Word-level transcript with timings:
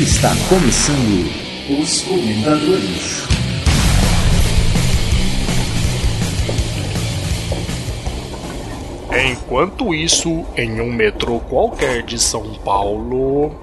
Está 0.00 0.30
começando 0.48 1.28
os 1.78 2.00
Comentadores. 2.04 3.28
Enquanto 9.30 9.94
isso, 9.94 10.46
em 10.56 10.80
um 10.80 10.90
metrô 10.90 11.38
qualquer 11.40 12.02
de 12.02 12.18
São 12.18 12.54
Paulo. 12.64 13.54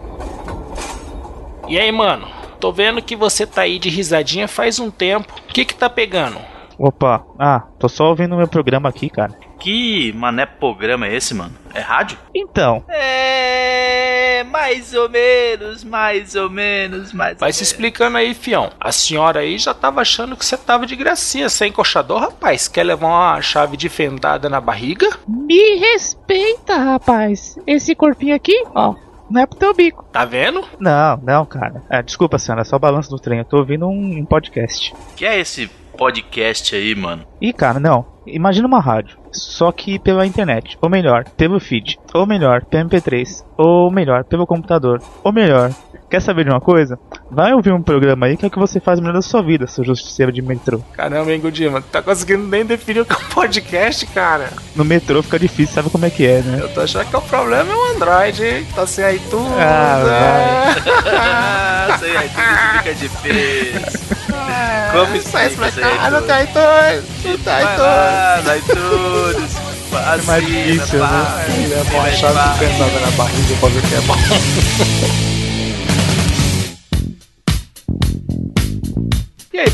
E 1.67 1.79
aí, 1.79 1.91
mano? 1.91 2.27
Tô 2.59 2.71
vendo 2.71 3.01
que 3.01 3.15
você 3.15 3.47
tá 3.47 3.63
aí 3.63 3.79
de 3.79 3.89
risadinha 3.89 4.47
faz 4.47 4.77
um 4.77 4.91
tempo. 4.91 5.33
O 5.49 5.51
que 5.51 5.65
que 5.65 5.73
tá 5.73 5.89
pegando? 5.89 6.37
Opa, 6.77 7.25
ah, 7.39 7.63
tô 7.79 7.89
só 7.89 8.09
ouvindo 8.09 8.37
meu 8.37 8.47
programa 8.47 8.87
aqui, 8.87 9.09
cara. 9.09 9.33
Que 9.59 10.13
mané 10.13 10.45
programa 10.45 11.07
é 11.07 11.15
esse, 11.15 11.33
mano? 11.33 11.53
É 11.73 11.79
rádio? 11.79 12.17
Então, 12.33 12.83
É. 12.89 14.43
Mais 14.51 14.93
ou 14.93 15.09
menos, 15.09 15.83
mais 15.83 16.35
ou 16.35 16.49
menos, 16.49 17.11
mais 17.13 17.37
Vai 17.39 17.49
ou 17.49 17.53
se 17.53 17.59
menos. 17.59 17.71
explicando 17.71 18.17
aí, 18.17 18.33
fião. 18.33 18.69
A 18.79 18.91
senhora 18.91 19.39
aí 19.41 19.57
já 19.57 19.73
tava 19.73 20.01
achando 20.01 20.35
que 20.35 20.45
você 20.45 20.55
tava 20.57 20.85
de 20.85 20.95
gracinha. 20.95 21.49
Você 21.49 21.65
é 21.65 21.67
encoxador, 21.67 22.19
rapaz? 22.19 22.67
Quer 22.67 22.83
levar 22.83 23.07
uma 23.07 23.41
chave 23.41 23.75
de 23.77 23.89
fendada 23.89 24.49
na 24.49 24.61
barriga? 24.61 25.09
Me 25.27 25.75
respeita, 25.77 26.77
rapaz. 26.77 27.57
Esse 27.65 27.95
corpinho 27.95 28.35
aqui, 28.35 28.63
ó, 28.75 28.95
não 29.29 29.41
é 29.41 29.45
pro 29.45 29.57
teu 29.59 29.73
bico. 29.73 30.05
Tá 30.11 30.23
vendo? 30.25 30.63
não, 30.79 31.17
não, 31.23 31.45
cara. 31.45 31.81
É, 31.89 32.01
desculpa, 32.01 32.37
senhora, 32.39 32.61
é 32.61 32.65
só 32.65 32.75
o 32.75 32.79
balanço 32.79 33.09
do 33.09 33.19
trem. 33.19 33.39
Eu 33.39 33.45
tô 33.45 33.57
ouvindo 33.57 33.87
um, 33.87 34.19
um 34.19 34.25
podcast. 34.25 34.93
Que 35.15 35.25
é 35.25 35.39
esse 35.39 35.67
podcast 35.97 36.75
aí, 36.75 36.95
mano? 36.95 37.25
Ih, 37.41 37.53
cara, 37.53 37.79
não. 37.79 38.05
Imagina 38.27 38.67
uma 38.67 38.79
rádio, 38.79 39.17
só 39.31 39.71
que 39.71 39.97
pela 39.99 40.25
internet. 40.25 40.77
Ou 40.81 40.89
melhor, 40.89 41.23
pelo 41.37 41.59
feed. 41.59 41.97
Ou 42.13 42.25
melhor, 42.25 42.63
pelo 42.65 42.89
MP3. 42.89 43.43
Ou 43.57 43.91
melhor, 43.91 44.23
pelo 44.23 44.45
computador. 44.45 45.01
Ou 45.23 45.31
melhor, 45.31 45.71
quer 46.09 46.21
saber 46.21 46.43
de 46.45 46.49
uma 46.51 46.61
coisa? 46.61 46.99
Vai 47.31 47.53
ouvir 47.53 47.73
um 47.73 47.81
programa 47.81 48.25
aí 48.27 48.37
que 48.37 48.45
é 48.45 48.47
o 48.47 48.51
que 48.51 48.59
você 48.59 48.79
faz 48.79 48.99
melhor 48.99 49.13
da 49.13 49.21
sua 49.21 49.41
vida, 49.41 49.67
seu 49.67 49.83
justiceiro 49.83 50.31
de 50.31 50.41
metrô. 50.41 50.79
Caramba, 50.93 51.31
hein, 51.31 51.39
Godima? 51.41 51.81
Tá 51.81 52.01
conseguindo 52.01 52.47
nem 52.47 52.65
definir 52.65 53.01
o 53.01 53.05
que 53.05 53.13
é 53.13 53.17
um 53.17 53.29
podcast, 53.33 54.05
cara. 54.07 54.49
No 54.75 54.85
metrô 54.85 55.21
fica 55.23 55.39
difícil, 55.39 55.73
sabe 55.75 55.89
como 55.89 56.05
é 56.05 56.09
que 56.09 56.25
é, 56.25 56.41
né? 56.41 56.59
Eu 56.61 56.69
tô 56.73 56.81
achando 56.81 57.05
que 57.09 57.15
o 57.15 57.21
problema 57.21 57.71
é 57.71 57.75
o 57.75 57.95
Android, 57.95 58.43
hein? 58.45 58.67
Tá 58.75 58.85
sem 58.85 59.15
iTunes. 59.15 59.47
Ah, 59.59 60.75
Ah, 61.89 61.97
sei 61.99 62.15
aí, 62.17 62.29
tudo 62.29 62.77
fica 62.77 62.93
difícil. 62.95 64.17
Sai 65.21 65.49
tem 66.21 66.43
iTunes. 66.43 67.03
Não 67.23 67.37
tem 67.37 67.43
Vai 67.43 67.63
iTunes. 67.63 67.79
lá, 67.79 68.41
vai 68.43 68.61
tudo. 68.61 69.67
É 69.93 70.21
mais 70.23 70.45
difícil, 70.45 70.99
né? 70.99 71.45
Ele 71.47 71.73
é 71.73 71.99
uma 71.99 72.11
chave 72.11 72.53
de 72.53 72.59
fendada 72.59 72.99
na 72.99 73.11
barriga 73.11 73.55
pra 73.59 73.69
ver 73.69 73.79
o 73.79 73.81
que 73.81 73.95
é 73.95 74.01
bom. 74.01 75.27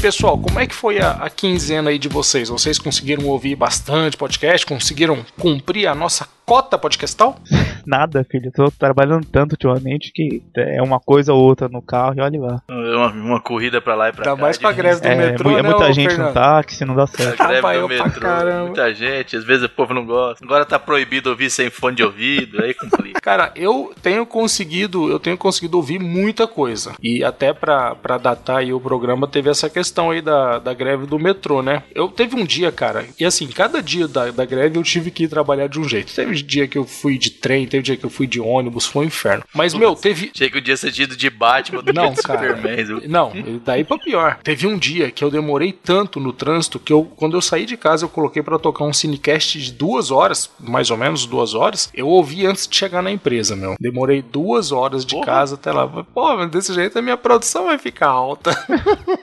pessoal, 0.04 0.38
como 0.38 0.60
é 0.60 0.68
que 0.68 0.76
foi 0.76 1.00
a, 1.00 1.12
a 1.12 1.30
quinzena 1.30 1.90
aí 1.90 1.98
de 1.98 2.10
vocês? 2.10 2.50
Vocês 2.50 2.78
conseguiram 2.78 3.26
ouvir 3.26 3.56
bastante 3.56 4.18
podcast? 4.18 4.66
Conseguiram 4.66 5.26
cumprir 5.40 5.88
a 5.88 5.96
nossa 5.96 6.28
cota 6.46 6.78
podcastal? 6.78 7.38
Nada, 7.88 8.26
filho. 8.30 8.52
Tô 8.52 8.70
trabalhando 8.72 9.26
tanto 9.26 9.54
ultimamente 9.54 10.12
que 10.14 10.42
é 10.58 10.82
uma 10.82 11.00
coisa 11.00 11.34
ou 11.34 11.42
outra 11.42 11.70
no 11.70 11.82
carro 11.82 12.16
e 12.18 12.22
olha 12.22 12.42
lá. 12.42 12.62
Uma, 12.70 13.12
uma 13.12 13.42
corrida 13.42 13.82
pra 13.82 13.96
lá 13.96 14.10
e 14.10 14.12
pra 14.12 14.26
cá. 14.26 14.32
Ainda 14.32 14.42
mais 14.42 14.58
com 14.58 14.68
a 14.68 14.72
greve 14.74 15.02
do 15.02 15.08
É, 15.08 15.16
metrô, 15.16 15.52
é 15.52 15.62
né, 15.62 15.70
muita 15.70 15.94
gente 15.94 16.10
no 16.10 16.16
Fernando? 16.16 16.34
táxi, 16.34 16.86
não 16.86 16.96
dá 16.96 17.08
certo. 17.08 17.42
A 17.42 17.48
greve 17.48 17.62
do 17.62 17.88
pra 17.88 18.06
metrô, 18.06 18.22
caramba. 18.22 18.66
muita 18.66 18.94
gente, 18.94 19.38
às 19.38 19.44
vezes 19.46 19.64
o 19.64 19.70
povo 19.70 19.94
não 19.94 20.06
gosta. 20.06 20.44
Agora 20.44 20.66
tá 20.66 20.78
proibido 20.78 21.30
ouvir 21.30 21.50
sem 21.50 21.70
fone 21.70 21.96
de 21.96 22.04
ouvido, 22.04 22.62
aí 22.62 22.74
complica. 22.74 23.20
Cara, 23.24 23.52
eu 23.56 23.94
tenho 24.02 24.26
conseguido, 24.26 25.10
eu 25.10 25.20
tenho 25.20 25.38
conseguido 25.38 25.78
ouvir 25.78 26.00
muita 26.00 26.46
coisa. 26.46 26.94
E 27.02 27.24
até 27.24 27.54
pra, 27.54 27.96
pra 27.96 28.18
datar 28.18 28.58
aí 28.58 28.74
o 28.74 28.80
programa, 28.82 29.28
teve 29.28 29.50
essa 29.50 29.70
questão 29.70 29.93
aí 30.12 30.22
da, 30.22 30.60
da 30.60 30.74
greve 30.74 31.06
do 31.06 31.20
metrô, 31.20 31.62
né? 31.62 31.84
Eu 31.94 32.08
teve 32.08 32.36
um 32.36 32.46
dia, 32.46 32.72
cara, 32.72 33.06
e 33.20 33.26
assim, 33.26 33.48
cada 33.48 33.82
dia 33.82 34.08
da, 34.08 34.32
da 34.32 34.46
greve 34.46 34.78
eu 34.78 34.84
tive 34.84 35.12
que 35.12 35.24
ir 35.24 35.28
trabalhar 35.28 35.68
de 35.68 35.80
um 35.80 35.88
jeito. 35.88 36.14
Teve 36.14 36.42
dia 36.42 36.68
que 36.68 36.78
eu 36.78 36.86
fui 36.86 37.18
de 37.18 37.30
trem, 37.30 37.68
teve 37.68 37.84
dia 37.84 37.98
que 37.98 38.06
eu 38.06 38.10
fui 38.10 38.28
de 38.28 38.40
ônibus, 38.40 38.86
foi 38.86 39.06
um 39.06 39.08
inferno. 39.08 39.44
Mas, 39.54 39.74
meu, 39.74 39.96
teve. 39.96 40.32
Achei 40.34 40.50
que 40.50 40.58
o 40.58 40.62
dia 40.62 40.78
ser 40.78 40.92
tido 40.92 41.16
de 41.16 41.30
Batman 41.30 41.82
do 41.84 41.94
Não, 41.94 42.14
cara. 42.16 42.56
Superman. 42.56 43.02
Não, 43.08 43.32
daí 43.64 43.84
pra 43.84 43.98
pior. 43.98 44.38
Teve 44.44 44.68
um 44.68 44.78
dia 44.78 45.12
que 45.12 45.24
eu 45.24 45.30
demorei 45.32 45.72
tanto 45.72 46.20
no 46.20 46.34
trânsito 46.34 46.80
que 46.80 46.92
eu, 46.92 47.04
quando 47.16 47.36
eu 47.38 47.42
saí 47.42 47.66
de 47.66 47.78
casa, 47.78 48.06
eu 48.06 48.10
coloquei 48.10 48.42
pra 48.42 48.60
tocar 48.60 48.86
um 48.86 48.94
cinecast 48.94 49.60
de 49.60 49.72
duas 49.72 50.12
horas, 50.12 50.50
mais 50.60 50.90
ou 50.90 50.98
menos 50.98 51.26
duas 51.26 51.54
horas. 51.54 51.90
Eu 51.94 52.08
ouvi 52.08 52.46
antes 52.46 52.68
de 52.68 52.76
chegar 52.76 53.02
na 53.02 53.12
empresa, 53.12 53.56
meu. 53.56 53.76
Demorei 53.80 54.22
duas 54.22 54.72
horas 54.72 55.06
de 55.06 55.16
Porra. 55.16 55.26
casa 55.26 55.56
até 55.56 55.72
lá. 55.72 55.88
Pô, 55.88 56.36
mas 56.36 56.50
desse 56.50 56.74
jeito 56.74 56.98
a 56.98 57.02
minha 57.02 57.18
produção 57.18 57.66
vai 57.66 57.78
ficar 57.78 58.08
alta. 58.08 58.52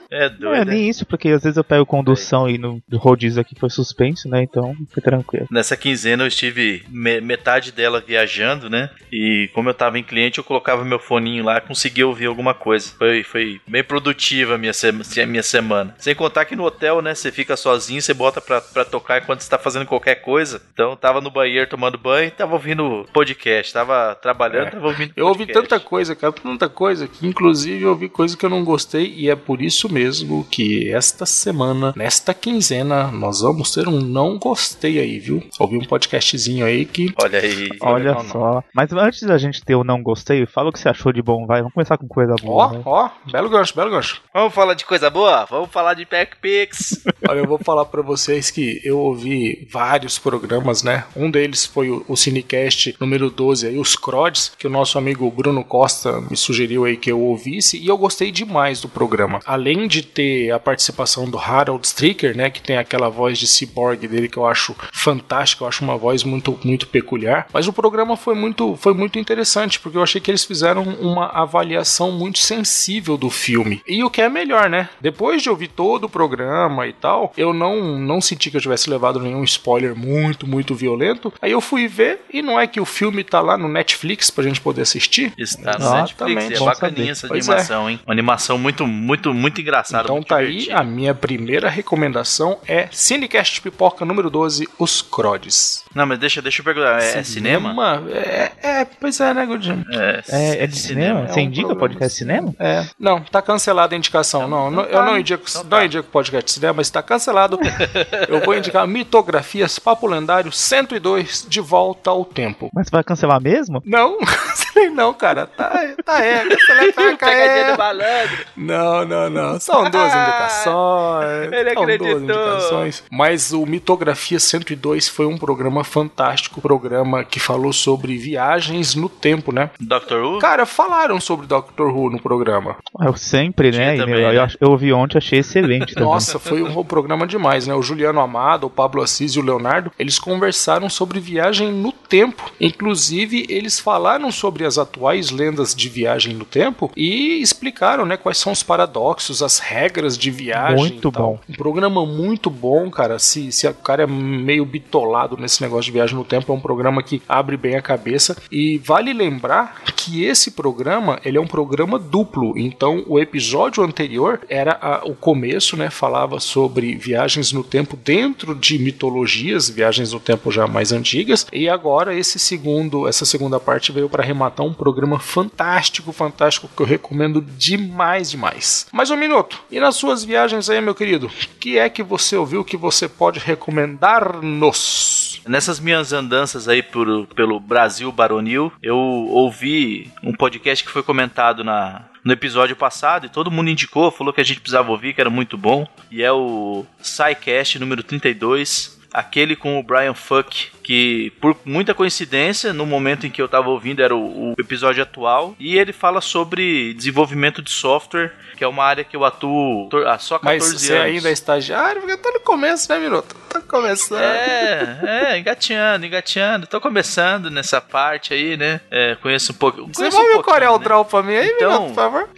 É 0.09 0.29
doido. 0.37 0.60
É 0.61 0.65
né? 0.65 0.73
nem 0.73 0.89
isso, 0.89 1.05
porque 1.05 1.29
às 1.29 1.43
vezes 1.43 1.57
eu 1.57 1.63
pego 1.63 1.85
condução 1.85 2.49
e 2.49 2.57
no 2.57 2.81
rodízio 2.93 3.41
aqui 3.41 3.55
foi 3.59 3.69
suspenso, 3.69 4.27
né? 4.29 4.43
Então 4.43 4.75
fica 4.89 5.01
tranquilo. 5.01 5.47
Nessa 5.51 5.75
quinzena 5.77 6.23
eu 6.23 6.27
estive 6.27 6.83
me- 6.89 7.21
metade 7.21 7.71
dela 7.71 8.03
viajando, 8.05 8.69
né? 8.69 8.89
E 9.11 9.49
como 9.53 9.69
eu 9.69 9.73
tava 9.73 9.97
em 9.99 10.03
cliente, 10.03 10.37
eu 10.37 10.43
colocava 10.43 10.83
meu 10.85 10.99
foninho 10.99 11.43
lá, 11.43 11.59
conseguia 11.61 12.07
ouvir 12.07 12.25
alguma 12.25 12.53
coisa. 12.53 12.91
Foi, 12.97 13.23
foi 13.23 13.61
bem 13.67 13.83
produtiva 13.83 14.55
a 14.55 14.57
minha, 14.57 14.73
sema- 14.73 15.03
a 15.21 15.25
minha 15.25 15.43
semana. 15.43 15.95
Sem 15.97 16.15
contar 16.15 16.45
que 16.45 16.55
no 16.55 16.63
hotel, 16.63 17.01
né? 17.01 17.13
Você 17.15 17.31
fica 17.31 17.55
sozinho, 17.57 18.01
você 18.01 18.13
bota 18.13 18.41
pra, 18.41 18.61
pra 18.61 18.85
tocar 18.85 19.21
enquanto 19.21 19.41
você 19.41 19.49
tá 19.49 19.57
fazendo 19.57 19.85
qualquer 19.85 20.15
coisa. 20.15 20.61
Então 20.73 20.91
eu 20.91 20.95
tava 20.97 21.21
no 21.21 21.29
banheiro 21.31 21.69
tomando 21.69 21.97
banho 21.97 22.27
e 22.27 22.31
tava 22.31 22.53
ouvindo 22.53 23.05
podcast. 23.13 23.71
Tava 23.73 24.15
trabalhando, 24.15 24.71
tava 24.71 24.87
ouvindo 24.87 25.13
Eu 25.15 25.27
ouvi 25.27 25.45
podcast. 25.45 25.67
tanta 25.69 25.79
coisa, 25.83 26.15
cara, 26.15 26.33
tanta 26.33 26.69
coisa, 26.69 27.07
que 27.07 27.25
inclusive 27.27 27.83
eu 27.83 27.89
ouvi 27.89 28.09
coisa 28.09 28.35
que 28.37 28.45
eu 28.45 28.49
não 28.49 28.63
gostei, 28.63 29.13
e 29.15 29.29
é 29.29 29.35
por 29.35 29.61
isso 29.61 29.91
mesmo 29.91 30.43
que 30.51 30.91
esta 30.91 31.25
semana, 31.25 31.93
nesta 31.95 32.33
quinzena, 32.33 33.09
nós 33.09 33.39
vamos 33.39 33.71
ter 33.71 33.87
um 33.87 34.01
não 34.01 34.37
gostei 34.37 34.99
aí, 34.99 35.17
viu? 35.17 35.41
Ouvi 35.57 35.77
um 35.77 35.85
podcastzinho 35.85 36.65
aí 36.65 36.85
que 36.85 37.13
Olha 37.21 37.39
aí. 37.39 37.69
Olha 37.79 38.09
legal, 38.09 38.23
não. 38.23 38.29
só. 38.29 38.63
Mas 38.75 38.91
antes 38.91 39.23
da 39.23 39.37
gente 39.37 39.63
ter 39.63 39.75
o 39.75 39.83
não 39.83 40.03
gostei, 40.03 40.45
fala 40.45 40.69
o 40.69 40.73
que 40.73 40.79
você 40.79 40.89
achou 40.89 41.13
de 41.13 41.21
bom, 41.21 41.45
vai. 41.45 41.59
Vamos 41.59 41.73
começar 41.73 41.97
com 41.97 42.07
coisa 42.07 42.35
boa. 42.41 42.65
Ó, 42.65 42.71
né? 42.71 42.81
ó, 42.85 43.09
belo 43.31 43.49
gancho, 43.49 43.75
belo 43.75 43.91
gancho. 43.91 44.21
Vamos 44.33 44.53
falar 44.53 44.73
de 44.73 44.85
coisa 44.85 45.09
boa? 45.09 45.45
Vamos 45.45 45.71
falar 45.71 45.93
de 45.93 46.05
Packpix. 46.05 47.01
Olha, 47.27 47.39
eu 47.39 47.47
vou 47.47 47.57
falar 47.57 47.85
pra 47.85 48.01
vocês 48.01 48.51
que 48.51 48.81
eu 48.83 48.99
ouvi 48.99 49.67
vários 49.71 50.19
programas, 50.19 50.83
né? 50.83 51.05
Um 51.15 51.31
deles 51.31 51.65
foi 51.65 51.89
o, 51.89 52.03
o 52.07 52.17
Cinecast 52.17 52.95
número 52.99 53.29
12 53.29 53.67
aí, 53.67 53.77
os 53.77 53.95
Crods, 53.95 54.51
que 54.57 54.67
o 54.67 54.69
nosso 54.69 54.97
amigo 54.97 55.29
Bruno 55.31 55.63
Costa 55.63 56.19
me 56.29 56.35
sugeriu 56.35 56.83
aí 56.85 56.97
que 56.97 57.11
eu 57.11 57.19
ouvisse, 57.19 57.77
e 57.77 57.87
eu 57.87 57.97
gostei 57.97 58.31
demais 58.31 58.81
do 58.81 58.89
programa. 58.89 59.39
Além 59.45 59.87
de 59.87 60.01
ter 60.01 60.40
a 60.49 60.59
participação 60.59 61.29
do 61.29 61.37
Harold 61.37 61.85
Stricker, 61.85 62.35
né, 62.35 62.49
que 62.49 62.61
tem 62.61 62.77
aquela 62.77 63.09
voz 63.09 63.37
de 63.37 63.47
cyborg 63.47 64.07
dele 64.07 64.29
que 64.29 64.37
eu 64.37 64.45
acho 64.45 64.75
fantástica, 64.91 65.63
eu 65.63 65.67
acho 65.67 65.83
uma 65.83 65.97
voz 65.97 66.23
muito 66.23 66.57
muito 66.63 66.87
peculiar, 66.87 67.47
mas 67.53 67.67
o 67.67 67.73
programa 67.73 68.15
foi 68.15 68.33
muito 68.33 68.75
foi 68.77 68.93
muito 68.93 69.19
interessante, 69.19 69.79
porque 69.79 69.97
eu 69.97 70.03
achei 70.03 70.21
que 70.21 70.31
eles 70.31 70.43
fizeram 70.43 70.83
uma 70.83 71.27
avaliação 71.27 72.11
muito 72.11 72.39
sensível 72.39 73.17
do 73.17 73.29
filme. 73.29 73.81
E 73.87 74.03
o 74.03 74.09
que 74.09 74.21
é 74.21 74.29
melhor, 74.29 74.69
né? 74.69 74.89
Depois 74.99 75.41
de 75.41 75.49
ouvir 75.49 75.67
todo 75.67 76.05
o 76.05 76.09
programa 76.09 76.87
e 76.87 76.93
tal, 76.93 77.33
eu 77.37 77.53
não 77.53 77.99
não 77.99 78.21
senti 78.21 78.49
que 78.49 78.57
eu 78.57 78.61
tivesse 78.61 78.89
levado 78.89 79.19
nenhum 79.19 79.43
spoiler 79.43 79.95
muito 79.95 80.47
muito 80.47 80.73
violento. 80.73 81.33
Aí 81.41 81.51
eu 81.51 81.61
fui 81.61 81.87
ver 81.87 82.21
e 82.31 82.41
não 82.41 82.59
é 82.59 82.67
que 82.67 82.79
o 82.79 82.85
filme 82.85 83.23
tá 83.23 83.41
lá 83.41 83.57
no 83.57 83.67
Netflix 83.67 84.29
pra 84.29 84.43
gente 84.43 84.61
poder 84.61 84.81
assistir. 84.81 85.33
Está 85.37 85.77
no. 85.77 85.91
Netflix. 85.91 86.51
É 86.51 86.65
bacaninha 86.65 86.95
saber. 86.95 87.11
essa 87.11 87.27
Pois 87.27 87.49
animação, 87.49 87.89
hein? 87.89 87.99
Uma 88.05 88.13
animação 88.13 88.57
muito, 88.57 88.87
muito, 88.87 89.33
muito 89.33 89.61
engraçada. 89.61 90.03
Então 90.03 90.20
muito 90.21 90.27
tá 90.27 90.37
aí, 90.37 90.71
a 90.71 90.83
minha 90.83 91.13
primeira 91.13 91.69
recomendação 91.69 92.59
é 92.67 92.87
Cinecast 92.91 93.61
Pipoca 93.61 94.05
número 94.05 94.29
12, 94.29 94.67
Os 94.77 95.01
Crodes. 95.01 95.83
Não, 95.93 96.05
mas 96.05 96.19
deixa, 96.19 96.41
deixa 96.41 96.61
eu 96.61 96.65
perguntar. 96.65 97.01
É, 97.01 97.19
é 97.19 97.23
cinema? 97.23 98.03
É, 98.11 98.51
é, 98.61 98.85
pois 98.85 99.19
é, 99.19 99.33
né, 99.33 99.45
Godinho? 99.45 99.83
É, 99.91 100.21
É, 100.29 100.63
é 100.63 100.67
de 100.67 100.77
cinema? 100.77 101.21
É 101.21 101.27
Você 101.27 101.39
um 101.39 101.43
indica 101.43 101.75
podcast 101.75 102.13
de 102.13 102.19
cinema? 102.19 102.53
É. 102.59 102.85
Não, 102.99 103.21
tá 103.21 103.41
cancelada 103.41 103.95
a 103.95 103.97
indicação. 103.97 104.47
Não, 104.47 104.69
não, 104.69 104.83
eu 104.83 105.03
não 105.03 105.17
indico, 105.17 105.43
Então 105.49 105.63
não 105.63 105.69
tá. 105.69 105.85
indico 105.85 106.07
podcast 106.09 106.45
de 106.45 106.51
cinema, 106.51 106.73
mas 106.75 106.89
tá 106.89 107.01
cancelado. 107.01 107.59
eu 108.29 108.39
vou 108.41 108.55
indicar 108.55 108.87
Mitografias 108.87 109.79
Papo 109.79 110.07
Lendário 110.07 110.51
102 110.51 111.45
De 111.49 111.59
Volta 111.59 112.11
ao 112.11 112.23
Tempo. 112.23 112.69
Mas 112.73 112.87
você 112.87 112.91
vai 112.91 113.03
cancelar 113.03 113.41
mesmo? 113.41 113.81
Não, 113.85 114.17
cancelei 114.81 114.89
não, 114.89 115.13
cara. 115.13 115.45
Tá, 115.47 115.69
tá 116.03 116.19
é, 116.23 116.43
Pegadinha 116.45 117.65
do 117.65 117.71
é. 117.73 117.77
malandro. 117.77 118.37
Não, 118.55 119.05
não, 119.05 119.29
não. 119.29 119.59
São 119.59 119.89
duas 119.89 120.11
indicações. 120.13 121.51
Ele 121.51 121.73
São 121.73 121.85
duas 121.85 121.95
acreditou. 121.95 122.19
indicações. 122.21 123.03
Mas 123.11 123.53
o 123.53 123.65
Mitografia 123.65 124.39
102 124.39 125.07
foi 125.07 125.25
um 125.25 125.37
programa 125.37 125.83
fantástico. 125.83 126.61
Programa 126.61 127.23
que 127.23 127.39
falou 127.39 127.73
sobre 127.73 128.17
viagens 128.17 128.95
no 128.95 129.09
tempo, 129.09 129.51
né? 129.51 129.69
Doctor 129.79 130.23
Who? 130.23 130.39
Cara, 130.39 130.65
falaram 130.65 131.19
sobre 131.19 131.45
Doctor 131.47 131.95
Who 131.95 132.09
no 132.11 132.21
programa. 132.21 132.75
Eu 132.99 133.15
sempre, 133.15 133.71
né? 133.71 133.97
Também, 133.97 134.15
meu, 134.15 134.29
né? 134.29 134.37
Eu, 134.37 134.43
ach- 134.43 134.57
eu 134.59 134.69
ouvi 134.71 134.91
ontem, 134.93 135.17
achei 135.17 135.39
excelente 135.39 135.93
também. 135.93 136.09
Nossa, 136.09 136.39
foi 136.39 136.61
um 136.61 136.83
programa 136.83 137.25
demais, 137.27 137.67
né? 137.67 137.73
O 137.73 137.81
Juliano 137.81 138.19
Amado, 138.19 138.67
o 138.67 138.69
Pablo 138.69 139.01
Assis 139.01 139.33
e 139.33 139.39
o 139.39 139.43
Leonardo, 139.43 139.91
eles 139.97 140.19
conversaram 140.19 140.89
sobre 140.89 141.19
viagem 141.19 141.71
no 141.71 141.91
tempo. 141.91 142.51
Inclusive, 142.59 143.45
eles 143.49 143.79
falaram 143.79 144.31
sobre 144.31 144.65
as 144.65 144.70
atuais 144.77 145.29
lendas 145.31 145.73
de 145.75 145.89
viagem 145.89 146.33
no 146.33 146.45
tempo 146.45 146.91
e 146.95 147.41
explicaram, 147.41 148.05
né, 148.05 148.17
quais 148.17 148.37
são 148.37 148.51
os 148.51 148.63
paradoxos, 148.63 149.41
as 149.41 149.59
regras 149.59 150.17
de 150.17 150.31
viagem. 150.31 150.77
Muito 150.77 151.11
bom. 151.11 151.39
Um 151.49 151.53
programa 151.53 152.05
muito 152.05 152.49
bom, 152.49 152.89
cara. 152.89 153.19
Se, 153.19 153.51
se 153.51 153.67
o 153.67 153.73
cara 153.73 154.03
é 154.03 154.07
meio 154.07 154.65
bitolado 154.65 155.37
nesse 155.37 155.61
negócio 155.61 155.85
de 155.85 155.91
viagem 155.91 156.15
no 156.15 156.23
tempo, 156.23 156.51
é 156.51 156.55
um 156.55 156.59
programa 156.59 157.01
que 157.03 157.21
abre 157.27 157.57
bem 157.57 157.75
a 157.75 157.81
cabeça. 157.81 158.35
E 158.51 158.77
vale 158.79 159.13
lembrar 159.13 159.81
que 159.95 160.23
esse 160.23 160.51
programa, 160.51 161.19
ele 161.23 161.37
é 161.37 161.41
um 161.41 161.47
programa 161.47 161.97
duplo. 161.99 162.57
Então, 162.57 163.03
o 163.07 163.19
episódio 163.19 163.83
anterior 163.83 164.41
era 164.49 164.77
a- 164.81 165.01
o 165.05 165.13
começo, 165.13 165.75
né? 165.77 165.89
Falava 165.89 166.39
sobre 166.39 166.95
viagens 166.95 167.51
no 167.51 167.63
tempo 167.63 167.95
dentro 167.95 168.55
de 168.55 168.77
mitologias, 168.79 169.69
viagens 169.69 170.13
no 170.13 170.19
tempo 170.19 170.51
já 170.51 170.67
mais 170.67 170.91
antigas. 170.91 171.45
E 171.51 171.67
agora 171.69 172.15
esse 172.15 172.39
segundo, 172.39 173.07
essa 173.07 173.25
segunda 173.25 173.59
parte 173.59 173.91
veio 173.91 174.09
para 174.09 174.23
arrematar 174.23 174.60
um 174.63 174.73
programa 174.73 175.19
fantástico, 175.19 176.11
fantástico 176.11 176.69
que 176.75 176.81
eu 176.81 176.85
recomendo 176.85 177.41
demais, 177.41 178.31
demais. 178.31 178.87
Mais 178.91 179.09
um 179.09 179.17
minuto. 179.17 179.59
E 179.71 179.79
nas 179.79 179.95
suas 179.95 180.23
viagens 180.23 180.69
aí, 180.69 180.81
meu 180.81 180.95
querido, 180.95 181.27
o 181.27 181.59
que 181.59 181.77
é 181.77 181.89
que 181.89 182.03
você 182.03 182.35
ouviu 182.35 182.63
que 182.63 182.77
você 182.77 183.07
pode 183.07 183.39
recomendar-nos? 183.39 185.41
Nessas 185.47 185.79
minhas 185.79 186.13
andanças 186.13 186.67
aí 186.67 186.83
por, 186.83 187.25
pelo 187.27 187.59
Brasil 187.59 188.11
Baronil, 188.11 188.71
eu 188.81 188.97
ouvi 188.97 190.11
um 190.23 190.33
podcast 190.33 190.85
que 190.85 190.91
foi 190.91 191.01
comentado 191.01 191.63
na, 191.63 192.05
no 192.23 192.31
episódio 192.31 192.75
passado 192.75 193.25
e 193.25 193.29
todo 193.29 193.51
mundo 193.51 193.69
indicou, 193.69 194.11
falou 194.11 194.33
que 194.33 194.41
a 194.41 194.43
gente 194.43 194.59
precisava 194.59 194.91
ouvir, 194.91 195.13
que 195.13 195.21
era 195.21 195.29
muito 195.29 195.57
bom. 195.57 195.87
E 196.11 196.21
é 196.21 196.31
o 196.31 196.85
SciCast 197.01 197.79
número 197.79 198.03
32, 198.03 199.00
aquele 199.13 199.55
com 199.55 199.79
o 199.79 199.83
Brian 199.83 200.13
Fuck, 200.13 200.71
que 200.83 201.31
por 201.41 201.55
muita 201.65 201.93
coincidência, 201.93 202.73
no 202.73 202.85
momento 202.85 203.25
em 203.27 203.29
que 203.29 203.41
eu 203.41 203.47
tava 203.47 203.69
ouvindo 203.69 204.01
era 204.01 204.15
o, 204.15 204.51
o 204.51 204.55
episódio 204.59 205.03
atual, 205.03 205.55
e 205.59 205.77
ele 205.77 205.93
fala 205.93 206.21
sobre 206.21 206.93
desenvolvimento 206.93 207.61
de 207.61 207.71
software, 207.71 208.31
que 208.57 208.63
é 208.63 208.67
uma 208.67 208.83
área 208.83 209.03
que 209.03 209.15
eu 209.15 209.25
atuo 209.25 209.89
há 210.07 210.17
só 210.17 210.37
14 210.39 210.45
Mas 210.73 210.81
você 210.81 210.93
anos. 210.93 211.05
ainda 211.05 211.29
é 211.29 211.31
estagiário, 211.31 212.01
porque 212.01 212.17
tá 212.17 212.31
no 212.31 212.39
começo, 212.41 212.91
né, 212.91 212.99
Minuto? 212.99 213.35
Tá 213.49 213.59
começando. 213.61 214.21
É, 214.21 214.99
é, 215.33 215.37
engateando, 215.39 216.05
engateando. 216.05 216.67
Tô 216.67 216.79
começando 216.79 217.49
nessa 217.49 217.81
parte 217.81 218.33
aí, 218.33 218.55
né? 218.55 218.79
É, 218.89 219.15
conheço 219.15 219.51
um 219.51 219.55
pouco. 219.55 219.85
Desenvolve 219.87 220.35
um 220.35 220.39
o 220.39 220.43
Corel 220.43 220.77
né? 220.77 220.83
Draw 220.83 221.05
pra 221.05 221.23
mim 221.23 221.35
aí, 221.35 221.47
Então- 221.49 221.71
Minuto, 221.71 221.87
por 221.89 221.95
favor. 221.95 222.29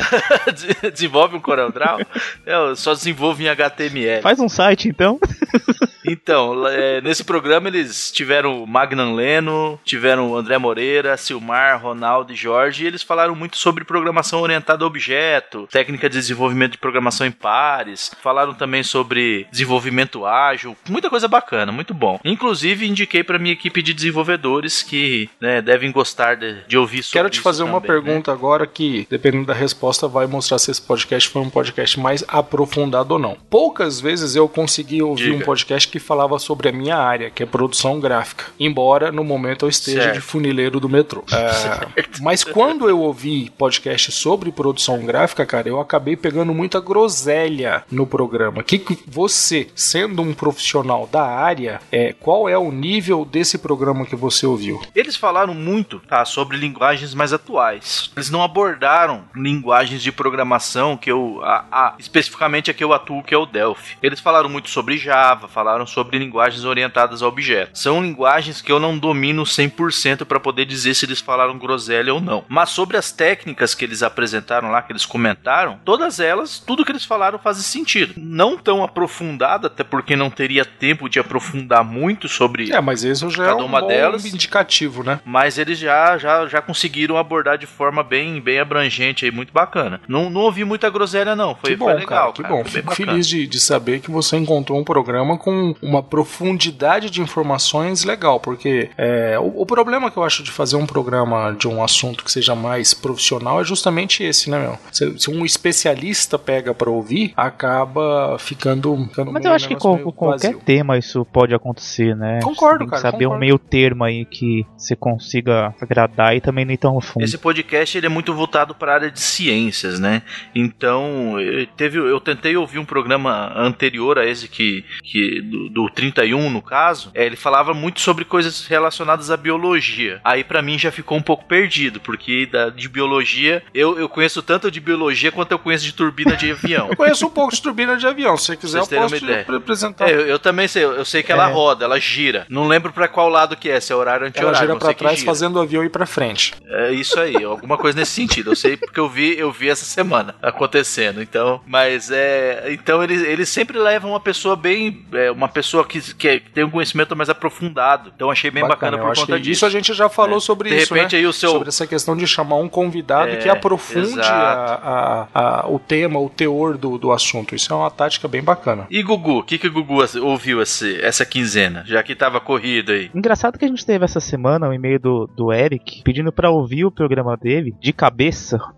Desenvolve 0.92 1.36
um 1.36 1.40
Corel 1.40 1.70
Draw? 1.70 2.00
Eu 2.46 2.76
só 2.76 2.94
desenvolvo 2.94 3.42
em 3.42 3.48
HTML. 3.48 4.22
Faz 4.22 4.38
um 4.40 4.48
site 4.48 4.88
então. 4.88 5.18
Então, 6.04 6.66
é, 6.66 7.00
nesse 7.00 7.24
programa 7.24 7.68
eles 7.68 8.10
tiveram 8.10 8.62
o 8.62 8.66
Magnan 8.66 9.14
Leno, 9.14 9.78
tiveram 9.84 10.30
o 10.30 10.36
André 10.36 10.58
Moreira, 10.58 11.16
Silmar, 11.16 11.80
Ronaldo 11.80 12.32
e 12.32 12.36
Jorge, 12.36 12.84
e 12.84 12.86
eles 12.86 13.02
falaram 13.02 13.34
muito 13.34 13.56
sobre 13.56 13.84
programação 13.84 14.40
orientada 14.40 14.84
a 14.84 14.86
objeto, 14.86 15.68
técnica 15.70 16.08
de 16.08 16.18
desenvolvimento 16.18 16.72
de 16.72 16.78
programação 16.78 17.26
em 17.26 17.30
pares, 17.30 18.10
falaram 18.22 18.52
também 18.54 18.82
sobre 18.82 19.46
desenvolvimento 19.50 20.26
ágil, 20.26 20.76
muita 20.88 21.08
coisa 21.08 21.28
bacana, 21.28 21.70
muito 21.70 21.94
bom. 21.94 22.18
Inclusive, 22.24 22.86
indiquei 22.86 23.22
para 23.22 23.38
minha 23.38 23.52
equipe 23.52 23.82
de 23.82 23.94
desenvolvedores 23.94 24.82
que 24.82 25.30
né, 25.40 25.62
devem 25.62 25.92
gostar 25.92 26.36
de, 26.36 26.64
de 26.66 26.76
ouvir 26.76 27.02
sobre 27.02 27.18
Quero 27.20 27.30
te 27.30 27.34
isso 27.34 27.42
fazer 27.42 27.62
uma 27.62 27.80
também, 27.80 27.96
né? 27.96 28.02
pergunta 28.02 28.32
agora 28.32 28.66
que, 28.66 29.06
dependendo 29.08 29.46
da 29.46 29.54
resposta, 29.54 29.81
vai 30.08 30.26
mostrar 30.26 30.58
se 30.58 30.70
esse 30.70 30.80
podcast 30.80 31.28
foi 31.28 31.42
um 31.42 31.50
podcast 31.50 31.98
mais 31.98 32.24
aprofundado 32.28 33.14
ou 33.14 33.18
não. 33.18 33.36
Poucas 33.50 34.00
vezes 34.00 34.36
eu 34.36 34.48
consegui 34.48 35.02
ouvir 35.02 35.24
Diga. 35.24 35.36
um 35.36 35.40
podcast 35.40 35.88
que 35.88 35.98
falava 35.98 36.38
sobre 36.38 36.68
a 36.68 36.72
minha 36.72 36.96
área, 36.96 37.30
que 37.30 37.42
é 37.42 37.46
produção 37.46 37.98
gráfica. 37.98 38.44
Embora 38.60 39.10
no 39.10 39.24
momento 39.24 39.64
eu 39.64 39.68
esteja 39.68 40.02
Certo. 40.02 40.14
de 40.14 40.20
funileiro 40.20 40.78
do 40.78 40.88
metrô. 40.88 41.24
É, 41.42 42.04
mas 42.20 42.44
quando 42.44 42.88
eu 42.88 43.00
ouvi 43.00 43.50
podcast 43.58 44.12
sobre 44.12 44.52
produção 44.52 45.04
gráfica, 45.04 45.44
cara, 45.44 45.68
eu 45.68 45.80
acabei 45.80 46.16
pegando 46.16 46.54
muita 46.54 46.80
groselha 46.80 47.82
no 47.90 48.06
programa. 48.06 48.62
Que 48.62 48.78
que 48.78 48.98
você, 49.06 49.68
sendo 49.74 50.22
um 50.22 50.32
profissional 50.32 51.08
da 51.10 51.24
área, 51.24 51.80
é, 51.90 52.12
qual 52.12 52.48
é 52.48 52.56
o 52.56 52.70
nível 52.70 53.24
desse 53.24 53.58
programa 53.58 54.06
que 54.06 54.14
você 54.14 54.46
ouviu? 54.46 54.80
Eles 54.94 55.16
falaram 55.16 55.54
muito 55.54 56.00
tá, 56.00 56.24
sobre 56.24 56.56
linguagens 56.56 57.14
mais 57.14 57.32
atuais. 57.32 58.10
Eles 58.14 58.30
não 58.30 58.42
abordaram 58.42 59.24
linguagens 59.34 59.71
de 59.80 60.12
programação 60.12 60.96
que 60.96 61.10
eu. 61.10 61.40
A, 61.44 61.64
a- 61.72 61.94
especificamente 61.98 62.70
a 62.70 62.74
que 62.74 62.84
eu 62.84 62.92
atuo, 62.92 63.22
que 63.22 63.34
é 63.34 63.38
o 63.38 63.46
Delphi. 63.46 63.96
Eles 64.02 64.20
falaram 64.20 64.48
muito 64.48 64.68
sobre 64.68 64.96
Java, 64.98 65.48
falaram 65.48 65.86
sobre 65.86 66.18
linguagens 66.18 66.64
orientadas 66.64 67.22
a 67.22 67.26
objetos. 67.28 67.80
São 67.80 68.02
linguagens 68.02 68.60
que 68.60 68.70
eu 68.70 68.78
não 68.78 68.98
domino 68.98 69.42
100% 69.44 70.24
para 70.24 70.38
poder 70.40 70.64
dizer 70.66 70.94
se 70.94 71.04
eles 71.06 71.20
falaram 71.20 71.58
groselha 71.58 72.12
ou 72.14 72.20
não. 72.20 72.44
Mas 72.48 72.70
sobre 72.70 72.96
as 72.96 73.10
técnicas 73.12 73.74
que 73.74 73.84
eles 73.84 74.02
apresentaram 74.02 74.70
lá, 74.70 74.82
que 74.82 74.92
eles 74.92 75.06
comentaram, 75.06 75.78
todas 75.84 76.20
elas, 76.20 76.58
tudo 76.58 76.84
que 76.84 76.92
eles 76.92 77.04
falaram 77.04 77.38
faz 77.38 77.56
sentido. 77.58 78.14
Não 78.16 78.56
tão 78.58 78.82
aprofundado, 78.84 79.66
até 79.66 79.82
porque 79.84 80.14
não 80.16 80.30
teria 80.30 80.64
tempo 80.64 81.08
de 81.08 81.18
aprofundar 81.18 81.84
muito 81.84 82.28
sobre 82.28 82.70
É, 82.72 82.80
mas 82.80 83.04
esse 83.04 83.28
já 83.30 83.44
é 83.44 83.46
Cada 83.48 83.62
um 83.62 83.66
uma 83.66 83.80
delas. 83.82 84.24
indicativo, 84.26 85.02
né? 85.02 85.20
mas 85.24 85.58
eles 85.58 85.78
já, 85.78 86.18
já, 86.18 86.46
já 86.46 86.60
conseguiram 86.60 87.16
abordar 87.16 87.56
de 87.56 87.66
forma 87.66 88.02
bem, 88.02 88.40
bem 88.40 88.58
abrangente 88.58 89.24
aí, 89.24 89.30
muito 89.30 89.52
bacana. 89.52 89.61
Não, 90.08 90.28
não 90.30 90.42
ouvi 90.42 90.64
muita 90.64 90.88
groselha, 90.90 91.34
não. 91.36 91.54
Foi, 91.54 91.70
que 91.70 91.76
bom, 91.76 91.86
foi 91.86 91.94
legal. 91.94 92.06
cara, 92.08 92.32
que 92.32 92.42
cara, 92.42 92.54
bom. 92.54 92.62
foi 92.62 92.70
Fico 92.72 92.90
bacana. 92.90 93.10
feliz 93.12 93.26
de, 93.26 93.46
de 93.46 93.60
saber 93.60 94.00
que 94.00 94.10
você 94.10 94.36
encontrou 94.36 94.78
um 94.78 94.84
programa 94.84 95.36
com 95.38 95.74
uma 95.82 96.02
profundidade 96.02 97.10
de 97.10 97.20
informações 97.20 98.04
legal, 98.04 98.40
porque 98.40 98.90
é, 98.96 99.38
o, 99.38 99.62
o 99.62 99.66
problema 99.66 100.10
que 100.10 100.16
eu 100.16 100.24
acho 100.24 100.42
de 100.42 100.50
fazer 100.50 100.76
um 100.76 100.86
programa 100.86 101.54
de 101.58 101.68
um 101.68 101.82
assunto 101.82 102.24
que 102.24 102.30
seja 102.32 102.54
mais 102.54 102.94
profissional 102.94 103.60
é 103.60 103.64
justamente 103.64 104.22
esse, 104.22 104.50
né, 104.50 104.58
meu? 104.58 104.78
Se, 104.90 105.18
se 105.18 105.30
um 105.30 105.44
especialista 105.44 106.38
pega 106.38 106.74
pra 106.74 106.90
ouvir, 106.90 107.32
acaba 107.36 108.36
ficando. 108.38 108.96
ficando 109.08 109.32
Mas 109.32 109.44
eu 109.44 109.52
acho 109.52 109.68
que 109.68 109.76
com, 109.76 109.98
qualquer 110.12 110.48
vazio. 110.52 110.62
tema 110.64 110.98
isso 110.98 111.24
pode 111.24 111.54
acontecer, 111.54 112.14
né? 112.16 112.40
Concordo, 112.42 112.72
Você 112.74 112.78
tem 112.78 112.86
que 112.86 112.90
cara, 112.90 113.02
saber 113.02 113.24
concordo. 113.24 113.36
um 113.36 113.40
meio 113.40 113.58
termo 113.58 114.04
aí 114.04 114.24
que 114.24 114.66
você 114.76 114.94
consiga 114.96 115.74
agradar 115.80 116.36
e 116.36 116.40
também 116.40 116.64
nem 116.64 116.76
tão 116.76 117.00
fundo. 117.00 117.24
Esse 117.24 117.38
podcast 117.38 117.96
ele 117.96 118.06
é 118.06 118.08
muito 118.08 118.34
voltado 118.34 118.74
para 118.74 118.92
a 118.92 118.94
área 118.94 119.10
de 119.10 119.20
ciências, 119.52 120.00
né? 120.00 120.22
Então, 120.54 121.34
teve, 121.76 121.98
eu 121.98 122.18
tentei 122.20 122.56
ouvir 122.56 122.78
um 122.78 122.84
programa 122.84 123.52
anterior 123.56 124.18
a 124.18 124.26
esse 124.26 124.48
que, 124.48 124.84
que 125.02 125.40
do, 125.42 125.68
do 125.68 125.90
31 125.90 126.50
no 126.50 126.62
caso, 126.62 127.10
eh, 127.14 127.26
ele 127.26 127.36
falava 127.36 127.74
muito 127.74 128.00
sobre 128.00 128.24
coisas 128.24 128.66
relacionadas 128.66 129.30
à 129.30 129.36
biologia. 129.36 130.20
Aí 130.24 130.42
pra 130.42 130.62
mim 130.62 130.78
já 130.78 130.90
ficou 130.90 131.18
um 131.18 131.22
pouco 131.22 131.44
perdido, 131.44 132.00
porque 132.00 132.46
da, 132.46 132.70
de 132.70 132.88
biologia 132.88 133.62
eu, 133.74 133.98
eu 133.98 134.08
conheço 134.08 134.42
tanto 134.42 134.70
de 134.70 134.80
biologia 134.80 135.30
quanto 135.30 135.52
eu 135.52 135.58
conheço 135.58 135.84
de 135.84 135.92
turbina 135.92 136.36
de 136.36 136.50
avião. 136.50 136.88
Eu 136.92 136.96
conheço 136.96 137.26
um 137.26 137.30
pouco 137.30 137.54
de 137.54 137.60
turbina 137.62 137.96
de 137.96 138.06
avião. 138.06 138.36
Se 138.36 138.46
você 138.46 138.56
quiser, 138.56 138.78
eu 138.80 138.86
posso 138.86 139.16
te 139.18 139.32
apresentar. 139.54 140.08
É, 140.08 140.12
eu, 140.14 140.20
eu 140.26 140.38
também 140.38 140.68
sei, 140.68 140.84
eu 140.84 141.04
sei 141.04 141.22
que 141.22 141.32
ela 141.32 141.48
É. 141.48 141.52
roda, 141.52 141.84
ela 141.84 141.98
gira. 141.98 142.46
Não 142.48 142.66
lembro 142.68 142.92
pra 142.92 143.08
qual 143.08 143.28
lado 143.28 143.56
que 143.56 143.68
é, 143.68 143.80
se 143.80 143.92
é 143.92 143.96
horário 143.96 144.24
ou 144.24 144.26
Ela 144.26 144.28
anti-horário. 144.50 144.74
gira 144.78 144.92
que 144.92 144.98
trás 144.98 145.18
gira. 145.18 145.30
fazendo 145.30 145.56
o 145.56 145.60
avião 145.60 145.82
ir 145.84 145.88
pra 145.90 146.04
frente. 146.06 146.54
É 146.66 146.92
isso 146.92 147.18
aí, 147.18 147.42
alguma 147.42 147.76
coisa 147.78 147.98
nesse 147.98 148.12
sentido. 148.12 148.50
Eu 148.50 148.56
sei 148.56 148.76
porque 148.76 149.00
eu 149.00 149.08
vi, 149.08 149.38
eu 149.42 149.52
vi 149.52 149.68
essa 149.68 149.84
semana 149.84 150.34
acontecendo. 150.42 151.22
Então, 151.22 151.60
mas 151.66 152.10
é, 152.10 152.72
então 152.72 153.02
eles, 153.02 153.22
eles 153.22 153.48
sempre 153.48 153.78
levam 153.78 154.10
uma 154.12 154.20
pessoa 154.20 154.56
bem, 154.56 155.04
é, 155.12 155.30
uma 155.30 155.48
pessoa 155.48 155.84
que, 155.84 156.00
que 156.14 156.28
é- 156.28 156.38
tem 156.40 156.64
um 156.64 156.70
conhecimento 156.70 157.14
mais 157.16 157.28
aprofundado. 157.28 158.12
Então 158.14 158.30
achei 158.30 158.50
bem 158.50 158.66
bacana, 158.66 158.96
eu 158.96 159.02
por 159.02 159.10
acho 159.12 159.20
conta 159.22 159.34
que 159.36 159.40
disso. 159.42 159.52
Isso 159.52 159.66
a 159.66 159.70
gente 159.70 159.92
já 159.94 160.08
falou 160.08 160.38
É. 160.38 160.40
sobre 160.40 160.70
De 160.70 160.76
isso, 160.76 160.94
repente 160.94 161.12
né? 161.14 161.18
aí 161.20 161.26
o 161.26 161.32
seu- 161.32 161.50
Sobre 161.50 161.68
essa 161.68 161.86
questão 161.86 162.16
de 162.16 162.26
chamar 162.26 162.56
um 162.56 162.68
convidado 162.68 163.30
É, 163.32 163.36
que 163.36 163.48
aprofunde 163.48 164.20
a- 164.20 165.28
a- 165.34 165.60
a- 165.62 165.68
o 165.68 165.78
tema, 165.78 166.18
o 166.18 166.28
teor 166.30 166.76
do, 166.78 166.96
do 166.98 167.12
assunto. 167.12 167.54
Isso 167.54 167.72
é 167.72 167.76
uma 167.76 167.90
tática 167.90 168.26
bem 168.28 168.42
bacana. 168.42 168.86
E 168.90 169.02
Gugu, 169.02 169.38
o 169.38 169.42
que 169.42 169.58
que 169.58 169.66
o 169.68 169.72
Gugu 169.72 169.98
ouviu 170.22 170.62
esse, 170.62 171.00
essa 171.00 171.24
quinzena, 171.26 171.84
já 171.86 172.02
que 172.02 172.14
tava 172.14 172.40
corrido 172.40 172.92
aí? 172.92 173.10
Engraçado 173.14 173.58
que 173.58 173.64
a 173.64 173.68
gente 173.68 173.84
teve 173.84 174.04
essa 174.04 174.20
semana 174.20 174.68
um 174.68 174.72
e-mail 174.72 174.98
do, 174.98 175.26
do 175.36 175.52
Eric 175.52 176.02
pedindo 176.04 176.32
pra 176.32 176.50
ouvir 176.50 176.84
o 176.84 176.90
programa 176.90 177.36
dele 177.36 177.74
de 177.80 177.92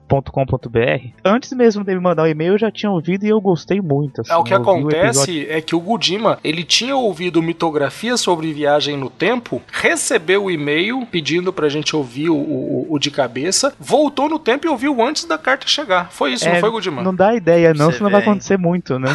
cabeça.com.br. 0.09 1.09
Antes 1.25 1.53
mesmo 1.53 1.85
dele 1.85 2.01
mandar 2.01 2.25
o 2.25 2.27
e-mail, 2.27 2.55
eu 2.55 2.59
já 2.59 2.71
tinha 2.71 2.91
ouvido 2.91 3.25
e 3.25 3.29
eu 3.29 3.41
gostei 3.41 3.81
muito. 3.81 4.21
Assim, 4.21 4.33
É, 4.33 4.37
o 4.37 4.45
que 4.45 4.55
acontece 4.55 5.47
é 5.49 5.61
que 5.61 5.75
o 5.75 5.81
Gudima, 5.81 6.39
ele 6.45 6.63
tinha 6.65 6.97
ouvido 6.97 7.43
mitografia 7.43 8.17
sobre 8.17 8.53
viagem 8.53 8.97
no 8.97 9.11
tempo, 9.11 9.63
recebeu 9.73 10.45
o 10.45 10.51
e-mail 10.51 11.07
pedindo 11.07 11.53
pra 11.53 11.69
gente 11.69 11.95
ouvir 11.97 12.31
o, 12.31 12.37
o- 12.37 12.87
o 12.91 12.99
de 12.99 13.11
cabeça, 13.11 13.75
voltou 13.79 14.29
no 14.29 14.39
tempo 14.39 14.67
e 14.67 14.69
ouviu 14.71 15.01
antes 15.03 15.25
da 15.25 15.39
carta 15.39 15.67
chegar. 15.67 16.11
Foi 16.11 16.33
isso, 16.33 16.47
É, 16.47 16.53
não 16.55 16.61
foi, 16.61 16.71
Gudima? 16.71 17.03
Não 17.03 17.15
dá 17.15 17.35
ideia, 17.35 17.73
não, 17.75 17.87
Você 17.91 17.99
senão 17.99 18.11
vai 18.11 18.21
vê, 18.21 18.27
hein? 18.27 18.31
acontecer 18.33 18.59
muito, 18.59 18.99
né? 18.99 19.09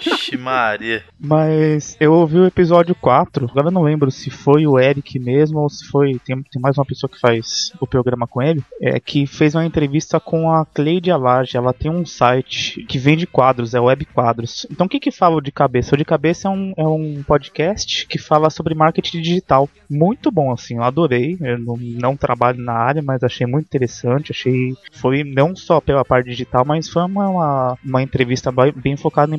Ixi, 0.00 0.36
Maria. 0.36 1.02
Mas 1.18 1.96
eu 2.00 2.12
ouvi 2.12 2.38
o 2.38 2.46
episódio 2.46 2.94
4, 2.94 3.46
agora 3.50 3.68
eu 3.68 3.72
não 3.72 3.82
lembro 3.82 4.10
se 4.10 4.30
foi 4.30 4.66
o 4.66 4.78
Eric 4.78 5.18
mesmo 5.18 5.60
ou 5.60 5.68
se 5.68 5.86
foi. 5.86 6.18
Tem, 6.24 6.42
tem 6.42 6.62
mais 6.62 6.78
uma 6.78 6.84
pessoa 6.84 7.10
que 7.10 7.20
faz 7.20 7.72
o 7.80 7.86
programa 7.86 8.26
com 8.26 8.42
ele, 8.42 8.62
é 8.80 8.98
que 9.00 9.26
fez 9.26 9.54
uma 9.54 9.64
entrevista 9.64 10.20
com 10.20 10.50
a 10.50 10.64
Cleide 10.64 11.10
Alage. 11.10 11.56
Ela 11.56 11.72
tem 11.72 11.90
um 11.90 12.04
site 12.04 12.84
que 12.84 12.98
vende 12.98 13.26
quadros, 13.26 13.74
é 13.74 13.80
Web 13.80 14.04
Quadros. 14.06 14.66
Então 14.70 14.86
o 14.86 14.88
que 14.88 15.00
que 15.00 15.10
fala 15.10 15.40
de 15.40 15.52
cabeça? 15.52 15.94
O 15.94 15.98
de 15.98 16.04
cabeça 16.04 16.48
é 16.48 16.50
um, 16.50 16.72
é 16.76 16.86
um 16.86 17.22
podcast 17.22 18.06
que 18.06 18.18
fala 18.18 18.50
sobre 18.50 18.74
marketing 18.74 19.20
digital. 19.20 19.68
Muito 19.88 20.30
bom, 20.30 20.52
assim, 20.52 20.76
eu 20.76 20.82
adorei. 20.82 21.36
Eu 21.40 21.58
não, 21.58 21.76
não 21.76 22.16
trabalho 22.16 22.62
na 22.62 22.74
área, 22.74 23.02
mas 23.02 23.22
achei 23.22 23.46
muito 23.46 23.66
interessante. 23.66 24.32
Achei. 24.32 24.74
Foi 24.92 25.24
não 25.24 25.54
só 25.54 25.80
pela 25.80 26.04
parte 26.04 26.30
digital, 26.30 26.64
mas 26.64 26.88
foi 26.88 27.02
uma, 27.02 27.28
uma, 27.28 27.78
uma 27.84 28.02
entrevista 28.02 28.52
bem, 28.52 28.96
focada 28.96 29.28
no 29.28 29.36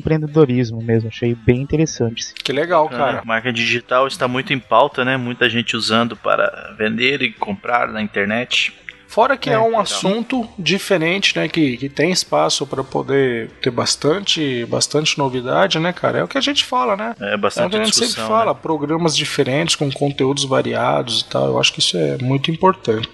empreendedorismo 0.48 0.82
mesmo. 0.82 1.08
Achei 1.08 1.34
bem 1.34 1.60
interessante. 1.60 2.32
Que 2.42 2.52
legal, 2.52 2.88
cara. 2.88 3.20
A 3.20 3.24
marca 3.24 3.52
digital 3.52 4.06
está 4.06 4.26
muito 4.26 4.52
em 4.52 4.58
pauta, 4.58 5.04
né? 5.04 5.16
Muita 5.16 5.48
gente 5.48 5.76
usando 5.76 6.16
para 6.16 6.74
vender 6.78 7.22
e 7.22 7.32
comprar 7.32 7.88
na 7.88 8.00
internet. 8.02 8.72
Fora 9.06 9.38
que 9.38 9.48
é, 9.48 9.54
É, 9.54 9.58
um 9.58 9.68
legal. 9.68 9.80
assunto 9.80 10.46
diferente, 10.58 11.34
né? 11.38 11.48
Que, 11.48 11.78
que 11.78 11.88
tem 11.88 12.10
espaço 12.10 12.66
para 12.66 12.84
poder 12.84 13.48
ter 13.62 13.70
bastante, 13.70 14.66
bastante 14.66 15.16
novidade, 15.16 15.78
né, 15.78 15.94
cara? 15.94 16.18
É 16.18 16.24
o 16.24 16.28
que 16.28 16.36
a 16.36 16.42
gente 16.42 16.62
fala, 16.62 16.94
né? 16.94 17.14
É 17.18 17.32
É 17.32 17.34
o 17.34 17.38
bastante 17.38 17.70
que 17.70 17.76
a 17.78 17.84
gente 17.84 17.96
sempre 17.96 18.22
fala, 18.22 18.52
né? 18.52 18.58
programas 18.60 19.16
diferentes, 19.16 19.76
com 19.76 19.90
conteúdos 19.90 20.44
variados 20.44 21.22
e 21.22 21.24
tal. 21.30 21.46
Eu 21.46 21.58
acho 21.58 21.72
que 21.72 21.80
isso 21.80 21.96
é 21.96 22.18
muito 22.18 22.50
importante. 22.50 23.08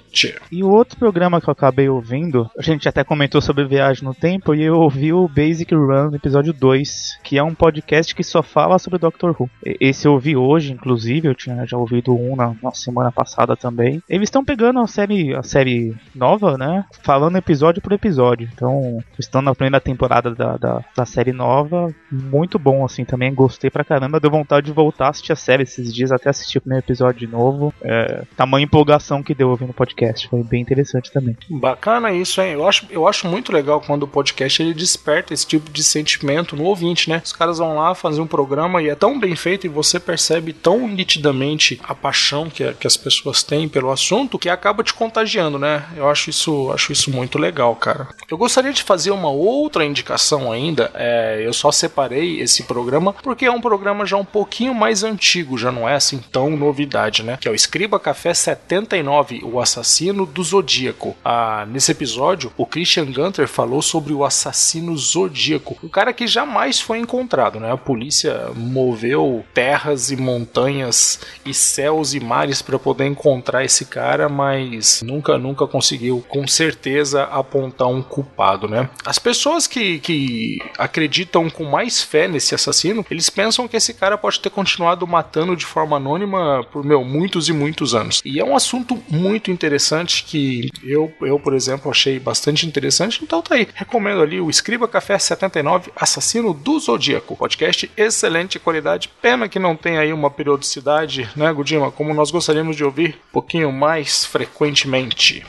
E 0.50 0.62
o 0.62 0.70
outro 0.70 0.96
programa 0.96 1.40
que 1.40 1.48
eu 1.48 1.52
acabei 1.52 1.88
ouvindo, 1.88 2.48
a 2.56 2.62
gente 2.62 2.88
até 2.88 3.02
comentou 3.02 3.40
sobre 3.40 3.64
viagem 3.64 4.04
no 4.04 4.14
tempo, 4.14 4.54
e 4.54 4.62
eu 4.62 4.76
ouvi 4.76 5.12
o 5.12 5.28
Basic 5.28 5.74
Run 5.74 6.10
no 6.10 6.16
episódio 6.16 6.52
2, 6.52 7.18
que 7.22 7.36
é 7.36 7.42
um 7.42 7.54
podcast 7.54 8.14
que 8.14 8.22
só 8.22 8.42
fala 8.42 8.78
sobre 8.78 8.98
Doctor 8.98 9.34
Who. 9.38 9.50
Esse 9.80 10.06
eu 10.06 10.12
ouvi 10.12 10.36
hoje, 10.36 10.72
inclusive, 10.72 11.28
eu 11.28 11.34
tinha 11.34 11.66
já 11.66 11.76
ouvido 11.76 12.14
um 12.14 12.36
na, 12.36 12.54
na 12.62 12.70
semana 12.72 13.10
passada 13.10 13.56
também. 13.56 14.00
Eles 14.08 14.28
estão 14.28 14.44
pegando 14.44 14.78
a 14.78 14.86
série, 14.86 15.34
a 15.34 15.42
série 15.42 15.94
nova, 16.14 16.56
né? 16.56 16.84
Falando 17.02 17.36
episódio 17.36 17.82
por 17.82 17.92
episódio. 17.92 18.48
Então, 18.54 19.02
estão 19.18 19.42
na 19.42 19.54
primeira 19.54 19.80
temporada 19.80 20.34
da, 20.34 20.56
da, 20.56 20.84
da 20.96 21.04
série 21.04 21.32
nova. 21.32 21.92
Muito 22.10 22.58
bom, 22.58 22.84
assim, 22.84 23.04
também 23.04 23.34
gostei 23.34 23.70
pra 23.70 23.84
caramba. 23.84 24.20
Deu 24.20 24.30
vontade 24.30 24.66
de 24.66 24.72
voltar 24.72 25.06
a 25.06 25.10
assistir 25.10 25.32
a 25.32 25.36
série 25.36 25.64
esses 25.64 25.92
dias, 25.92 26.12
até 26.12 26.30
assistir 26.30 26.58
o 26.58 26.60
primeiro 26.60 26.84
episódio 26.84 27.26
de 27.26 27.26
novo. 27.26 27.74
É, 27.82 28.22
tamanha 28.36 28.64
empolgação 28.64 29.22
que 29.22 29.34
deu 29.34 29.48
ouvindo 29.48 29.70
o 29.70 29.74
podcast. 29.74 30.03
Foi 30.28 30.42
bem 30.42 30.60
interessante 30.60 31.10
também. 31.10 31.36
Bacana 31.48 32.12
isso, 32.12 32.40
hein? 32.40 32.52
Eu 32.52 32.66
acho, 32.66 32.86
eu 32.90 33.06
acho 33.06 33.26
muito 33.26 33.52
legal 33.52 33.80
quando 33.80 34.04
o 34.04 34.08
podcast 34.08 34.62
ele 34.62 34.74
desperta 34.74 35.32
esse 35.32 35.46
tipo 35.46 35.70
de 35.70 35.82
sentimento 35.82 36.56
no 36.56 36.64
ouvinte, 36.64 37.08
né? 37.08 37.22
Os 37.24 37.32
caras 37.32 37.58
vão 37.58 37.76
lá 37.76 37.94
fazer 37.94 38.20
um 38.20 38.26
programa 38.26 38.82
e 38.82 38.88
é 38.88 38.94
tão 38.94 39.18
bem 39.18 39.34
feito 39.36 39.66
e 39.66 39.70
você 39.70 39.98
percebe 39.98 40.52
tão 40.52 40.86
nitidamente 40.88 41.80
a 41.84 41.94
paixão 41.94 42.50
que, 42.50 42.72
que 42.74 42.86
as 42.86 42.96
pessoas 42.96 43.42
têm 43.42 43.68
pelo 43.68 43.90
assunto 43.90 44.38
que 44.38 44.48
acaba 44.48 44.82
te 44.82 44.94
contagiando, 44.94 45.58
né? 45.58 45.84
Eu 45.96 46.08
acho 46.08 46.30
isso, 46.30 46.70
acho 46.72 46.92
isso 46.92 47.10
muito 47.10 47.38
legal, 47.38 47.74
cara. 47.76 48.08
Eu 48.30 48.36
gostaria 48.36 48.72
de 48.72 48.82
fazer 48.82 49.10
uma 49.10 49.30
outra 49.30 49.84
indicação 49.84 50.52
ainda. 50.52 50.90
é, 50.94 51.42
eu 51.44 51.52
só 51.52 51.70
separei 51.70 52.40
esse 52.40 52.64
programa 52.64 53.12
porque 53.12 53.46
é 53.46 53.50
um 53.50 53.60
programa 53.60 54.04
já 54.06 54.16
um 54.16 54.24
pouquinho 54.24 54.74
mais 54.74 55.02
antigo, 55.02 55.56
já 55.56 55.70
não 55.70 55.88
é 55.88 55.94
assim 55.94 56.18
tão 56.18 56.50
novidade, 56.50 57.22
né? 57.22 57.38
Que 57.40 57.48
é 57.48 57.50
o 57.50 57.54
Escriba 57.54 57.98
Café 57.98 58.34
79, 58.34 59.40
o 59.44 59.60
assassino 59.60 59.93
do 60.02 60.42
Zodíaco. 60.42 61.16
Ah, 61.24 61.64
nesse 61.70 61.92
episódio, 61.92 62.52
o 62.56 62.66
Christian 62.66 63.06
Gunter 63.12 63.46
falou 63.46 63.80
sobre 63.80 64.12
o 64.12 64.24
assassino 64.24 64.96
Zodíaco, 64.96 65.76
um 65.82 65.88
cara 65.88 66.12
que 66.12 66.26
jamais 66.26 66.80
foi 66.80 66.98
encontrado, 66.98 67.60
né? 67.60 67.70
A 67.70 67.76
polícia 67.76 68.50
moveu 68.56 69.44
terras 69.54 70.10
e 70.10 70.16
montanhas 70.16 71.20
e 71.44 71.54
céus 71.54 72.12
e 72.12 72.20
mares 72.20 72.60
para 72.60 72.78
poder 72.78 73.06
encontrar 73.06 73.64
esse 73.64 73.84
cara, 73.84 74.28
mas 74.28 75.00
nunca, 75.02 75.38
nunca 75.38 75.66
conseguiu 75.66 76.24
com 76.28 76.46
certeza 76.46 77.24
apontar 77.24 77.88
um 77.88 78.02
culpado, 78.02 78.68
né? 78.68 78.88
As 79.04 79.18
pessoas 79.18 79.66
que, 79.66 80.00
que 80.00 80.58
acreditam 80.76 81.48
com 81.48 81.64
mais 81.64 82.02
fé 82.02 82.26
nesse 82.26 82.54
assassino, 82.54 83.06
eles 83.10 83.30
pensam 83.30 83.68
que 83.68 83.76
esse 83.76 83.94
cara 83.94 84.18
pode 84.18 84.40
ter 84.40 84.50
continuado 84.50 85.06
matando 85.06 85.56
de 85.56 85.64
forma 85.64 85.96
anônima 85.96 86.66
por 86.72 86.84
meu 86.84 87.04
muitos 87.04 87.48
e 87.48 87.52
muitos 87.52 87.94
anos. 87.94 88.20
E 88.24 88.40
é 88.40 88.44
um 88.44 88.56
assunto 88.56 89.00
muito 89.08 89.50
interessante 89.50 89.83
que 90.24 90.70
eu, 90.82 91.12
eu 91.20 91.38
por 91.38 91.54
exemplo, 91.54 91.90
achei 91.90 92.18
bastante 92.18 92.66
interessante. 92.66 93.20
Então 93.22 93.42
tá 93.42 93.54
aí, 93.54 93.68
recomendo 93.74 94.22
ali 94.22 94.40
o 94.40 94.50
Escriba 94.50 94.88
Café 94.88 95.18
79, 95.18 95.90
Assassino 95.96 96.54
do 96.54 96.78
Zodíaco. 96.78 97.36
Podcast 97.36 97.90
excelente 97.96 98.58
qualidade. 98.58 99.10
Pena 99.20 99.48
que 99.48 99.58
não 99.58 99.76
tem 99.76 99.98
aí 99.98 100.12
uma 100.12 100.30
periodicidade, 100.30 101.28
né, 101.36 101.52
Gudima? 101.52 101.90
Como 101.90 102.14
nós 102.14 102.30
gostaríamos 102.30 102.76
de 102.76 102.84
ouvir 102.84 103.18
um 103.30 103.32
pouquinho 103.32 103.72
mais 103.72 104.24
frequentemente. 104.24 105.44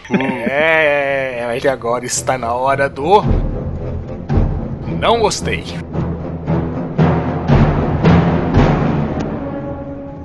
É, 0.47 1.53
ele 1.55 1.67
agora 1.67 2.05
está 2.05 2.37
na 2.37 2.53
hora 2.53 2.89
do. 2.89 3.21
Não 4.99 5.19
gostei. 5.19 5.63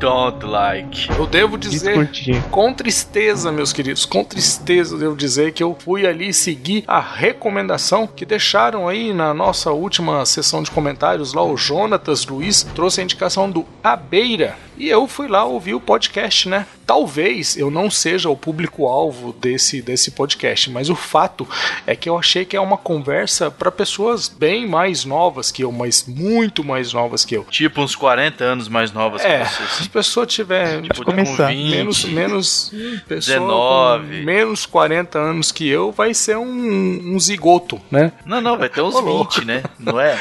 Don't 0.00 0.46
like. 0.46 1.10
Eu 1.10 1.26
devo 1.26 1.58
dizer. 1.58 2.10
Com 2.50 2.72
tristeza, 2.72 3.52
meus 3.52 3.70
queridos, 3.70 4.06
com 4.06 4.24
tristeza 4.24 4.96
devo 4.96 5.14
dizer 5.14 5.52
que 5.52 5.62
eu 5.62 5.76
fui 5.78 6.06
ali 6.06 6.32
seguir 6.32 6.84
a 6.86 6.98
recomendação 6.98 8.06
que 8.06 8.24
deixaram 8.24 8.88
aí 8.88 9.12
na 9.12 9.34
nossa 9.34 9.70
última 9.72 10.24
sessão 10.24 10.62
de 10.62 10.70
comentários 10.70 11.34
lá 11.34 11.44
o 11.44 11.54
Jonatas 11.54 12.24
Luiz 12.26 12.62
trouxe 12.74 13.02
a 13.02 13.04
indicação 13.04 13.50
do 13.50 13.66
A 13.84 13.94
Beira 13.94 14.56
e 14.80 14.88
eu 14.88 15.06
fui 15.06 15.28
lá 15.28 15.44
ouvir 15.44 15.74
o 15.74 15.80
podcast, 15.80 16.48
né? 16.48 16.66
Talvez 16.86 17.56
eu 17.56 17.70
não 17.70 17.88
seja 17.88 18.28
o 18.28 18.36
público-alvo 18.36 19.32
desse, 19.40 19.80
desse 19.80 20.10
podcast, 20.10 20.68
mas 20.70 20.90
o 20.90 20.96
fato 20.96 21.48
é 21.86 21.94
que 21.94 22.08
eu 22.08 22.18
achei 22.18 22.44
que 22.44 22.56
é 22.56 22.60
uma 22.60 22.76
conversa 22.76 23.48
para 23.50 23.70
pessoas 23.70 24.28
bem 24.28 24.66
mais 24.66 25.04
novas 25.04 25.52
que 25.52 25.62
eu, 25.62 25.70
mas 25.70 26.04
muito 26.06 26.64
mais 26.64 26.92
novas 26.92 27.24
que 27.24 27.36
eu. 27.36 27.44
Tipo 27.44 27.82
uns 27.82 27.94
40 27.94 28.42
anos 28.42 28.68
mais 28.68 28.90
novas 28.90 29.24
É, 29.24 29.40
que 29.44 29.48
se 29.50 29.54
vocês. 29.62 29.86
a 29.86 29.90
pessoa 29.90 30.26
tiver 30.26 30.82
Tipo, 30.82 31.04
começar. 31.04 31.46
com 31.48 31.54
20. 31.54 31.70
menos 31.70 32.04
menos 32.06 32.72
pessoa 33.06 33.98
19. 34.00 34.18
com 34.20 34.24
menos 34.24 34.66
40 34.66 35.18
anos 35.18 35.52
que 35.52 35.68
eu 35.68 35.92
vai 35.92 36.12
ser 36.12 36.36
um, 36.38 37.14
um 37.14 37.20
zigoto, 37.20 37.80
né? 37.90 38.10
Não, 38.26 38.40
não, 38.40 38.58
vai 38.58 38.68
ter 38.68 38.80
uns 38.82 38.94
Ô, 38.96 39.00
louco. 39.00 39.34
20, 39.34 39.44
né? 39.46 39.62
Não 39.78 40.00
é? 40.00 40.18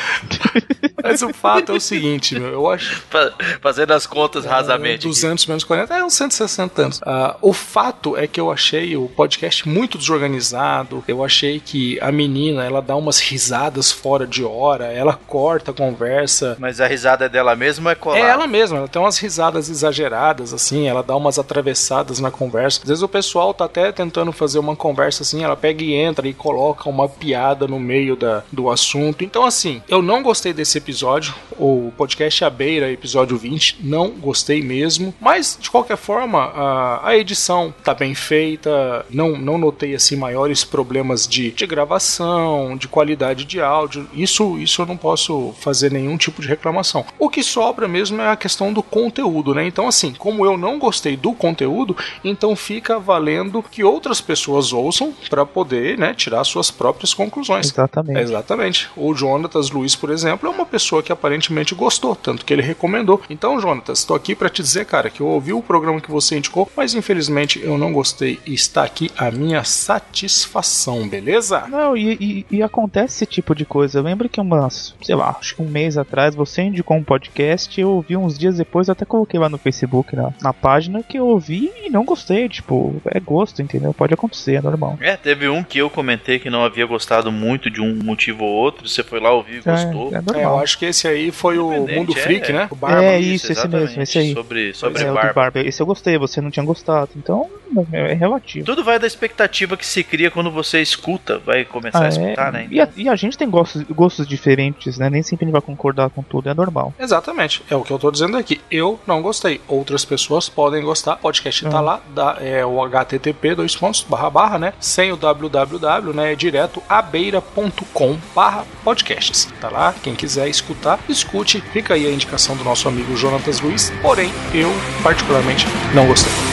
Mas 1.01 1.21
o 1.21 1.33
fato 1.33 1.71
é 1.71 1.75
o 1.75 1.79
seguinte, 1.79 2.37
meu, 2.37 2.49
eu 2.49 2.69
acho 2.69 3.01
Fa- 3.09 3.33
Fazendo 3.61 3.91
as 3.93 4.05
contas 4.05 4.45
rasamente. 4.49 4.95
aqui. 4.95 5.07
200 5.07 5.45
menos 5.45 5.63
40 5.63 5.93
é 5.95 6.03
uns 6.03 6.13
160 6.13 6.81
anos. 6.81 7.01
Ah, 7.05 7.35
o 7.41 7.53
fato 7.53 8.17
é 8.17 8.27
que 8.27 8.39
eu 8.39 8.51
achei 8.51 8.95
o 8.95 9.07
podcast 9.07 9.67
muito 9.67 9.97
desorganizado. 9.97 11.03
Eu 11.07 11.23
achei 11.23 11.59
que 11.59 11.99
a 12.01 12.11
menina 12.11 12.63
ela 12.63 12.81
dá 12.81 12.95
umas 12.95 13.19
risadas 13.19 13.91
fora 13.91 14.25
de 14.25 14.43
hora, 14.43 14.85
ela 14.85 15.13
corta 15.27 15.71
a 15.71 15.73
conversa. 15.73 16.57
Mas 16.59 16.81
a 16.81 16.87
risada 16.87 17.25
é 17.25 17.29
dela 17.29 17.55
mesma 17.55 17.91
é 17.91 17.95
colada? 17.95 18.21
É 18.21 18.29
ela 18.29 18.47
mesma, 18.47 18.77
ela 18.77 18.87
tem 18.87 19.01
umas 19.01 19.17
risadas 19.17 19.69
exageradas, 19.69 20.53
assim, 20.53 20.87
ela 20.87 21.03
dá 21.03 21.15
umas 21.15 21.39
atravessadas 21.39 22.19
na 22.19 22.31
conversa. 22.31 22.81
Às 22.81 22.89
vezes 22.89 23.03
o 23.03 23.07
pessoal 23.07 23.53
tá 23.53 23.65
até 23.65 23.91
tentando 23.91 24.31
fazer 24.31 24.59
uma 24.59 24.75
conversa 24.75 25.23
assim, 25.23 25.43
ela 25.43 25.55
pega 25.55 25.83
e 25.83 25.93
entra 25.93 26.27
e 26.27 26.33
coloca 26.33 26.89
uma 26.89 27.07
piada 27.07 27.67
no 27.67 27.79
meio 27.79 28.15
da, 28.15 28.43
do 28.51 28.69
assunto. 28.69 29.23
Então, 29.23 29.45
assim, 29.45 29.81
eu 29.87 30.01
não 30.01 30.23
gostei 30.23 30.53
desse 30.53 30.77
episódio, 30.77 31.33
o 31.57 31.91
podcast 31.97 32.43
à 32.43 32.49
beira, 32.49 32.91
episódio 32.91 33.37
20, 33.37 33.77
não 33.81 34.09
gostei 34.09 34.38
mesmo. 34.61 35.13
Mas, 35.19 35.57
de 35.59 35.69
qualquer 35.69 35.97
forma, 35.97 36.39
a, 36.39 37.09
a 37.09 37.17
edição 37.17 37.73
tá 37.83 37.93
bem 37.93 38.13
feita, 38.15 39.05
não, 39.09 39.37
não 39.37 39.57
notei, 39.57 39.95
assim, 39.95 40.15
maiores 40.15 40.63
problemas 40.63 41.27
de, 41.27 41.51
de 41.51 41.65
gravação, 41.65 42.75
de 42.77 42.87
qualidade 42.87 43.45
de 43.45 43.61
áudio. 43.61 44.07
Isso, 44.13 44.57
isso 44.57 44.81
eu 44.81 44.85
não 44.85 44.97
posso 44.97 45.53
fazer 45.59 45.91
nenhum 45.91 46.17
tipo 46.17 46.41
de 46.41 46.47
reclamação. 46.47 47.05
O 47.17 47.29
que 47.29 47.43
sobra 47.43 47.87
mesmo 47.87 48.21
é 48.21 48.29
a 48.29 48.35
questão 48.35 48.73
do 48.73 48.83
conteúdo, 48.83 49.53
né? 49.53 49.65
Então, 49.65 49.87
assim, 49.87 50.13
como 50.13 50.45
eu 50.45 50.57
não 50.57 50.79
gostei 50.79 51.15
do 51.15 51.33
conteúdo, 51.33 51.95
então 52.23 52.55
fica 52.55 52.99
valendo 52.99 53.63
que 53.63 53.83
outras 53.83 54.21
pessoas 54.21 54.73
ouçam 54.73 55.13
para 55.29 55.45
poder, 55.45 55.97
né, 55.97 56.13
tirar 56.13 56.43
suas 56.43 56.71
próprias 56.71 57.13
conclusões. 57.13 57.67
Exatamente. 57.67 58.19
Exatamente. 58.19 58.89
O 58.95 59.13
Jonatas 59.13 59.69
Luiz, 59.69 59.95
por 59.95 60.09
exemplo, 60.09 60.47
é 60.47 60.51
uma 60.51 60.65
pessoa 60.65 61.03
que 61.03 61.11
aparentemente 61.11 61.75
gostou, 61.75 62.15
tanto 62.15 62.45
que 62.45 62.53
ele 62.53 62.61
recomendou. 62.61 63.21
Então, 63.29 63.59
Jonatas, 63.59 63.99
estou 63.99 64.15
aqui 64.15 64.28
aqui 64.29 64.35
para 64.35 64.49
te 64.49 64.61
dizer, 64.61 64.85
cara, 64.85 65.09
que 65.09 65.21
eu 65.21 65.27
ouvi 65.27 65.53
o 65.53 65.61
programa 65.61 65.99
que 65.99 66.11
você 66.11 66.37
indicou, 66.37 66.69
mas 66.77 66.93
infelizmente 66.93 67.59
eu 67.63 67.77
não 67.77 67.91
gostei 67.91 68.39
e 68.45 68.53
está 68.53 68.83
aqui 68.83 69.09
a 69.17 69.31
minha 69.31 69.63
satisfação, 69.63 71.07
beleza? 71.07 71.65
Não, 71.67 71.97
e, 71.97 72.45
e, 72.51 72.57
e 72.57 72.63
acontece 72.63 73.15
esse 73.15 73.25
tipo 73.25 73.55
de 73.55 73.65
coisa. 73.65 73.97
Eu 73.97 74.03
lembro 74.03 74.29
que 74.29 74.39
umas, 74.39 74.93
sei 75.01 75.15
lá, 75.15 75.35
acho 75.39 75.55
que 75.55 75.61
um 75.63 75.67
mês 75.67 75.97
atrás 75.97 76.35
você 76.35 76.61
indicou 76.61 76.95
um 76.95 77.03
podcast, 77.03 77.79
eu 77.79 77.89
ouvi 77.89 78.15
uns 78.15 78.37
dias 78.37 78.57
depois, 78.57 78.87
até 78.89 79.03
coloquei 79.03 79.39
lá 79.39 79.49
no 79.49 79.57
Facebook, 79.57 80.15
na, 80.15 80.31
na 80.41 80.53
página, 80.53 81.01
que 81.01 81.17
eu 81.17 81.25
ouvi 81.25 81.71
e 81.83 81.89
não 81.89 82.05
gostei. 82.05 82.47
Tipo, 82.47 83.01
é 83.05 83.19
gosto, 83.19 83.61
entendeu? 83.61 83.93
Pode 83.93 84.13
acontecer, 84.13 84.55
é 84.55 84.61
normal. 84.61 84.97
É, 85.01 85.17
teve 85.17 85.49
um 85.49 85.63
que 85.63 85.79
eu 85.79 85.89
comentei 85.89 86.37
que 86.37 86.49
não 86.49 86.63
havia 86.63 86.85
gostado 86.85 87.31
muito 87.31 87.69
de 87.69 87.81
um 87.81 87.95
motivo 87.95 88.43
ou 88.43 88.51
outro, 88.51 88.87
você 88.87 89.03
foi 89.03 89.19
lá 89.19 89.31
ouvir 89.31 89.57
e 89.57 89.61
gostou. 89.61 90.11
É, 90.13 90.15
é 90.15 90.17
É, 90.17 90.19
eu 90.19 90.21
normal. 90.21 90.59
acho 90.59 90.77
que 90.77 90.85
esse 90.85 91.07
aí 91.07 91.31
foi 91.31 91.57
o 91.57 91.87
Mundo 91.87 92.13
é, 92.15 92.21
Freak, 92.21 92.51
é. 92.51 92.53
né? 92.53 92.67
O 92.69 92.75
Barba. 92.75 93.03
É 93.03 93.19
isso, 93.19 93.51
esse 93.51 93.67
mesmo, 93.67 94.01
esse 94.01 94.08
aí. 94.17 94.33
Sobre, 94.33 94.73
sobre 94.73 95.03
é, 95.03 95.11
barba. 95.11 95.33
Barber. 95.33 95.67
Esse 95.67 95.81
eu 95.81 95.85
gostei, 95.85 96.17
você 96.17 96.41
não 96.41 96.49
tinha 96.49 96.65
gostado. 96.65 97.09
Então, 97.15 97.47
é 97.93 98.13
relativo. 98.13 98.65
Tudo 98.65 98.83
vai 98.83 98.97
da 98.97 99.05
expectativa 99.05 99.77
que 99.77 99.85
se 99.85 100.03
cria 100.03 100.31
quando 100.31 100.49
você 100.49 100.81
escuta, 100.81 101.37
vai 101.39 101.63
começar 101.65 101.99
a 101.99 102.05
Ah, 102.05 102.09
escutar, 102.09 102.47
é. 102.49 102.51
né? 102.51 102.67
E, 102.71 102.81
a, 102.81 102.89
e 102.95 103.07
a 103.09 103.15
gente 103.15 103.37
tem 103.37 103.47
gostos, 103.49 103.83
gostos 103.83 104.27
diferentes, 104.27 104.97
né? 104.97 105.09
Nem 105.09 105.21
sempre 105.21 105.45
a 105.45 105.47
gente 105.47 105.53
vai 105.53 105.61
concordar 105.61 106.09
com 106.09 106.23
tudo, 106.23 106.49
é 106.49 106.53
normal. 106.53 106.93
Exatamente, 106.99 107.61
é 107.69 107.75
o 107.75 107.83
que 107.83 107.91
eu 107.91 107.99
tô 107.99 108.09
dizendo 108.09 108.37
aqui. 108.37 108.59
Eu 108.71 108.99
não 109.05 109.21
gostei, 109.21 109.61
outras 109.67 110.03
pessoas 110.05 110.49
podem 110.49 110.81
gostar. 110.83 111.13
O 111.15 111.17
podcast 111.17 111.63
tá 111.65 111.77
Ah. 111.77 111.81
lá, 111.81 112.01
dá, 112.15 112.37
é 112.39 112.65
o 112.65 112.79
http 112.83 113.53
dois 113.55 113.75
pontos 113.75 114.01
barra 114.07 114.29
barra, 114.29 114.57
né? 114.57 114.73
Sem 114.79 115.11
o 115.11 115.17
www, 115.17 116.13
né? 116.13 116.33
É 116.33 116.35
direto 116.35 116.81
abeira.com 116.89 118.17
barra 118.35 118.65
podcasts. 118.83 119.47
Tá 119.59 119.69
lá, 119.69 119.93
quem 120.03 120.15
quiser 120.15 120.47
escutar, 120.47 120.99
escute. 121.07 121.61
Fica 121.61 121.93
aí 121.93 122.07
a 122.07 122.11
indicação 122.11 122.55
do 122.55 122.63
nosso 122.63 122.87
amigo 122.87 123.15
Jonatas 123.15 123.59
Luiz. 123.59 123.91
Porém, 124.01 124.31
eu 124.53 124.71
particularmente 125.03 125.67
não 125.93 126.07
gostei. 126.07 126.48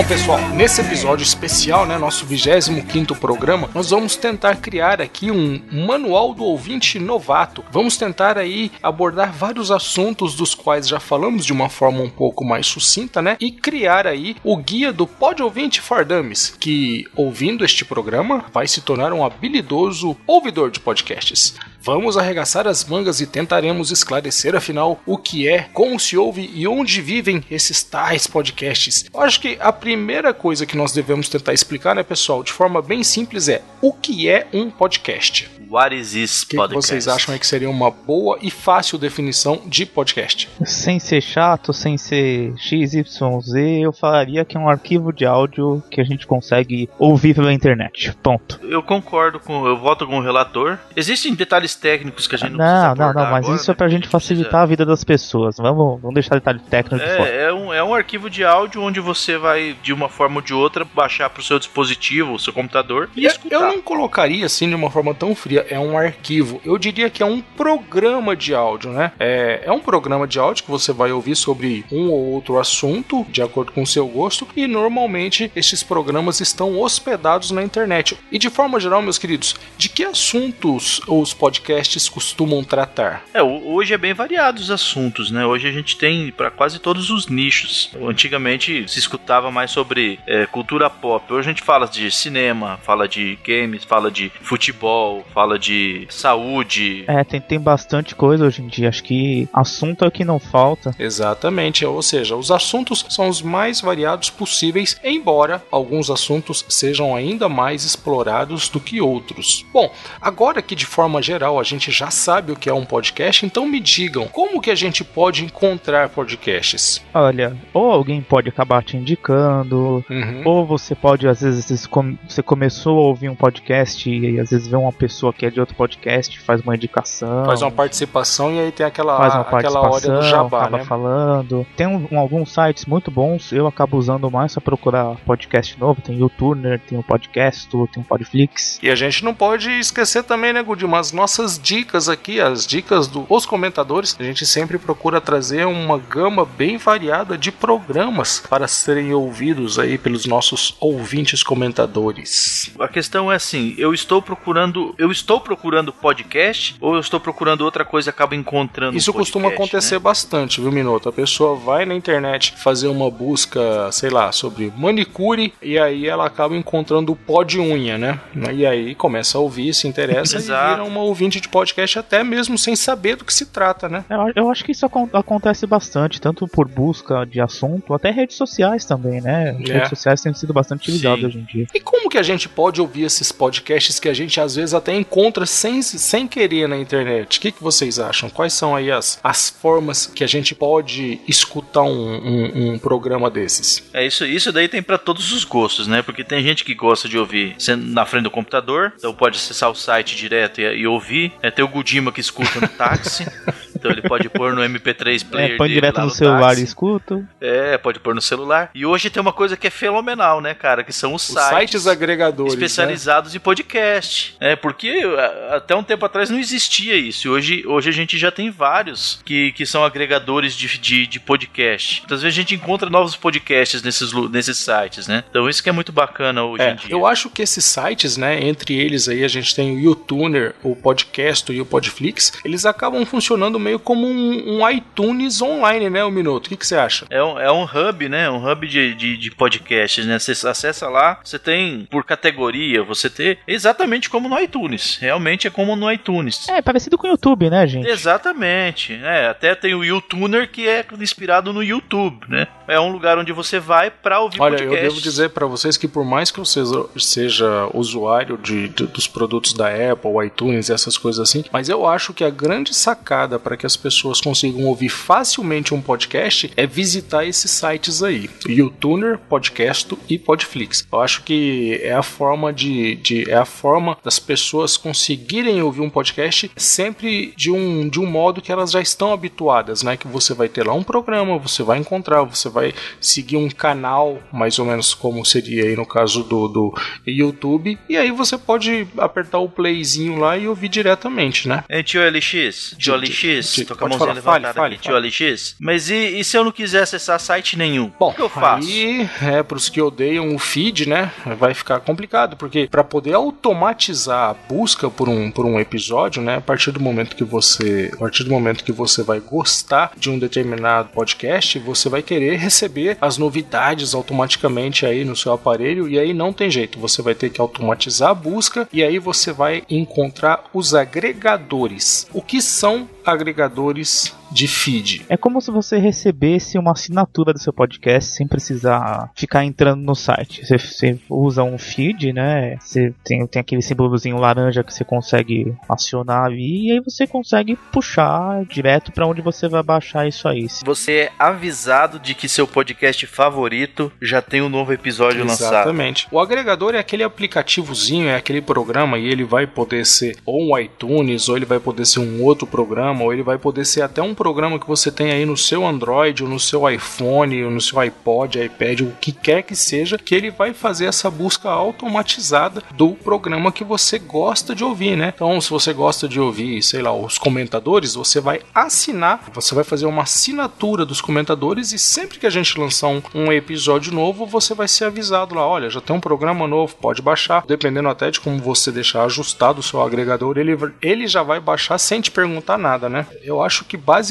Bom, 0.00 0.06
pessoal, 0.08 0.40
nesse 0.54 0.80
episódio 0.80 1.22
especial, 1.22 1.84
né, 1.84 1.98
nosso 1.98 2.24
25º 2.24 3.14
programa, 3.18 3.68
nós 3.74 3.90
vamos 3.90 4.16
tentar 4.16 4.56
criar 4.56 4.98
aqui 4.98 5.30
um 5.30 5.60
manual 5.70 6.32
do 6.32 6.42
ouvinte 6.42 6.98
novato. 6.98 7.62
Vamos 7.70 7.98
tentar 7.98 8.38
aí 8.38 8.72
abordar 8.82 9.30
vários 9.30 9.70
assuntos 9.70 10.34
dos 10.34 10.54
quais 10.54 10.88
já 10.88 10.98
falamos 10.98 11.44
de 11.44 11.52
uma 11.52 11.68
forma 11.68 12.00
um 12.00 12.08
pouco 12.08 12.46
mais 12.46 12.66
sucinta, 12.66 13.20
né, 13.20 13.36
e 13.38 13.52
criar 13.52 14.06
aí 14.06 14.36
o 14.42 14.56
guia 14.56 14.90
do 14.90 15.06
Pod 15.06 15.42
Ouvinte 15.42 15.82
for 15.82 16.02
Dummies, 16.02 16.54
que 16.58 17.04
ouvindo 17.14 17.62
este 17.62 17.84
programa 17.84 18.46
vai 18.54 18.66
se 18.66 18.80
tornar 18.80 19.12
um 19.12 19.22
habilidoso 19.22 20.16
ouvidor 20.26 20.70
de 20.70 20.80
podcasts. 20.80 21.56
Vamos 21.82 22.18
arregaçar 22.18 22.66
as 22.66 22.84
mangas 22.84 23.20
e 23.20 23.26
tentaremos 23.26 23.90
esclarecer 23.90 24.54
afinal 24.54 25.00
o 25.06 25.16
que 25.16 25.48
é, 25.48 25.62
como 25.72 25.98
se 25.98 26.16
ouve 26.16 26.50
e 26.54 26.68
onde 26.68 27.00
vivem 27.00 27.42
esses 27.50 27.82
tais 27.82 28.26
podcasts. 28.26 29.06
Eu 29.12 29.20
acho 29.20 29.40
que 29.40 29.56
a 29.58 29.72
primeira 29.72 30.34
coisa 30.34 30.66
que 30.66 30.76
nós 30.76 30.92
devemos 30.92 31.28
tentar 31.28 31.54
explicar, 31.54 31.94
né, 31.94 32.02
pessoal, 32.02 32.42
de 32.42 32.52
forma 32.52 32.82
bem 32.82 33.02
simples 33.02 33.48
é 33.48 33.62
o 33.80 33.94
que 33.94 34.28
é 34.28 34.46
um 34.52 34.70
podcast. 34.70 35.59
What 35.70 35.94
is 35.94 36.12
this 36.12 36.42
O 36.42 36.46
que, 36.46 36.50
que 36.50 36.56
podcast? 36.56 36.86
vocês 36.88 37.06
acham 37.08 37.32
aí 37.32 37.38
que 37.38 37.46
seria 37.46 37.70
uma 37.70 37.90
boa 37.92 38.38
e 38.42 38.50
fácil 38.50 38.98
definição 38.98 39.62
de 39.66 39.86
podcast? 39.86 40.48
Sem 40.64 40.98
ser 40.98 41.20
chato, 41.20 41.72
sem 41.72 41.96
ser 41.96 42.52
XYZ, 42.56 43.54
eu 43.82 43.92
falaria 43.92 44.44
que 44.44 44.56
é 44.56 44.60
um 44.60 44.68
arquivo 44.68 45.12
de 45.12 45.24
áudio 45.24 45.80
que 45.88 46.00
a 46.00 46.04
gente 46.04 46.26
consegue 46.26 46.88
ouvir 46.98 47.34
pela 47.34 47.52
internet. 47.52 48.12
Ponto. 48.22 48.58
Eu 48.64 48.82
concordo 48.82 49.38
com. 49.38 49.64
Eu 49.66 49.76
voto 49.76 50.06
com 50.06 50.18
o 50.18 50.22
relator. 50.22 50.76
Existem 50.96 51.34
detalhes 51.34 51.76
técnicos 51.76 52.26
que 52.26 52.34
a 52.34 52.38
gente 52.38 52.50
não, 52.52 52.58
Não, 52.58 52.94
precisa 52.94 53.12
não, 53.12 53.22
não, 53.22 53.30
mas 53.30 53.44
agora, 53.44 53.56
isso 53.56 53.70
é 53.70 53.72
né? 53.72 53.76
pra 53.76 53.86
A 53.86 53.90
gente 53.90 54.08
facilitar 54.08 54.62
a 54.62 54.66
vida 54.66 54.84
das 54.84 55.04
pessoas. 55.04 55.56
Vamos, 55.56 56.00
vamos 56.00 56.14
deixar 56.14 56.34
detalhe 56.34 56.58
técnico 56.68 57.04
de 57.04 57.16
fora. 57.16 57.28
É, 57.28 57.44
é 57.44 57.52
um, 57.52 57.72
é 57.72 57.84
um 57.84 57.94
arquivo 57.94 58.28
de 58.28 58.42
áudio 58.44 58.82
onde 58.82 58.98
você 58.98 59.38
vai, 59.38 59.76
de 59.82 59.92
uma 59.92 60.08
forma 60.08 60.36
ou 60.36 60.42
de 60.42 60.52
outra, 60.52 60.84
baixar 60.84 61.30
pro 61.30 61.42
seu 61.44 61.58
dispositivo, 61.60 62.32
o 62.34 62.38
seu 62.40 62.52
computador 62.52 63.08
e 63.14 63.24
Eu- 63.24 63.30
escutar. 63.30 63.54
Eu 63.54 63.60
não 63.68 63.80
colocaria 63.80 64.44
assim 64.46 64.68
de 64.68 64.74
uma 64.74 64.90
forma 64.90 65.14
tão 65.14 65.32
fria, 65.34 65.59
é 65.68 65.78
um 65.78 65.96
arquivo. 65.96 66.60
Eu 66.64 66.78
diria 66.78 67.10
que 67.10 67.22
é 67.22 67.26
um 67.26 67.40
programa 67.40 68.34
de 68.36 68.54
áudio, 68.54 68.90
né? 68.90 69.12
É, 69.18 69.62
é 69.64 69.72
um 69.72 69.80
programa 69.80 70.26
de 70.26 70.38
áudio 70.38 70.64
que 70.64 70.70
você 70.70 70.92
vai 70.92 71.12
ouvir 71.12 71.36
sobre 71.36 71.84
um 71.90 72.10
ou 72.10 72.26
outro 72.32 72.58
assunto, 72.58 73.24
de 73.28 73.42
acordo 73.42 73.72
com 73.72 73.82
o 73.82 73.86
seu 73.86 74.06
gosto, 74.06 74.46
e 74.56 74.66
normalmente 74.66 75.50
estes 75.54 75.82
programas 75.82 76.40
estão 76.40 76.78
hospedados 76.80 77.50
na 77.50 77.62
internet. 77.62 78.16
E 78.30 78.38
de 78.38 78.50
forma 78.50 78.78
geral, 78.80 79.02
meus 79.02 79.18
queridos, 79.18 79.54
de 79.76 79.88
que 79.88 80.04
assuntos 80.04 81.00
os 81.06 81.32
podcasts 81.34 82.08
costumam 82.08 82.62
tratar? 82.64 83.24
É, 83.34 83.42
ho- 83.42 83.72
hoje 83.74 83.94
é 83.94 83.98
bem 83.98 84.12
variado 84.14 84.60
os 84.60 84.70
assuntos, 84.70 85.30
né? 85.30 85.44
Hoje 85.44 85.68
a 85.68 85.72
gente 85.72 85.96
tem 85.96 86.30
para 86.30 86.50
quase 86.50 86.78
todos 86.78 87.10
os 87.10 87.26
nichos. 87.28 87.90
Antigamente 88.02 88.88
se 88.88 88.98
escutava 88.98 89.50
mais 89.50 89.70
sobre 89.70 90.18
é, 90.26 90.46
cultura 90.46 90.88
pop. 90.90 91.32
Hoje 91.32 91.48
a 91.48 91.52
gente 91.52 91.62
fala 91.62 91.86
de 91.86 92.10
cinema, 92.10 92.78
fala 92.82 93.08
de 93.08 93.38
games, 93.46 93.84
fala 93.84 94.10
de 94.10 94.30
futebol, 94.42 95.24
fala 95.32 95.49
de 95.58 96.06
saúde. 96.10 97.04
É, 97.06 97.22
tem, 97.24 97.40
tem 97.40 97.60
bastante 97.60 98.14
coisa 98.14 98.44
hoje 98.46 98.62
em 98.62 98.66
dia. 98.66 98.88
Acho 98.88 99.02
que 99.02 99.48
assunto 99.52 100.04
é 100.04 100.08
o 100.08 100.10
que 100.10 100.24
não 100.24 100.38
falta. 100.38 100.94
Exatamente, 100.98 101.84
ou 101.84 102.02
seja, 102.02 102.36
os 102.36 102.50
assuntos 102.50 103.04
são 103.08 103.28
os 103.28 103.42
mais 103.42 103.80
variados 103.80 104.30
possíveis, 104.30 104.96
embora 105.04 105.62
alguns 105.70 106.10
assuntos 106.10 106.64
sejam 106.68 107.14
ainda 107.14 107.48
mais 107.48 107.84
explorados 107.84 108.68
do 108.68 108.80
que 108.80 109.00
outros. 109.00 109.64
Bom, 109.72 109.90
agora 110.20 110.62
que 110.62 110.74
de 110.74 110.86
forma 110.86 111.20
geral 111.22 111.58
a 111.58 111.62
gente 111.62 111.90
já 111.90 112.10
sabe 112.10 112.52
o 112.52 112.56
que 112.56 112.68
é 112.68 112.74
um 112.74 112.84
podcast, 112.84 113.44
então 113.44 113.66
me 113.66 113.80
digam, 113.80 114.26
como 114.28 114.60
que 114.60 114.70
a 114.70 114.74
gente 114.74 115.02
pode 115.04 115.44
encontrar 115.44 116.08
podcasts? 116.08 117.02
Olha, 117.12 117.56
ou 117.72 117.90
alguém 117.90 118.20
pode 118.22 118.48
acabar 118.48 118.82
te 118.82 118.96
indicando, 118.96 120.04
Uhum. 120.10 120.42
ou 120.44 120.66
você 120.66 120.94
pode, 120.94 121.26
às 121.28 121.40
vezes, 121.40 121.86
você 122.28 122.42
começou 122.42 122.98
a 122.98 123.02
ouvir 123.02 123.28
um 123.28 123.34
podcast 123.34 124.08
e 124.10 124.38
às 124.40 124.50
vezes 124.50 124.66
vê 124.66 124.76
uma 124.76 124.92
pessoa 124.92 125.32
que 125.32 125.39
é 125.46 125.50
de 125.50 125.60
outro 125.60 125.74
podcast, 125.74 126.38
faz 126.40 126.60
uma 126.60 126.74
indicação. 126.74 127.44
Faz 127.44 127.62
uma 127.62 127.70
participação 127.70 128.52
e 128.52 128.58
aí 128.60 128.72
tem 128.72 128.84
aquela, 128.86 129.16
faz 129.16 129.34
uma 129.34 129.40
aquela 129.42 129.80
hora 129.80 129.90
participação, 129.90 130.20
do 130.20 130.28
jabá, 130.28 130.58
acaba 130.62 130.78
né? 130.78 130.84
falando. 130.84 131.66
Tem 131.76 131.86
um- 131.86 132.08
um- 132.10 132.18
alguns 132.18 132.52
sites 132.52 132.84
muito 132.86 133.10
bons, 133.10 133.52
eu 133.52 133.66
acabo 133.66 133.96
usando 133.96 134.30
mais 134.30 134.52
pra 134.54 134.60
procurar 134.62 135.16
podcast 135.26 135.78
novo. 135.78 136.00
Tem 136.02 136.22
o 136.22 136.28
Turner, 136.28 136.80
tem 136.80 136.98
o 136.98 137.02
Podcast, 137.02 137.68
tem 137.68 138.02
o 138.02 138.04
Podflix. 138.04 138.78
E 138.82 138.90
a 138.90 138.94
gente 138.94 139.24
não 139.24 139.34
pode 139.34 139.70
esquecer 139.78 140.22
também, 140.24 140.52
né, 140.52 140.62
Gudi, 140.62 140.84
as 140.94 141.12
nossas 141.12 141.58
dicas 141.58 142.08
aqui, 142.08 142.40
as 142.40 142.66
dicas 142.66 143.06
dos 143.06 143.46
comentadores. 143.46 144.16
A 144.18 144.22
gente 144.24 144.44
sempre 144.46 144.78
procura 144.78 145.20
trazer 145.20 145.66
uma 145.66 145.98
gama 145.98 146.44
bem 146.44 146.76
variada 146.76 147.36
de 147.38 147.52
programas 147.52 148.42
para 148.48 148.66
serem 148.66 149.12
ouvidos 149.14 149.78
aí 149.78 149.96
pelos 149.98 150.26
nossos 150.26 150.76
ouvintes 150.80 151.42
comentadores. 151.42 152.70
A 152.78 152.88
questão 152.88 153.30
é 153.30 153.36
assim, 153.36 153.74
eu 153.78 153.92
estou 153.92 154.22
procurando, 154.22 154.94
eu 154.98 155.10
estou 155.10 155.29
procurando 155.38 155.92
podcast 155.92 156.76
ou 156.80 156.94
eu 156.94 157.00
estou 157.00 157.20
procurando 157.20 157.60
outra 157.60 157.84
coisa 157.84 158.08
e 158.08 158.10
acabo 158.10 158.34
encontrando 158.34 158.96
Isso 158.96 159.10
um 159.10 159.14
costuma 159.14 159.44
podcast, 159.50 159.62
acontecer 159.70 159.94
né? 159.96 160.00
bastante, 160.00 160.60
viu, 160.60 160.72
Minuto? 160.72 161.08
A 161.08 161.12
pessoa 161.12 161.54
vai 161.54 161.84
na 161.84 161.94
internet 161.94 162.54
fazer 162.56 162.88
uma 162.88 163.10
busca, 163.10 163.92
sei 163.92 164.08
lá, 164.08 164.32
sobre 164.32 164.72
manicure 164.76 165.52
e 165.60 165.78
aí 165.78 166.06
ela 166.08 166.24
acaba 166.26 166.56
encontrando 166.56 167.12
o 167.12 167.16
pó 167.16 167.42
de 167.44 167.60
unha, 167.60 167.98
né? 167.98 168.18
E 168.52 168.64
aí 168.64 168.94
começa 168.94 169.36
a 169.36 169.40
ouvir, 169.40 169.74
se 169.74 169.86
interessa 169.86 170.38
e 170.40 170.42
vira 170.42 170.82
uma 170.84 171.00
ouvinte 171.00 171.40
de 171.40 171.48
podcast 171.48 171.98
até 171.98 172.24
mesmo 172.24 172.56
sem 172.56 172.74
saber 172.74 173.16
do 173.16 173.24
que 173.24 173.34
se 173.34 173.46
trata, 173.46 173.88
né? 173.88 174.04
Eu, 174.08 174.32
eu 174.44 174.50
acho 174.50 174.64
que 174.64 174.72
isso 174.72 174.86
acon- 174.86 175.08
acontece 175.12 175.66
bastante, 175.66 176.20
tanto 176.20 176.48
por 176.48 176.66
busca 176.66 177.24
de 177.26 177.40
assunto, 177.40 177.92
até 177.92 178.10
redes 178.10 178.36
sociais 178.36 178.84
também, 178.84 179.20
né? 179.20 179.56
É. 179.68 179.72
Redes 179.72 179.90
sociais 179.90 180.20
têm 180.22 180.32
sido 180.32 180.52
bastante 180.52 180.82
utilizadas 180.82 181.24
hoje 181.24 181.38
em 181.38 181.44
dia. 181.44 181.66
E 181.74 181.80
como 181.80 182.08
que 182.08 182.16
a 182.18 182.22
gente 182.22 182.48
pode 182.48 182.80
ouvir 182.80 183.02
esses 183.04 183.30
podcasts 183.32 183.98
que 183.98 184.08
a 184.08 184.14
gente 184.14 184.40
às 184.40 184.54
vezes 184.54 184.74
até 184.74 184.94
encontra 185.10 185.44
sem, 185.44 185.82
sem 185.82 186.28
querer 186.28 186.68
na 186.68 186.76
internet? 186.76 187.38
O 187.38 187.40
que, 187.40 187.50
que 187.50 187.62
vocês 187.62 187.98
acham? 187.98 188.30
Quais 188.30 188.52
são 188.52 188.76
aí 188.76 188.90
as, 188.92 189.18
as 189.24 189.50
formas 189.50 190.06
que 190.06 190.22
a 190.22 190.26
gente 190.26 190.54
pode 190.54 191.20
escutar 191.26 191.82
um, 191.82 191.90
um- 191.90 192.72
um 192.74 192.78
programa 192.78 193.28
desses? 193.28 193.82
É 193.92 194.06
isso, 194.06 194.24
isso 194.24 194.52
daí 194.52 194.68
tem 194.68 194.82
pra 194.82 194.96
todos 194.98 195.32
os 195.32 195.42
gostos, 195.44 195.86
né? 195.88 196.00
Porque 196.02 196.22
tem 196.22 196.42
gente 196.42 196.64
que 196.64 196.74
gosta 196.74 197.08
de 197.08 197.18
ouvir 197.18 197.56
na 197.78 198.06
frente 198.06 198.24
do 198.24 198.30
computador, 198.30 198.92
então 198.96 199.12
pode 199.12 199.36
acessar 199.36 199.70
o 199.70 199.74
site 199.74 200.14
direto 200.16 200.60
e, 200.60 200.64
e 200.80 200.86
ouvir. 200.86 201.32
É, 201.42 201.50
tem 201.50 201.64
o 201.64 201.68
Gudima 201.68 202.12
que 202.12 202.20
escuta 202.20 202.60
no 202.60 202.68
táxi. 202.68 203.26
Então 203.80 203.90
ele 203.90 204.02
pode 204.02 204.28
pôr 204.28 204.52
no 204.52 204.60
MP3 204.62 205.26
player 205.26 205.52
É, 205.52 205.56
põe 205.56 205.66
dele 205.68 205.80
direto 205.80 205.96
lá 205.96 206.04
no 206.04 206.10
celular 206.10 206.40
táxi. 206.48 206.60
e 206.60 206.64
escuta. 206.64 207.24
É, 207.40 207.78
pode 207.78 207.98
pôr 207.98 208.14
no 208.14 208.20
celular. 208.20 208.70
E 208.74 208.84
hoje 208.84 209.08
tem 209.10 209.20
uma 209.20 209.32
coisa 209.32 209.56
que 209.56 209.66
é 209.66 209.70
fenomenal, 209.70 210.40
né, 210.40 210.54
cara? 210.54 210.84
Que 210.84 210.92
são 210.92 211.14
os, 211.14 211.28
Os 211.30 211.42
sites 211.42 211.86
agregadores. 211.86 212.54
né? 212.54 212.58
especializados 212.64 213.34
em 213.34 213.40
podcast. 213.40 214.36
É, 214.38 214.54
porque 214.54 215.02
a- 215.18 215.56
até 215.56 215.74
um 215.74 215.82
tempo 215.82 216.04
atrás 216.04 216.28
não 216.30 216.38
existia 216.38 216.94
isso. 216.96 217.26
E 217.26 217.30
hoje, 217.30 217.64
hoje 217.66 217.88
a 217.88 217.92
gente 217.92 218.18
já 218.18 218.30
tem 218.30 218.50
vários 218.50 219.20
que, 219.24 219.52
que 219.52 219.64
são 219.64 219.84
agregadores 219.84 220.54
de, 220.54 220.78
de, 220.78 221.06
de 221.06 221.18
podcast. 221.20 222.00
Muitas 222.00 222.22
vezes 222.22 222.36
a 222.36 222.40
gente 222.40 222.54
encontra 222.54 222.90
novos 222.90 223.16
podcasts 223.16 223.82
nesses, 223.82 224.12
nesses 224.30 224.58
sites, 224.58 225.06
né? 225.06 225.24
Então 225.30 225.48
isso 225.48 225.62
que 225.62 225.68
é 225.68 225.72
muito 225.72 225.92
bacana 225.92 226.44
hoje 226.44 226.62
É, 226.62 226.72
em 226.72 226.76
dia. 226.76 226.90
eu 226.92 227.06
acho 227.06 227.30
que 227.30 227.42
esses 227.42 227.64
sites, 227.64 228.16
né, 228.16 228.40
entre 228.46 228.74
eles 228.78 229.08
aí 229.08 229.24
a 229.24 229.28
gente 229.28 229.54
tem 229.54 229.74
o 229.76 229.80
YouTuner, 229.80 230.54
o 230.62 230.74
Podcast 230.76 231.50
e 231.52 231.60
o 231.60 231.66
Podflix, 231.66 232.32
eles 232.44 232.64
acabam 232.66 233.04
funcionando 233.06 233.58
meio 233.58 233.69
como 233.78 234.06
um, 234.06 234.58
um 234.60 234.70
iTunes 234.70 235.40
online, 235.40 235.88
né, 235.90 236.04
o 236.04 236.10
Minuto? 236.10 236.46
O 236.46 236.48
que, 236.48 236.56
que 236.56 236.66
você 236.66 236.76
acha? 236.76 237.06
É 237.10 237.22
um, 237.22 237.38
é 237.38 237.50
um 237.52 237.64
hub, 237.64 238.08
né? 238.08 238.28
Um 238.30 238.50
hub 238.50 238.66
de, 238.66 238.94
de, 238.94 239.16
de 239.16 239.30
podcasts, 239.30 240.04
né? 240.06 240.18
Você 240.18 240.32
acessa 240.46 240.88
lá, 240.88 241.20
você 241.24 241.38
tem 241.38 241.86
por 241.90 242.04
categoria, 242.04 242.82
você 242.82 243.08
tem 243.08 243.36
exatamente 243.46 244.08
como 244.10 244.28
no 244.28 244.38
iTunes. 244.40 244.98
Realmente 245.00 245.46
é 245.46 245.50
como 245.50 245.74
no 245.76 245.90
iTunes. 245.92 246.48
É, 246.48 246.60
parecido 246.62 246.96
com 246.98 247.06
o 247.06 247.10
YouTube, 247.10 247.48
né, 247.50 247.66
gente? 247.66 247.88
Exatamente. 247.88 248.94
É, 249.02 249.28
até 249.28 249.54
tem 249.54 249.74
o 249.74 249.84
YouTuner 249.84 250.50
que 250.50 250.68
é 250.68 250.84
inspirado 251.00 251.52
no 251.52 251.62
YouTube, 251.62 252.26
né? 252.28 252.46
É 252.68 252.78
um 252.78 252.90
lugar 252.92 253.18
onde 253.18 253.32
você 253.32 253.58
vai 253.58 253.90
pra 253.90 254.20
ouvir 254.20 254.40
Olha, 254.40 254.54
eu 254.54 254.58
podcasts. 254.68 254.88
devo 254.88 255.00
dizer 255.00 255.30
pra 255.30 255.46
vocês 255.46 255.76
que 255.76 255.88
por 255.88 256.04
mais 256.04 256.30
que 256.30 256.38
eu 256.38 256.44
seja, 256.44 256.86
seja 256.96 257.68
usuário 257.74 258.36
de, 258.38 258.68
de- 258.68 258.86
dos 258.86 259.06
produtos 259.08 259.52
da 259.52 259.66
Apple, 259.68 260.26
iTunes 260.26 260.68
e 260.68 260.72
essas 260.72 260.96
coisas 260.96 261.20
assim, 261.20 261.44
mas 261.52 261.68
eu 261.68 261.86
acho 261.86 262.12
que 262.14 262.22
a 262.24 262.30
grande 262.30 262.74
sacada 262.74 263.38
para 263.38 263.56
que 263.60 263.66
as 263.66 263.76
pessoas 263.76 264.22
consigam 264.22 264.64
ouvir 264.64 264.88
facilmente 264.88 265.74
um 265.74 265.82
podcast 265.82 266.50
é 266.56 266.66
visitar 266.66 267.26
esses 267.26 267.50
sites 267.50 268.02
aí, 268.02 268.30
YouTuner, 268.48 269.18
Podcast 269.18 269.94
e 270.08 270.18
Podflix. 270.18 270.86
Eu 270.90 271.00
acho 271.00 271.22
que 271.22 271.78
é 271.82 271.92
a 271.92 272.02
forma 272.02 272.52
de, 272.52 272.96
de 272.96 273.30
é 273.30 273.34
a 273.34 273.44
forma 273.44 273.98
das 274.02 274.18
pessoas 274.18 274.78
conseguirem 274.78 275.60
ouvir 275.62 275.82
um 275.82 275.90
podcast 275.90 276.50
sempre 276.56 277.34
de 277.36 277.50
um 277.50 277.88
de 277.88 278.00
um 278.00 278.06
modo 278.06 278.40
que 278.40 278.50
elas 278.50 278.70
já 278.70 278.80
estão 278.80 279.12
habituadas, 279.12 279.82
né? 279.82 279.96
Que 279.96 280.08
você 280.08 280.32
vai 280.32 280.48
ter 280.48 280.66
lá 280.66 280.72
um 280.72 280.82
programa, 280.82 281.38
você 281.38 281.62
vai 281.62 281.78
encontrar, 281.78 282.22
você 282.22 282.48
vai 282.48 282.72
seguir 282.98 283.36
um 283.36 283.50
canal, 283.50 284.22
mais 284.32 284.58
ou 284.58 284.64
menos 284.64 284.94
como 284.94 285.24
seria 285.24 285.64
aí 285.64 285.76
no 285.76 285.84
caso 285.84 286.22
do, 286.22 286.48
do 286.48 286.74
YouTube, 287.06 287.78
e 287.88 287.96
aí 287.96 288.10
você 288.10 288.38
pode 288.38 288.86
apertar 288.96 289.38
o 289.38 289.48
playzinho 289.48 290.18
lá 290.18 290.38
e 290.38 290.48
ouvir 290.48 290.68
diretamente, 290.68 291.46
né? 291.46 291.64
É, 291.68 291.82
tio 291.82 292.00
LX, 292.08 292.76
tio 292.78 292.96
LX, 292.96 293.49
Tô 293.66 293.76
com 293.76 293.86
a 293.86 293.88
mãozinha 293.88 293.98
falar, 293.98 294.14
levantada 294.14 294.54
fale, 294.54 294.74
aqui, 294.74 294.84
tio 294.84 294.98
LX. 294.98 295.56
Mas 295.58 295.90
e, 295.90 296.20
e 296.20 296.24
se 296.24 296.36
eu 296.36 296.44
não 296.44 296.52
quiser 296.52 296.82
acessar 296.82 297.18
site 297.20 297.56
nenhum? 297.56 297.90
Bom, 297.98 298.10
o 298.10 298.14
que 298.14 298.22
eu 298.22 298.28
faço? 298.28 298.66
aí 298.66 299.08
é 299.22 299.42
para 299.42 299.56
os 299.56 299.68
que 299.68 299.80
odeiam 299.80 300.34
o 300.34 300.38
feed, 300.38 300.88
né? 300.88 301.12
Vai 301.38 301.54
ficar 301.54 301.80
complicado, 301.80 302.36
porque 302.36 302.68
para 302.70 302.84
poder 302.84 303.14
automatizar 303.14 304.30
a 304.30 304.34
busca 304.34 304.90
por 304.90 305.08
um, 305.08 305.30
por 305.30 305.44
um 305.44 305.58
episódio, 305.58 306.22
né? 306.22 306.36
A 306.36 306.40
partir 306.40 306.70
do 306.72 306.80
momento 306.80 307.16
que 307.16 307.24
você, 307.24 307.90
a 307.92 307.96
partir 307.96 308.24
do 308.24 308.30
momento 308.30 308.64
que 308.64 308.72
você 308.72 309.02
vai 309.02 309.20
gostar 309.20 309.92
de 309.96 310.10
um 310.10 310.18
determinado 310.18 310.90
podcast, 310.90 311.58
você 311.58 311.88
vai 311.88 312.02
querer 312.02 312.36
receber 312.36 312.96
as 313.00 313.18
novidades 313.18 313.94
automaticamente 313.94 314.86
aí 314.86 315.04
no 315.04 315.16
seu 315.16 315.32
aparelho 315.32 315.88
e 315.88 315.98
aí 315.98 316.12
não 316.12 316.32
tem 316.32 316.50
jeito, 316.50 316.78
você 316.78 317.02
vai 317.02 317.14
ter 317.14 317.30
que 317.30 317.40
automatizar 317.40 318.10
a 318.10 318.14
busca 318.14 318.68
e 318.72 318.82
aí 318.82 318.98
você 318.98 319.32
vai 319.32 319.62
encontrar 319.68 320.44
os 320.52 320.74
agregadores. 320.74 322.06
O 322.12 322.22
que 322.22 322.40
são 322.40 322.88
agregadores 323.10 324.14
de 324.30 324.46
feed? 324.46 325.04
É 325.08 325.16
como 325.16 325.40
se 325.40 325.50
você 325.50 325.78
recebesse 325.78 326.58
uma 326.58 326.72
assinatura 326.72 327.32
do 327.32 327.38
seu 327.38 327.52
podcast 327.52 328.12
sem 328.12 328.26
precisar 328.26 329.10
ficar 329.14 329.44
entrando 329.44 329.82
no 329.82 329.94
site. 329.94 330.44
Você, 330.44 330.58
você 330.58 330.98
usa 331.08 331.42
um 331.42 331.58
feed, 331.58 332.12
né? 332.12 332.56
Você 332.60 332.94
tem, 333.04 333.26
tem 333.26 333.40
aquele 333.40 333.62
símbolozinho 333.62 334.18
laranja 334.18 334.62
que 334.62 334.72
você 334.72 334.84
consegue 334.84 335.54
acionar 335.68 336.24
ali 336.24 336.68
e 336.68 336.72
aí 336.72 336.80
você 336.80 337.06
consegue 337.06 337.56
puxar 337.72 338.44
direto 338.44 338.92
para 338.92 339.06
onde 339.06 339.20
você 339.20 339.48
vai 339.48 339.62
baixar 339.62 340.06
isso 340.06 340.28
aí. 340.28 340.46
Você 340.64 340.92
é 340.92 341.12
avisado 341.18 341.98
de 341.98 342.14
que 342.14 342.28
seu 342.28 342.46
podcast 342.46 343.06
favorito 343.06 343.92
já 344.00 344.22
tem 344.22 344.40
um 344.40 344.48
novo 344.48 344.72
episódio 344.72 345.24
lançado. 345.24 345.54
Exatamente. 345.54 346.06
O 346.10 346.18
agregador 346.18 346.74
é 346.74 346.78
aquele 346.78 347.02
aplicativozinho, 347.02 348.08
é 348.08 348.16
aquele 348.16 348.40
programa 348.40 348.98
e 348.98 349.06
ele 349.06 349.24
vai 349.24 349.46
poder 349.46 349.84
ser 349.86 350.16
ou 350.24 350.50
um 350.50 350.58
iTunes, 350.58 351.28
ou 351.28 351.36
ele 351.36 351.44
vai 351.44 351.58
poder 351.58 351.86
ser 351.86 352.00
um 352.00 352.22
outro 352.22 352.46
programa, 352.46 353.04
ou 353.04 353.12
ele 353.12 353.22
vai 353.22 353.38
poder 353.38 353.64
ser 353.64 353.82
até 353.82 354.02
um 354.02 354.14
programa 354.20 354.58
que 354.58 354.68
você 354.68 354.92
tem 354.92 355.12
aí 355.12 355.24
no 355.24 355.34
seu 355.34 355.66
Android, 355.66 356.22
ou 356.22 356.28
no 356.28 356.38
seu 356.38 356.68
iPhone, 356.68 357.42
ou 357.42 357.50
no 357.50 357.58
seu 357.58 357.80
iPod, 357.80 358.38
iPad, 358.38 358.82
o 358.82 358.92
que 359.00 359.12
quer 359.12 359.42
que 359.42 359.56
seja, 359.56 359.96
que 359.96 360.14
ele 360.14 360.30
vai 360.30 360.52
fazer 360.52 360.84
essa 360.84 361.10
busca 361.10 361.48
automatizada 361.48 362.62
do 362.74 362.90
programa 362.90 363.50
que 363.50 363.64
você 363.64 363.98
gosta 363.98 364.54
de 364.54 364.62
ouvir, 364.62 364.94
né? 364.94 365.14
Então, 365.14 365.40
se 365.40 365.48
você 365.48 365.72
gosta 365.72 366.06
de 366.06 366.20
ouvir, 366.20 366.62
sei 366.62 366.82
lá, 366.82 366.92
os 366.92 367.16
comentadores, 367.16 367.94
você 367.94 368.20
vai 368.20 368.42
assinar, 368.54 369.24
você 369.32 369.54
vai 369.54 369.64
fazer 369.64 369.86
uma 369.86 370.02
assinatura 370.02 370.84
dos 370.84 371.00
comentadores 371.00 371.72
e 371.72 371.78
sempre 371.78 372.18
que 372.18 372.26
a 372.26 372.30
gente 372.30 372.60
lançar 372.60 372.88
um, 372.88 373.00
um 373.14 373.32
episódio 373.32 373.90
novo, 373.90 374.26
você 374.26 374.52
vai 374.52 374.68
ser 374.68 374.84
avisado 374.84 375.34
lá, 375.34 375.48
olha, 375.48 375.70
já 375.70 375.80
tem 375.80 375.96
um 375.96 376.00
programa 376.00 376.46
novo, 376.46 376.76
pode 376.76 377.00
baixar. 377.00 377.42
Dependendo 377.46 377.88
até 377.88 378.10
de 378.10 378.20
como 378.20 378.36
você 378.36 378.70
deixar 378.70 379.04
ajustado 379.04 379.60
o 379.60 379.62
seu 379.62 379.80
agregador, 379.80 380.36
ele, 380.36 380.58
ele 380.82 381.06
já 381.06 381.22
vai 381.22 381.40
baixar 381.40 381.78
sem 381.78 382.02
te 382.02 382.10
perguntar 382.10 382.58
nada, 382.58 382.86
né? 382.86 383.06
Eu 383.22 383.42
acho 383.42 383.64
que 383.64 383.78
basicamente 383.78 384.09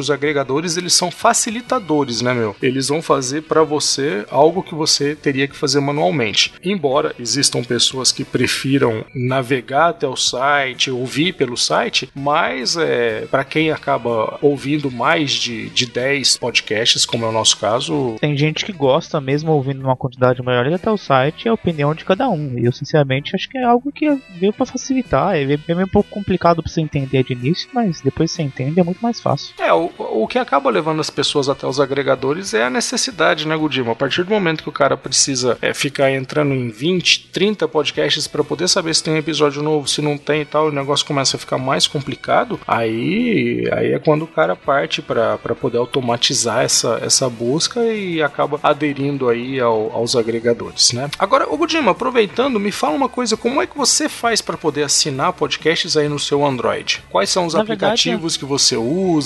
os 0.00 0.10
agregadores 0.10 0.76
eles 0.76 0.92
são 0.92 1.10
facilitadores, 1.10 2.20
né, 2.20 2.34
meu? 2.34 2.56
Eles 2.62 2.88
vão 2.88 3.02
fazer 3.02 3.42
para 3.42 3.62
você 3.62 4.24
algo 4.30 4.62
que 4.62 4.74
você 4.74 5.14
teria 5.14 5.48
que 5.48 5.56
fazer 5.56 5.80
manualmente. 5.80 6.52
Embora 6.62 7.14
existam 7.18 7.62
pessoas 7.62 8.12
que 8.12 8.24
prefiram 8.24 9.04
navegar 9.14 9.90
até 9.90 10.06
o 10.06 10.16
site, 10.16 10.90
ouvir 10.90 11.34
pelo 11.34 11.56
site, 11.56 12.10
mas 12.14 12.76
é, 12.76 13.26
para 13.30 13.44
quem 13.44 13.70
acaba 13.70 14.38
ouvindo 14.42 14.90
mais 14.90 15.32
de, 15.32 15.70
de 15.70 15.86
10 15.86 16.38
podcasts, 16.38 17.04
como 17.04 17.24
é 17.24 17.28
o 17.28 17.32
nosso 17.32 17.58
caso, 17.58 18.16
Tem 18.20 18.36
gente 18.36 18.64
que 18.64 18.72
gosta, 18.72 19.20
mesmo 19.20 19.52
ouvindo 19.52 19.80
uma 19.80 19.96
quantidade 19.96 20.42
maior, 20.42 20.66
ir 20.66 20.74
até 20.74 20.90
o 20.90 20.96
site 20.96 21.46
é 21.46 21.50
a 21.50 21.54
opinião 21.54 21.94
de 21.94 22.04
cada 22.04 22.28
um. 22.28 22.58
E 22.58 22.64
eu, 22.64 22.72
sinceramente, 22.72 23.34
acho 23.34 23.48
que 23.48 23.58
é 23.58 23.64
algo 23.64 23.92
que 23.92 24.06
veio 24.38 24.52
pra 24.52 24.66
facilitar. 24.66 25.34
É 25.34 25.42
é 25.42 25.74
meio 25.74 25.86
um 25.86 25.90
pouco 25.90 26.10
complicado 26.10 26.62
pra 26.62 26.70
você 26.70 26.80
entender 26.80 27.24
de 27.24 27.32
início, 27.32 27.68
mas 27.72 28.00
depois 28.00 28.30
você 28.30 28.42
entende 28.42 28.80
é 28.80 28.82
muito 28.82 29.00
mais 29.00 29.20
fácil. 29.20 29.29
É, 29.58 29.72
o, 29.72 29.90
o 29.98 30.26
que 30.26 30.38
acaba 30.38 30.70
levando 30.70 31.00
as 31.00 31.10
pessoas 31.10 31.48
até 31.48 31.66
os 31.66 31.80
agregadores 31.80 32.54
é 32.54 32.64
a 32.64 32.70
necessidade, 32.70 33.46
né, 33.46 33.56
Gudima? 33.56 33.92
A 33.92 33.94
partir 33.96 34.22
do 34.24 34.30
momento 34.30 34.62
que 34.62 34.68
o 34.68 34.72
cara 34.72 34.96
precisa 34.96 35.56
é, 35.60 35.72
ficar 35.74 36.10
entrando 36.10 36.52
em 36.54 36.68
20, 36.68 37.28
30 37.32 37.66
podcasts 37.68 38.26
para 38.26 38.42
poder 38.44 38.68
saber 38.68 38.94
se 38.94 39.02
tem 39.02 39.14
um 39.14 39.18
episódio 39.18 39.62
novo, 39.62 39.88
se 39.88 40.00
não 40.02 40.16
tem 40.18 40.42
e 40.42 40.44
tal, 40.44 40.68
o 40.68 40.72
negócio 40.72 41.04
começa 41.06 41.36
a 41.36 41.40
ficar 41.40 41.58
mais 41.58 41.86
complicado, 41.86 42.58
aí, 42.66 43.68
aí 43.72 43.92
é 43.92 43.98
quando 43.98 44.22
o 44.22 44.26
cara 44.26 44.54
parte 44.56 45.00
para 45.02 45.36
poder 45.60 45.78
automatizar 45.78 46.62
essa, 46.64 46.98
essa 47.02 47.28
busca 47.28 47.80
e 47.84 48.22
acaba 48.22 48.58
aderindo 48.62 49.28
aí 49.28 49.60
ao- 49.60 49.92
aos 49.92 50.16
agregadores, 50.16 50.92
né? 50.92 51.10
Agora, 51.18 51.46
Gudima, 51.46 51.90
aproveitando, 51.90 52.58
me 52.58 52.72
fala 52.72 52.94
uma 52.96 53.08
coisa, 53.08 53.36
como 53.36 53.60
é 53.60 53.66
que 53.66 53.76
você 53.76 54.08
faz 54.08 54.40
para 54.40 54.56
poder 54.56 54.82
assinar 54.82 55.32
podcasts 55.34 55.94
aí 55.96 56.08
no 56.08 56.18
seu 56.18 56.44
Android? 56.44 57.02
Quais 57.10 57.28
são 57.28 57.44
os 57.44 57.52
Na 57.54 57.62
verdade, 57.62 57.84
aplicativos 57.92 58.36
que 58.38 58.44
você 58.46 58.76
usa? 58.76 59.19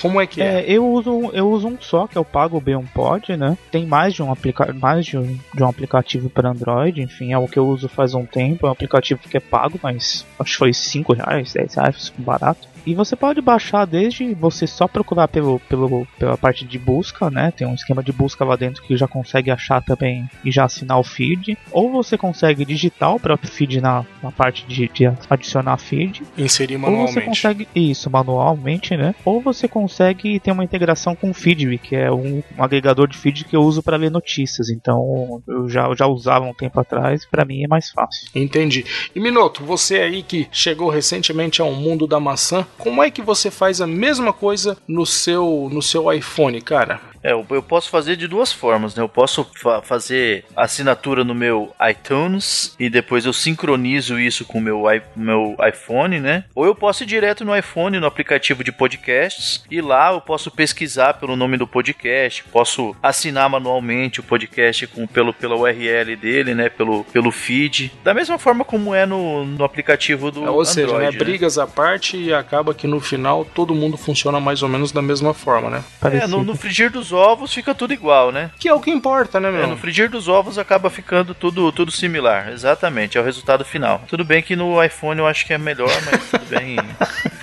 Como 0.00 0.20
é 0.20 0.26
que 0.26 0.42
é? 0.42 0.60
É, 0.60 0.72
eu 0.72 0.86
uso, 0.86 1.30
eu 1.32 1.48
uso 1.50 1.68
um 1.68 1.78
só, 1.80 2.06
que 2.06 2.16
é 2.16 2.20
o 2.20 2.24
Pago 2.24 2.60
B1 2.60 2.86
Pod, 2.92 3.36
né? 3.36 3.56
Tem 3.70 3.86
mais 3.86 4.14
de 4.14 4.22
um, 4.22 4.30
aplica 4.30 4.72
mais 4.72 5.06
de 5.06 5.18
um, 5.18 5.38
de 5.54 5.62
um 5.62 5.68
aplicativo 5.68 6.28
para 6.28 6.50
Android, 6.50 7.00
enfim, 7.00 7.32
é 7.32 7.38
o 7.38 7.48
que 7.48 7.58
eu 7.58 7.66
uso 7.66 7.88
faz 7.88 8.14
um 8.14 8.24
tempo. 8.24 8.66
É 8.66 8.68
um 8.68 8.72
aplicativo 8.72 9.20
que 9.28 9.36
é 9.36 9.40
pago, 9.40 9.78
mas 9.82 10.24
acho 10.38 10.52
que 10.52 10.58
foi 10.58 10.72
5 10.72 11.12
reais, 11.12 11.52
10 11.52 11.74
reais, 11.74 12.12
barato. 12.18 12.73
E 12.86 12.94
você 12.94 13.16
pode 13.16 13.40
baixar 13.40 13.86
desde 13.86 14.34
você 14.34 14.66
só 14.66 14.86
procurar 14.86 15.28
pelo, 15.28 15.58
pelo, 15.60 16.06
pela 16.18 16.36
parte 16.36 16.64
de 16.64 16.78
busca, 16.78 17.30
né? 17.30 17.50
Tem 17.50 17.66
um 17.66 17.74
esquema 17.74 18.02
de 18.02 18.12
busca 18.12 18.44
lá 18.44 18.56
dentro 18.56 18.82
que 18.82 18.96
já 18.96 19.08
consegue 19.08 19.50
achar 19.50 19.82
também 19.82 20.28
e 20.44 20.50
já 20.50 20.64
assinar 20.64 20.98
o 20.98 21.04
feed. 21.04 21.56
Ou 21.72 21.90
você 21.90 22.16
consegue 22.18 22.64
digitar 22.64 23.14
o 23.14 23.20
próprio 23.20 23.50
feed 23.50 23.80
na, 23.80 24.04
na 24.22 24.30
parte 24.30 24.66
de, 24.66 24.88
de 24.88 25.06
adicionar 25.28 25.76
feed. 25.78 26.22
Inserir 26.36 26.74
Ou 26.74 26.80
você 26.80 26.90
manualmente. 26.90 27.24
consegue 27.24 27.68
isso 27.74 28.10
manualmente, 28.10 28.96
né? 28.96 29.14
Ou 29.24 29.40
você 29.40 29.66
consegue 29.66 30.38
ter 30.40 30.52
uma 30.52 30.64
integração 30.64 31.14
com 31.14 31.30
o 31.30 31.34
Feedly, 31.34 31.78
que 31.78 31.96
é 31.96 32.10
um, 32.10 32.42
um 32.56 32.62
agregador 32.62 33.08
de 33.08 33.16
feed 33.16 33.44
que 33.44 33.56
eu 33.56 33.62
uso 33.62 33.82
para 33.82 33.96
ler 33.96 34.10
notícias. 34.10 34.68
Então 34.70 35.42
eu 35.46 35.68
já, 35.68 35.86
eu 35.86 35.96
já 35.96 36.06
usava 36.06 36.44
um 36.44 36.54
tempo 36.54 36.78
atrás 36.80 37.22
e 37.22 37.28
para 37.28 37.44
mim 37.44 37.64
é 37.64 37.68
mais 37.68 37.90
fácil. 37.90 38.28
Entendi. 38.34 38.84
E 39.14 39.20
Minoto, 39.20 39.64
você 39.64 39.96
aí 39.96 40.22
que 40.22 40.48
chegou 40.50 40.88
recentemente 40.88 41.60
ao 41.60 41.72
mundo 41.72 42.06
da 42.06 42.20
maçã, 42.20 42.66
como 42.78 43.02
é 43.02 43.10
que 43.10 43.22
você 43.22 43.50
faz 43.50 43.80
a 43.80 43.86
mesma 43.86 44.32
coisa 44.32 44.76
no 44.86 45.06
seu 45.06 45.68
no 45.72 45.82
seu 45.82 46.12
iPhone, 46.12 46.60
cara? 46.60 47.00
É, 47.24 47.32
eu, 47.32 47.44
eu 47.50 47.62
posso 47.62 47.88
fazer 47.88 48.16
de 48.16 48.28
duas 48.28 48.52
formas, 48.52 48.94
né? 48.94 49.02
Eu 49.02 49.08
posso 49.08 49.46
fa 49.56 49.80
fazer 49.80 50.44
assinatura 50.54 51.24
no 51.24 51.34
meu 51.34 51.74
iTunes 51.90 52.76
e 52.78 52.90
depois 52.90 53.24
eu 53.24 53.32
sincronizo 53.32 54.18
isso 54.18 54.44
com 54.44 54.58
o 54.58 54.60
meu, 54.60 54.82
meu 55.16 55.56
iPhone, 55.66 56.20
né? 56.20 56.44
Ou 56.54 56.66
eu 56.66 56.74
posso 56.74 57.02
ir 57.02 57.06
direto 57.06 57.42
no 57.42 57.56
iPhone, 57.56 57.98
no 57.98 58.06
aplicativo 58.06 58.62
de 58.62 58.70
podcasts, 58.70 59.64
e 59.70 59.80
lá 59.80 60.12
eu 60.12 60.20
posso 60.20 60.50
pesquisar 60.50 61.14
pelo 61.14 61.34
nome 61.34 61.56
do 61.56 61.66
podcast, 61.66 62.44
posso 62.44 62.94
assinar 63.02 63.48
manualmente 63.48 64.20
o 64.20 64.22
podcast 64.22 64.86
com, 64.88 65.06
pelo, 65.06 65.32
pela 65.32 65.56
URL 65.56 66.16
dele, 66.16 66.54
né? 66.54 66.68
Pelo, 66.68 67.04
pelo 67.04 67.30
feed. 67.30 67.90
Da 68.04 68.12
mesma 68.12 68.38
forma 68.38 68.66
como 68.66 68.94
é 68.94 69.06
no, 69.06 69.46
no 69.46 69.64
aplicativo 69.64 70.30
do 70.30 70.44
É, 70.44 70.50
Ou 70.50 70.64
seja, 70.64 70.88
né, 70.98 71.06
Android, 71.06 71.18
né? 71.18 71.24
brigas 71.24 71.56
à 71.56 71.66
parte 71.66 72.18
e 72.18 72.34
acaba 72.34 72.74
que 72.74 72.86
no 72.86 73.00
final 73.00 73.46
todo 73.46 73.74
mundo 73.74 73.96
funciona 73.96 74.38
mais 74.38 74.62
ou 74.62 74.68
menos 74.68 74.92
da 74.92 75.00
mesma 75.00 75.32
forma, 75.32 75.70
né? 75.70 75.78
É, 75.78 76.00
Parecido. 76.00 76.28
no, 76.36 76.44
no 76.44 76.54
frigir 76.54 76.90
dos 76.90 77.13
ovos 77.14 77.52
fica 77.52 77.74
tudo 77.74 77.92
igual, 77.92 78.30
né? 78.32 78.50
Que 78.58 78.68
é 78.68 78.74
o 78.74 78.80
que 78.80 78.90
importa, 78.90 79.40
né, 79.40 79.48
É, 79.48 79.52
meu? 79.52 79.66
no 79.68 79.76
frigir 79.76 80.10
dos 80.10 80.28
ovos 80.28 80.58
acaba 80.58 80.90
ficando 80.90 81.34
tudo, 81.34 81.70
tudo 81.72 81.90
similar. 81.90 82.50
Exatamente, 82.52 83.16
é 83.16 83.20
o 83.20 83.24
resultado 83.24 83.64
final. 83.64 84.02
Tudo 84.08 84.24
bem 84.24 84.42
que 84.42 84.54
no 84.56 84.82
iPhone 84.82 85.18
eu 85.20 85.26
acho 85.26 85.46
que 85.46 85.52
é 85.52 85.58
melhor, 85.58 85.90
mas 86.10 86.30
tudo 86.30 86.44
bem. 86.46 86.76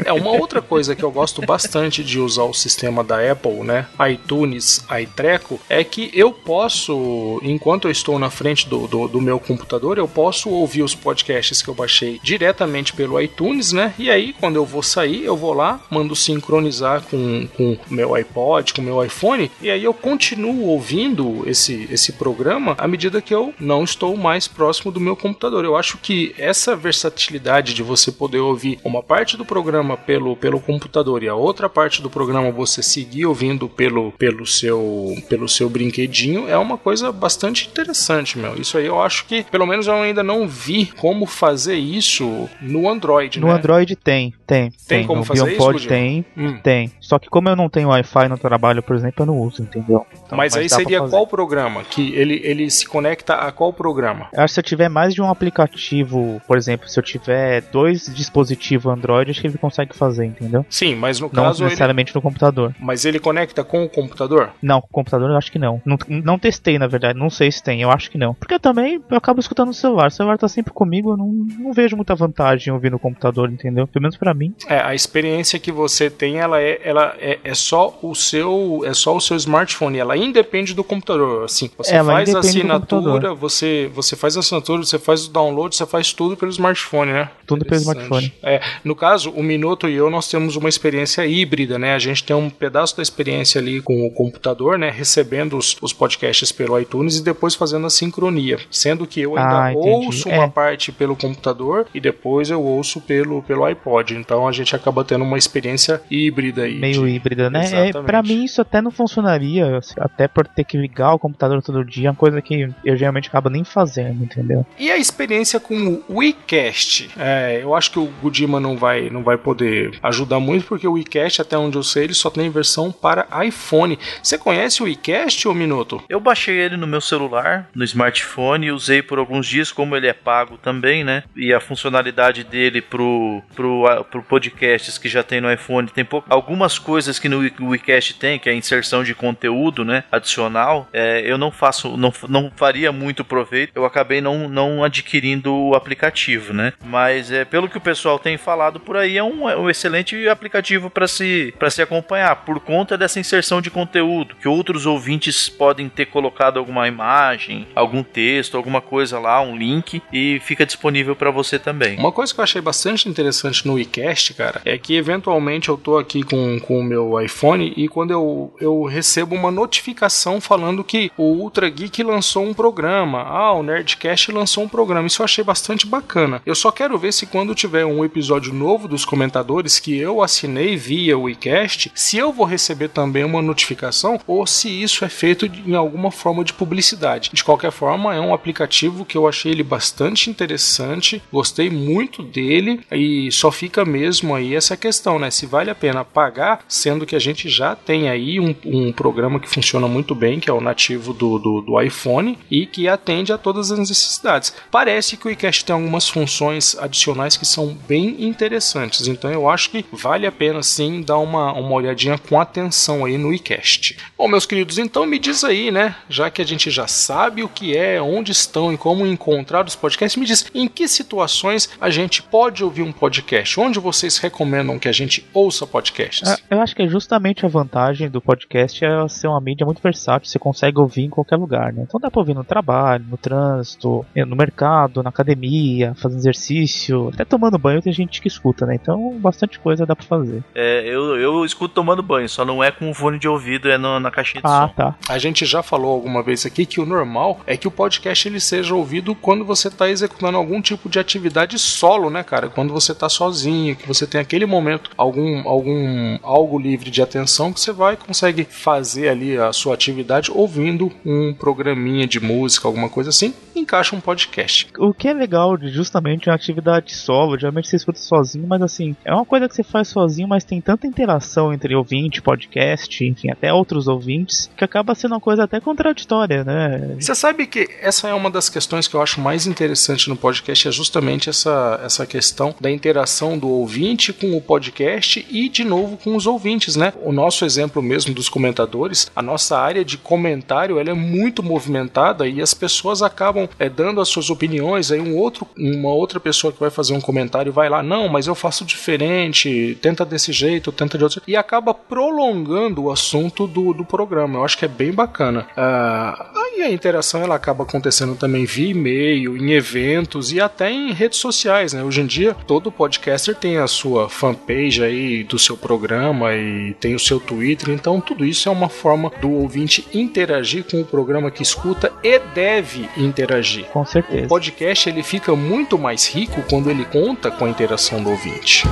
É 0.03 0.11
uma 0.11 0.31
outra 0.31 0.63
coisa 0.63 0.95
que 0.95 1.03
eu 1.03 1.11
gosto 1.11 1.41
bastante 1.45 2.03
de 2.03 2.19
usar 2.19 2.43
o 2.43 2.53
sistema 2.53 3.03
da 3.03 3.31
Apple, 3.31 3.61
né? 3.63 3.85
iTunes, 4.09 4.83
iTreco, 4.99 5.59
é 5.69 5.83
que 5.83 6.09
eu 6.13 6.31
posso, 6.33 7.39
enquanto 7.43 7.85
eu 7.87 7.91
estou 7.91 8.17
na 8.17 8.29
frente 8.29 8.67
do, 8.67 8.87
do, 8.87 9.07
do 9.07 9.21
meu 9.21 9.39
computador, 9.39 9.97
eu 9.99 10.07
posso 10.07 10.49
ouvir 10.49 10.81
os 10.81 10.95
podcasts 10.95 11.61
que 11.61 11.69
eu 11.69 11.75
baixei 11.75 12.19
diretamente 12.23 12.93
pelo 12.93 13.21
iTunes, 13.21 13.71
né? 13.71 13.93
E 13.97 14.09
aí, 14.09 14.33
quando 14.39 14.55
eu 14.55 14.65
vou 14.65 14.81
sair, 14.81 15.23
eu 15.23 15.37
vou 15.37 15.53
lá, 15.53 15.79
mando 15.89 16.15
sincronizar 16.15 17.01
com 17.03 17.47
o 17.59 17.77
meu 17.89 18.15
iPod, 18.15 18.73
com 18.73 18.81
o 18.81 18.85
meu 18.85 19.03
iPhone, 19.05 19.51
e 19.61 19.69
aí 19.69 19.83
eu 19.83 19.93
continuo 19.93 20.65
ouvindo 20.67 21.43
esse, 21.47 21.87
esse 21.91 22.13
programa 22.13 22.75
à 22.77 22.87
medida 22.87 23.21
que 23.21 23.33
eu 23.33 23.53
não 23.59 23.83
estou 23.83 24.15
mais 24.17 24.47
próximo 24.47 24.91
do 24.91 24.99
meu 24.99 25.15
computador. 25.15 25.63
Eu 25.65 25.75
acho 25.75 25.97
que 25.97 26.33
essa 26.37 26.75
versatilidade 26.75 27.73
de 27.73 27.83
você 27.83 28.11
poder 28.11 28.39
ouvir 28.39 28.79
uma 28.83 29.01
parte 29.03 29.35
do 29.37 29.45
programa 29.45 29.97
pelo, 29.97 30.35
pelo 30.35 30.59
computador 30.59 31.23
e 31.23 31.27
a 31.27 31.35
outra 31.35 31.67
parte 31.69 32.01
do 32.01 32.09
programa 32.09 32.51
você 32.51 32.81
seguir 32.83 33.25
ouvindo 33.25 33.67
pelo, 33.67 34.11
pelo, 34.13 34.45
seu, 34.45 35.15
pelo 35.29 35.47
seu 35.47 35.69
brinquedinho 35.69 36.47
é 36.47 36.57
uma 36.57 36.77
coisa 36.77 37.11
bastante 37.11 37.67
interessante, 37.67 38.37
meu. 38.37 38.55
Isso 38.59 38.77
aí 38.77 38.85
eu 38.85 39.01
acho 39.01 39.25
que, 39.25 39.43
pelo 39.43 39.65
menos 39.65 39.87
eu 39.87 39.93
ainda 39.95 40.23
não 40.23 40.47
vi 40.47 40.85
como 40.97 41.25
fazer 41.25 41.75
isso 41.75 42.49
no 42.61 42.89
Android, 42.89 43.39
No 43.39 43.47
né? 43.47 43.53
Android 43.53 43.95
tem, 43.95 44.33
tem. 44.45 44.71
Tem 44.87 45.05
como 45.05 45.19
no 45.19 45.25
fazer 45.25 45.53
isso, 45.53 45.87
tem, 45.87 46.25
Hum. 46.37 46.57
tem. 46.63 46.91
Só 46.99 47.17
que 47.19 47.29
como 47.29 47.49
eu 47.49 47.55
não 47.55 47.69
tenho 47.69 47.89
Wi-Fi 47.89 48.27
no 48.29 48.37
trabalho, 48.37 48.83
por 48.83 48.95
exemplo, 48.95 49.23
eu 49.23 49.25
não 49.25 49.37
uso, 49.39 49.50
entendeu? 49.59 50.05
Então, 50.25 50.37
mas, 50.37 50.55
aí 50.55 50.67
dá 50.67 50.75
pra 50.75 50.77
seria 50.77 51.07
qual 51.07 51.27
programa? 51.27 51.83
Que 51.83 52.13
ele, 52.15 52.41
ele 52.43 52.69
se 52.69 52.85
conecta 52.85 53.35
a 53.35 53.51
qual 53.51 53.73
programa? 53.73 54.27
Eu 54.33 54.43
acho 54.43 54.51
que 54.51 54.55
se 54.55 54.59
eu 54.59 54.63
tiver 54.63 54.89
mais 54.89 55.13
de 55.13 55.21
um 55.21 55.29
aplicativo, 55.29 56.41
por 56.47 56.57
exemplo, 56.57 56.87
se 56.87 56.99
eu 56.99 57.03
tiver 57.03 57.61
dois 57.71 58.05
dispositivos 58.05 58.91
Android, 58.91 59.31
acho 59.31 59.41
que 59.41 59.47
ele 59.47 59.57
consegue 59.57 59.95
fazer, 59.95 60.25
entendeu? 60.25 60.65
Sim, 60.69 60.95
mas 60.95 61.19
no 61.19 61.29
Não 61.31 61.43
caso 61.43 61.63
ele, 61.63 61.65
necessariamente 61.65 62.13
no 62.13 62.21
computador. 62.21 62.73
mas 62.79 63.05
ele 63.05 63.19
conecta 63.19 63.63
com 63.63 63.83
o 63.83 63.89
computador? 63.89 64.51
Não, 64.61 64.81
com 64.81 64.87
o 64.87 64.91
computador 64.91 65.29
eu 65.29 65.37
acho 65.37 65.51
que 65.51 65.59
não. 65.59 65.81
não. 65.85 65.97
Não 66.07 66.37
testei, 66.39 66.77
na 66.77 66.87
verdade, 66.87 67.17
não 67.17 67.29
sei 67.29 67.51
se 67.51 67.63
tem, 67.63 67.81
eu 67.81 67.91
acho 67.91 68.09
que 68.09 68.17
não. 68.17 68.33
Porque 68.33 68.53
eu 68.53 68.59
também 68.59 69.01
eu 69.09 69.17
acabo 69.17 69.39
escutando 69.39 69.67
no 69.67 69.73
celular. 69.73 70.07
O 70.07 70.11
celular 70.11 70.37
tá 70.37 70.47
sempre 70.47 70.73
comigo, 70.73 71.11
eu 71.11 71.17
não, 71.17 71.27
não 71.59 71.73
vejo 71.73 71.95
muita 71.95 72.15
vantagem 72.15 72.69
em 72.69 72.73
ouvir 72.73 72.91
no 72.91 72.99
computador, 72.99 73.51
entendeu? 73.51 73.87
Pelo 73.87 74.03
menos 74.03 74.17
pra 74.17 74.33
mim. 74.33 74.53
É, 74.67 74.79
a 74.79 74.93
experiência 74.93 75.59
que 75.59 75.71
você 75.71 76.09
tem, 76.09 76.39
ela 76.39 76.61
é, 76.61 76.79
ela 76.83 77.15
é, 77.19 77.39
é 77.43 77.53
só 77.53 77.97
o 78.01 78.13
seu, 78.13 78.83
é 78.85 78.93
só 78.93 79.15
o 79.15 79.21
seu 79.21 79.35
smartphone. 79.41 79.97
Ela 79.97 80.15
independe 80.17 80.73
do 80.73 80.83
computador. 80.83 81.43
Assim, 81.45 81.69
você 81.77 81.93
Ela 81.95 82.13
faz 82.13 82.33
a 82.35 82.39
assinatura, 82.39 83.33
você, 83.33 83.89
você 83.93 84.15
faz 84.15 84.35
a 84.37 84.39
assinatura, 84.39 84.83
você 84.83 84.97
faz 84.99 85.25
o 85.27 85.31
download, 85.31 85.75
você 85.75 85.85
faz 85.85 86.13
tudo 86.13 86.35
pelo 86.37 86.51
smartphone, 86.51 87.11
né? 87.11 87.29
Tudo 87.45 87.65
pelo 87.65 87.81
smartphone. 87.81 88.33
É, 88.43 88.61
no 88.83 88.95
caso, 88.95 89.29
o 89.31 89.43
Minuto 89.43 89.87
e 89.89 89.93
eu 89.95 90.09
nós 90.09 90.27
temos 90.29 90.55
uma 90.55 90.69
experiência 90.69 91.25
híbrida, 91.25 91.77
né? 91.77 91.93
A 91.93 91.99
gente 91.99 92.23
tem 92.23 92.35
um 92.35 92.49
pedaço 92.49 92.95
da 92.95 93.03
experiência 93.03 93.59
ali 93.59 93.81
com 93.81 94.05
o 94.05 94.11
computador, 94.11 94.77
né? 94.77 94.89
Recebendo 94.89 95.57
os, 95.57 95.75
os 95.81 95.91
podcasts 95.93 96.51
pelo 96.51 96.79
iTunes 96.79 97.17
e 97.17 97.23
depois 97.23 97.55
fazendo 97.55 97.85
a 97.87 97.89
sincronia. 97.89 98.57
Sendo 98.69 99.05
que 99.05 99.21
eu 99.21 99.37
ainda 99.37 99.67
Ah, 99.69 99.73
ouço 99.75 100.29
uma 100.29 100.45
É. 100.45 100.47
parte 100.47 100.91
pelo 100.91 101.15
computador 101.15 101.87
e 101.93 101.99
depois 101.99 102.49
eu 102.49 102.61
ouço 102.61 103.01
pelo, 103.01 103.41
pelo 103.43 103.65
iPod. 103.65 104.15
Então 104.15 104.47
a 104.47 104.51
gente 104.51 104.75
acaba 104.75 105.03
tendo 105.03 105.23
uma 105.23 105.37
experiência 105.37 106.01
híbrida 106.09 106.63
aí. 106.63 106.79
Meio 106.79 107.03
de- 107.05 107.09
híbrida, 107.11 107.49
né? 107.49 107.59
É, 107.61 107.63
Exatamente. 107.63 108.05
pra 108.05 108.21
mim 108.23 108.43
isso 108.43 108.61
até 108.61 108.81
não 108.81 108.91
funcionaria, 109.21 109.79
até 109.99 110.27
por 110.27 110.47
ter 110.47 110.63
que 110.63 110.77
ligar 110.77 111.13
o 111.13 111.19
computador 111.19 111.61
todo 111.61 111.85
dia, 111.85 112.07
é 112.07 112.11
uma 112.11 112.15
coisa 112.15 112.41
que 112.41 112.69
eu 112.83 112.95
geralmente 112.97 113.27
acabo 113.27 113.49
nem 113.49 113.63
fazendo, 113.63 114.23
entendeu? 114.23 114.65
E 114.77 114.89
a 114.91 114.97
experiência 114.97 115.59
com 115.59 116.01
o 116.07 116.17
WeCast? 116.17 117.11
É, 117.17 117.59
eu 117.61 117.75
acho 117.75 117.91
que 117.91 117.99
o 117.99 118.05
Gudima 118.21 118.59
não 118.59 118.75
vai, 118.77 119.09
não 119.09 119.23
vai 119.23 119.37
poder 119.37 119.97
ajudar 120.03 120.39
muito, 120.39 120.65
porque 120.65 120.87
o 120.87 120.93
WeCast, 120.93 121.41
até 121.41 121.57
onde 121.57 121.77
eu 121.77 121.83
sei, 121.83 122.05
ele 122.05 122.13
só 122.13 122.29
tem 122.29 122.49
versão 122.49 122.91
para 122.91 123.27
iPhone. 123.45 123.97
Você 124.21 124.37
conhece 124.37 124.81
o 124.81 124.85
WeCast, 124.85 125.47
ô 125.47 125.53
Minuto? 125.53 126.01
Eu 126.09 126.19
baixei 126.19 126.55
ele 126.57 126.77
no 126.77 126.87
meu 126.87 127.01
celular, 127.01 127.69
no 127.75 127.83
smartphone, 127.83 128.67
e 128.67 128.71
usei 128.71 129.01
por 129.01 129.19
alguns 129.19 129.45
dias, 129.47 129.71
como 129.71 129.95
ele 129.95 130.07
é 130.07 130.13
pago 130.13 130.57
também, 130.57 131.03
né? 131.03 131.23
E 131.35 131.53
a 131.53 131.59
funcionalidade 131.59 132.43
dele 132.43 132.81
pro, 132.81 133.41
pro, 133.55 133.83
pro 134.09 134.23
podcasts 134.23 134.97
que 134.97 135.07
já 135.07 135.23
tem 135.23 135.39
no 135.41 135.51
iPhone 135.51 135.87
tem 135.89 136.03
pou- 136.05 136.23
algumas 136.29 136.79
coisas 136.79 137.19
que 137.19 137.29
no 137.29 137.39
WeCast 137.69 138.15
tem, 138.15 138.39
que 138.39 138.49
é 138.49 138.51
a 138.51 138.55
inserção 138.55 139.03
de 139.03 139.10
conteúdo, 139.13 139.83
né? 139.85 140.03
Adicional. 140.11 140.87
É, 140.93 141.21
eu 141.25 141.37
não 141.37 141.51
faço, 141.51 141.97
não, 141.97 142.13
não 142.27 142.51
faria 142.55 142.91
muito 142.91 143.23
proveito. 143.23 143.71
Eu 143.75 143.85
acabei 143.85 144.21
não, 144.21 144.49
não 144.49 144.83
adquirindo 144.83 145.53
o 145.53 145.75
aplicativo, 145.75 146.53
né? 146.53 146.73
Mas 146.83 147.31
é, 147.31 147.45
pelo 147.45 147.69
que 147.69 147.77
o 147.77 147.81
pessoal 147.81 148.19
tem 148.19 148.37
falado 148.37 148.79
por 148.79 148.97
aí, 148.97 149.17
é 149.17 149.23
um, 149.23 149.49
é 149.49 149.57
um 149.57 149.69
excelente 149.69 150.27
aplicativo 150.27 150.89
para 150.89 151.07
se, 151.07 151.53
pra 151.57 151.69
se 151.69 151.81
acompanhar, 151.81 152.35
por 152.37 152.59
conta 152.59 152.97
dessa 152.97 153.19
inserção 153.19 153.61
de 153.61 153.69
conteúdo, 153.69 154.35
que 154.35 154.47
outros 154.47 154.85
ouvintes 154.85 155.49
podem 155.49 155.89
ter 155.89 156.07
colocado 156.07 156.57
alguma 156.57 156.87
imagem, 156.87 157.67
algum 157.75 158.03
texto, 158.03 158.57
alguma 158.57 158.81
coisa 158.81 159.19
lá, 159.19 159.41
um 159.41 159.55
link, 159.55 160.01
e 160.11 160.39
fica 160.43 160.65
disponível 160.65 161.15
para 161.15 161.31
você 161.31 161.57
também. 161.57 161.97
Uma 161.97 162.11
coisa 162.11 162.33
que 162.33 162.39
eu 162.39 162.43
achei 162.43 162.61
bastante 162.61 163.07
interessante 163.07 163.65
no 163.67 163.73
WeCast, 163.73 164.33
cara, 164.33 164.61
é 164.65 164.77
que 164.77 164.95
eventualmente 164.95 165.69
eu 165.69 165.77
tô 165.77 165.97
aqui 165.97 166.23
com, 166.23 166.59
com 166.59 166.79
o 166.79 166.83
meu 166.83 167.19
iPhone 167.21 167.73
e 167.75 167.87
quando 167.87 168.11
eu, 168.11 168.53
eu 168.59 168.83
recebo 169.01 169.35
uma 169.35 169.49
notificação 169.49 170.39
falando 170.39 170.83
que 170.83 171.11
o 171.17 171.23
Ultra 171.23 171.67
Geek 171.67 172.03
lançou 172.03 172.45
um 172.45 172.53
programa, 172.53 173.23
ah, 173.23 173.51
o 173.51 173.63
Nerdcast 173.63 174.31
lançou 174.31 174.63
um 174.63 174.69
programa. 174.69 175.07
Isso 175.07 175.23
eu 175.23 175.25
achei 175.25 175.43
bastante 175.43 175.87
bacana. 175.87 176.39
Eu 176.45 176.53
só 176.53 176.71
quero 176.71 176.99
ver 176.99 177.11
se 177.11 177.25
quando 177.25 177.55
tiver 177.55 177.83
um 177.83 178.05
episódio 178.05 178.53
novo 178.53 178.87
dos 178.87 179.03
comentadores 179.03 179.79
que 179.79 179.97
eu 179.97 180.21
assinei 180.21 180.75
via 180.77 181.17
WeCast, 181.17 181.91
se 181.95 182.15
eu 182.17 182.31
vou 182.31 182.45
receber 182.45 182.89
também 182.89 183.23
uma 183.23 183.41
notificação 183.41 184.19
ou 184.27 184.45
se 184.45 184.69
isso 184.69 185.03
é 185.03 185.09
feito 185.09 185.47
em 185.47 185.73
alguma 185.73 186.11
forma 186.11 186.43
de 186.43 186.53
publicidade. 186.53 187.31
De 187.33 187.43
qualquer 187.43 187.71
forma, 187.71 188.13
é 188.13 188.19
um 188.19 188.35
aplicativo 188.35 189.03
que 189.03 189.17
eu 189.17 189.27
achei 189.27 189.51
ele 189.51 189.63
bastante 189.63 190.29
interessante, 190.29 191.23
gostei 191.33 191.71
muito 191.71 192.21
dele 192.21 192.81
e 192.91 193.31
só 193.31 193.51
fica 193.51 193.83
mesmo 193.83 194.35
aí 194.35 194.53
essa 194.53 194.77
questão, 194.77 195.17
né? 195.17 195.31
Se 195.31 195.47
vale 195.47 195.71
a 195.71 195.75
pena 195.75 196.05
pagar, 196.05 196.63
sendo 196.67 197.03
que 197.03 197.15
a 197.15 197.19
gente 197.19 197.49
já 197.49 197.75
tem 197.75 198.09
aí 198.09 198.39
um, 198.39 198.53
um 198.63 198.90
programa 198.91 199.39
que 199.39 199.49
funciona 199.49 199.87
muito 199.87 200.13
bem, 200.13 200.39
que 200.39 200.49
é 200.49 200.53
o 200.53 200.61
nativo 200.61 201.13
do, 201.13 201.37
do, 201.37 201.61
do 201.61 201.81
iPhone 201.81 202.37
e 202.49 202.65
que 202.65 202.87
atende 202.87 203.31
a 203.33 203.37
todas 203.37 203.71
as 203.71 203.79
necessidades. 203.79 204.53
Parece 204.69 205.17
que 205.17 205.27
o 205.27 205.31
iCast 205.31 205.65
tem 205.65 205.73
algumas 205.73 206.07
funções 206.09 206.75
adicionais 206.77 207.37
que 207.37 207.45
são 207.45 207.77
bem 207.87 208.23
interessantes, 208.23 209.07
então 209.07 209.31
eu 209.31 209.49
acho 209.49 209.69
que 209.69 209.85
vale 209.91 210.25
a 210.25 210.31
pena 210.31 210.61
sim 210.63 211.01
dar 211.01 211.17
uma, 211.17 211.53
uma 211.53 211.73
olhadinha 211.73 212.17
com 212.17 212.39
atenção 212.39 213.05
aí 213.05 213.17
no 213.17 213.33
iCast. 213.33 213.97
Bom, 214.17 214.27
meus 214.27 214.45
queridos, 214.45 214.77
então 214.77 215.05
me 215.05 215.19
diz 215.19 215.43
aí, 215.43 215.71
né? 215.71 215.95
Já 216.09 216.29
que 216.29 216.41
a 216.41 216.45
gente 216.45 216.69
já 216.69 216.87
sabe 216.87 217.43
o 217.43 217.49
que 217.49 217.75
é, 217.75 218.01
onde 218.01 218.31
estão 218.31 218.73
e 218.73 218.77
como 218.77 219.05
encontrar 219.05 219.65
os 219.65 219.75
podcasts, 219.75 220.19
me 220.19 220.25
diz 220.25 220.45
em 220.53 220.67
que 220.67 220.87
situações 220.87 221.69
a 221.79 221.89
gente 221.89 222.21
pode 222.21 222.63
ouvir 222.63 222.81
um 222.81 222.91
podcast? 222.91 223.59
Onde 223.59 223.79
vocês 223.79 224.17
recomendam 224.17 224.79
que 224.79 224.87
a 224.87 224.91
gente 224.91 225.25
ouça 225.33 225.65
podcasts? 225.65 226.27
Ah, 226.27 226.37
Eu 226.49 226.61
acho 226.61 226.75
que 226.75 226.81
é 226.81 226.87
justamente 226.87 227.45
a 227.45 227.49
vantagem 227.49 228.09
do 228.09 228.21
podcast 228.21 228.80
é 228.85 229.07
ser 229.07 229.27
uma 229.27 229.39
mídia 229.41 229.65
muito 229.65 229.81
versátil, 229.81 230.29
você 230.29 230.39
consegue 230.39 230.79
ouvir 230.79 231.03
em 231.03 231.09
qualquer 231.09 231.35
lugar, 231.35 231.73
né? 231.73 231.83
Então 231.87 231.99
dá 231.99 232.09
pra 232.09 232.19
ouvir 232.19 232.33
no 232.33 232.43
trabalho, 232.43 233.05
no 233.09 233.17
trânsito, 233.17 234.05
eh, 234.15 234.25
no 234.25 234.35
mercado, 234.35 235.01
na 235.03 235.09
academia, 235.09 235.93
fazendo 235.95 236.19
exercício, 236.19 237.09
até 237.13 237.23
tomando 237.25 237.57
banho 237.57 237.81
tem 237.81 237.93
gente 237.93 238.21
que 238.21 238.27
escuta, 238.27 238.65
né? 238.65 238.75
Então 238.75 239.17
bastante 239.19 239.59
coisa 239.59 239.85
dá 239.85 239.95
pra 239.95 240.05
fazer. 240.05 240.43
É, 240.55 240.81
eu, 240.87 241.17
eu 241.17 241.45
escuto 241.45 241.73
tomando 241.73 242.01
banho, 242.03 242.27
só 242.29 242.43
não 242.45 242.63
é 242.63 242.71
com 242.71 242.89
o 242.89 242.93
fone 242.93 243.17
de 243.19 243.27
ouvido, 243.27 243.69
é 243.69 243.77
no- 243.77 243.99
na 243.99 244.11
caixinha 244.11 244.41
de 244.41 244.47
Ah, 244.47 244.67
som. 244.67 244.73
tá. 244.73 244.95
A 245.09 245.17
gente 245.17 245.45
já 245.45 245.61
falou 245.63 245.91
alguma 245.91 246.23
vez 246.23 246.45
aqui 246.45 246.65
que 246.65 246.79
o 246.81 246.85
normal 246.85 247.39
é 247.45 247.55
que 247.57 247.67
o 247.67 247.71
podcast 247.71 248.27
ele 248.27 248.39
seja 248.39 248.73
ouvido 248.75 249.13
quando 249.15 249.45
você 249.45 249.67
está 249.67 249.89
executando 249.89 250.37
algum 250.37 250.61
tipo 250.61 250.89
de 250.89 250.99
atividade 250.99 251.57
solo, 251.59 252.09
né, 252.09 252.23
cara? 252.23 252.49
Quando 252.49 252.73
você 252.73 252.93
tá 252.93 253.09
sozinho, 253.09 253.75
que 253.75 253.87
você 253.87 254.05
tem 254.07 254.19
aquele 254.21 254.45
momento, 254.45 254.89
algum, 254.97 255.47
algum 255.47 256.17
algo 256.23 256.59
livre 256.59 256.89
de 256.89 257.01
atenção 257.01 257.51
que 257.53 257.59
você 257.59 257.71
vai 257.71 257.93
e 257.93 257.97
consegue 257.97 258.43
fazer 258.43 258.70
ali 259.07 259.37
a 259.37 259.51
sua 259.53 259.73
atividade 259.73 260.31
ouvindo 260.31 260.91
um 261.05 261.33
programinha 261.33 262.07
de 262.07 262.19
música, 262.19 262.67
alguma 262.67 262.89
coisa 262.89 263.09
assim, 263.09 263.33
encaixa 263.59 263.95
um 263.95 263.99
podcast. 263.99 264.67
O 264.77 264.93
que 264.93 265.07
é 265.07 265.13
legal 265.13 265.57
de 265.57 265.69
justamente 265.69 266.29
uma 266.29 266.35
atividade 266.35 266.95
solo, 266.95 267.37
geralmente 267.37 267.67
você 267.67 267.75
escuta 267.75 267.99
sozinho, 267.99 268.47
mas 268.47 268.61
assim, 268.61 268.95
é 269.05 269.13
uma 269.13 269.25
coisa 269.25 269.47
que 269.47 269.55
você 269.55 269.63
faz 269.63 269.87
sozinho, 269.87 270.27
mas 270.27 270.43
tem 270.43 270.61
tanta 270.61 270.87
interação 270.87 271.53
entre 271.53 271.75
ouvinte, 271.75 272.21
podcast, 272.21 273.03
enfim, 273.05 273.29
até 273.31 273.53
outros 273.53 273.87
ouvintes, 273.87 274.49
que 274.55 274.63
acaba 274.63 274.95
sendo 274.95 275.13
uma 275.13 275.19
coisa 275.19 275.43
até 275.43 275.59
contraditória, 275.59 276.43
né? 276.43 276.95
Você 276.99 277.15
sabe 277.15 277.47
que 277.47 277.69
essa 277.81 278.07
é 278.07 278.13
uma 278.13 278.29
das 278.29 278.49
questões 278.49 278.87
que 278.87 278.95
eu 278.95 279.01
acho 279.01 279.19
mais 279.19 279.47
interessante 279.47 280.09
no 280.09 280.15
podcast, 280.15 280.67
é 280.67 280.71
justamente 280.71 281.29
essa, 281.29 281.79
essa 281.83 282.05
questão 282.05 282.55
da 282.59 282.69
interação 282.69 283.37
do 283.37 283.49
ouvinte 283.49 284.13
com 284.13 284.35
o 284.35 284.41
podcast 284.41 285.25
e, 285.29 285.49
de 285.49 285.63
novo, 285.63 285.97
com 285.97 286.15
os 286.15 286.27
ouvintes, 286.27 286.75
né? 286.75 286.93
O 287.03 287.11
nosso 287.11 287.45
exemplo 287.45 287.81
mesmo 287.81 288.13
dos 288.13 288.29
comentadores, 288.29 289.11
a 289.15 289.21
nossa 289.21 289.57
área 289.57 289.83
de 289.83 289.97
comentário 289.97 290.79
ela 290.79 290.89
é 290.89 290.93
muito 290.93 291.43
movimentada 291.43 292.27
e 292.27 292.41
as 292.41 292.53
pessoas 292.53 293.01
acabam 293.01 293.40
é, 293.59 293.69
dando 293.69 294.01
as 294.01 294.09
suas 294.09 294.29
opiniões, 294.29 294.91
aí 294.91 294.99
um 294.99 295.17
outro, 295.17 295.47
uma 295.57 295.89
outra 295.89 296.19
pessoa 296.19 296.51
que 296.51 296.59
vai 296.59 296.69
fazer 296.69 296.93
um 296.93 297.01
comentário 297.01 297.51
vai 297.51 297.69
lá, 297.69 297.81
não, 297.83 298.07
mas 298.07 298.27
eu 298.27 298.35
faço 298.35 298.65
diferente, 298.65 299.77
tenta 299.81 300.05
desse 300.05 300.31
jeito, 300.31 300.71
tenta 300.71 300.97
de 300.97 301.03
outro, 301.03 301.21
e 301.27 301.35
acaba 301.35 301.73
prolongando 301.73 302.83
o 302.83 302.91
assunto 302.91 303.47
do, 303.47 303.73
do 303.73 303.85
programa. 303.85 304.39
Eu 304.39 304.45
acho 304.45 304.57
que 304.57 304.65
é 304.65 304.67
bem 304.67 304.91
bacana. 304.91 305.47
Ah, 305.55 306.31
aí 306.53 306.61
a 306.63 306.71
interação 306.71 307.21
ela 307.23 307.35
acaba 307.35 307.63
acontecendo 307.63 308.15
também 308.15 308.45
via 308.45 308.71
e-mail, 308.71 309.37
em 309.37 309.51
eventos 309.51 310.31
e 310.31 310.39
até 310.39 310.71
em 310.71 310.91
redes 310.91 311.19
sociais, 311.19 311.73
né? 311.73 311.83
Hoje 311.83 312.01
em 312.01 312.05
dia, 312.05 312.35
todo 312.47 312.71
podcaster 312.71 313.35
tem 313.35 313.57
a 313.57 313.67
sua 313.67 314.09
fanpage 314.09 314.83
aí 314.83 315.23
do 315.23 315.37
seu 315.39 315.55
programa 315.55 316.33
e 316.35 316.73
tem 316.79 316.95
o 316.95 316.99
seu 316.99 317.19
Twitter, 317.19 317.69
então 317.69 317.99
tudo 318.01 318.25
isso 318.25 318.49
é 318.49 318.51
uma 318.51 318.69
forma 318.69 319.11
do 319.21 319.29
ouvinte 319.31 319.87
interagir 319.93 320.63
com 320.63 320.81
o 320.81 320.85
programa 320.85 321.31
que 321.31 321.43
escuta 321.43 321.91
e 322.03 322.19
deve 322.33 322.89
interagir. 322.97 323.65
Com 323.65 323.81
O 323.81 323.85
certeza. 323.85 324.27
podcast 324.27 324.89
ele 324.89 325.03
fica 325.03 325.35
muito 325.35 325.77
mais 325.77 326.07
rico 326.07 326.41
quando 326.49 326.69
ele 326.69 326.85
conta 326.85 327.31
com 327.31 327.45
a 327.45 327.49
interação 327.49 328.03
do 328.03 328.09
ouvinte. 328.09 328.63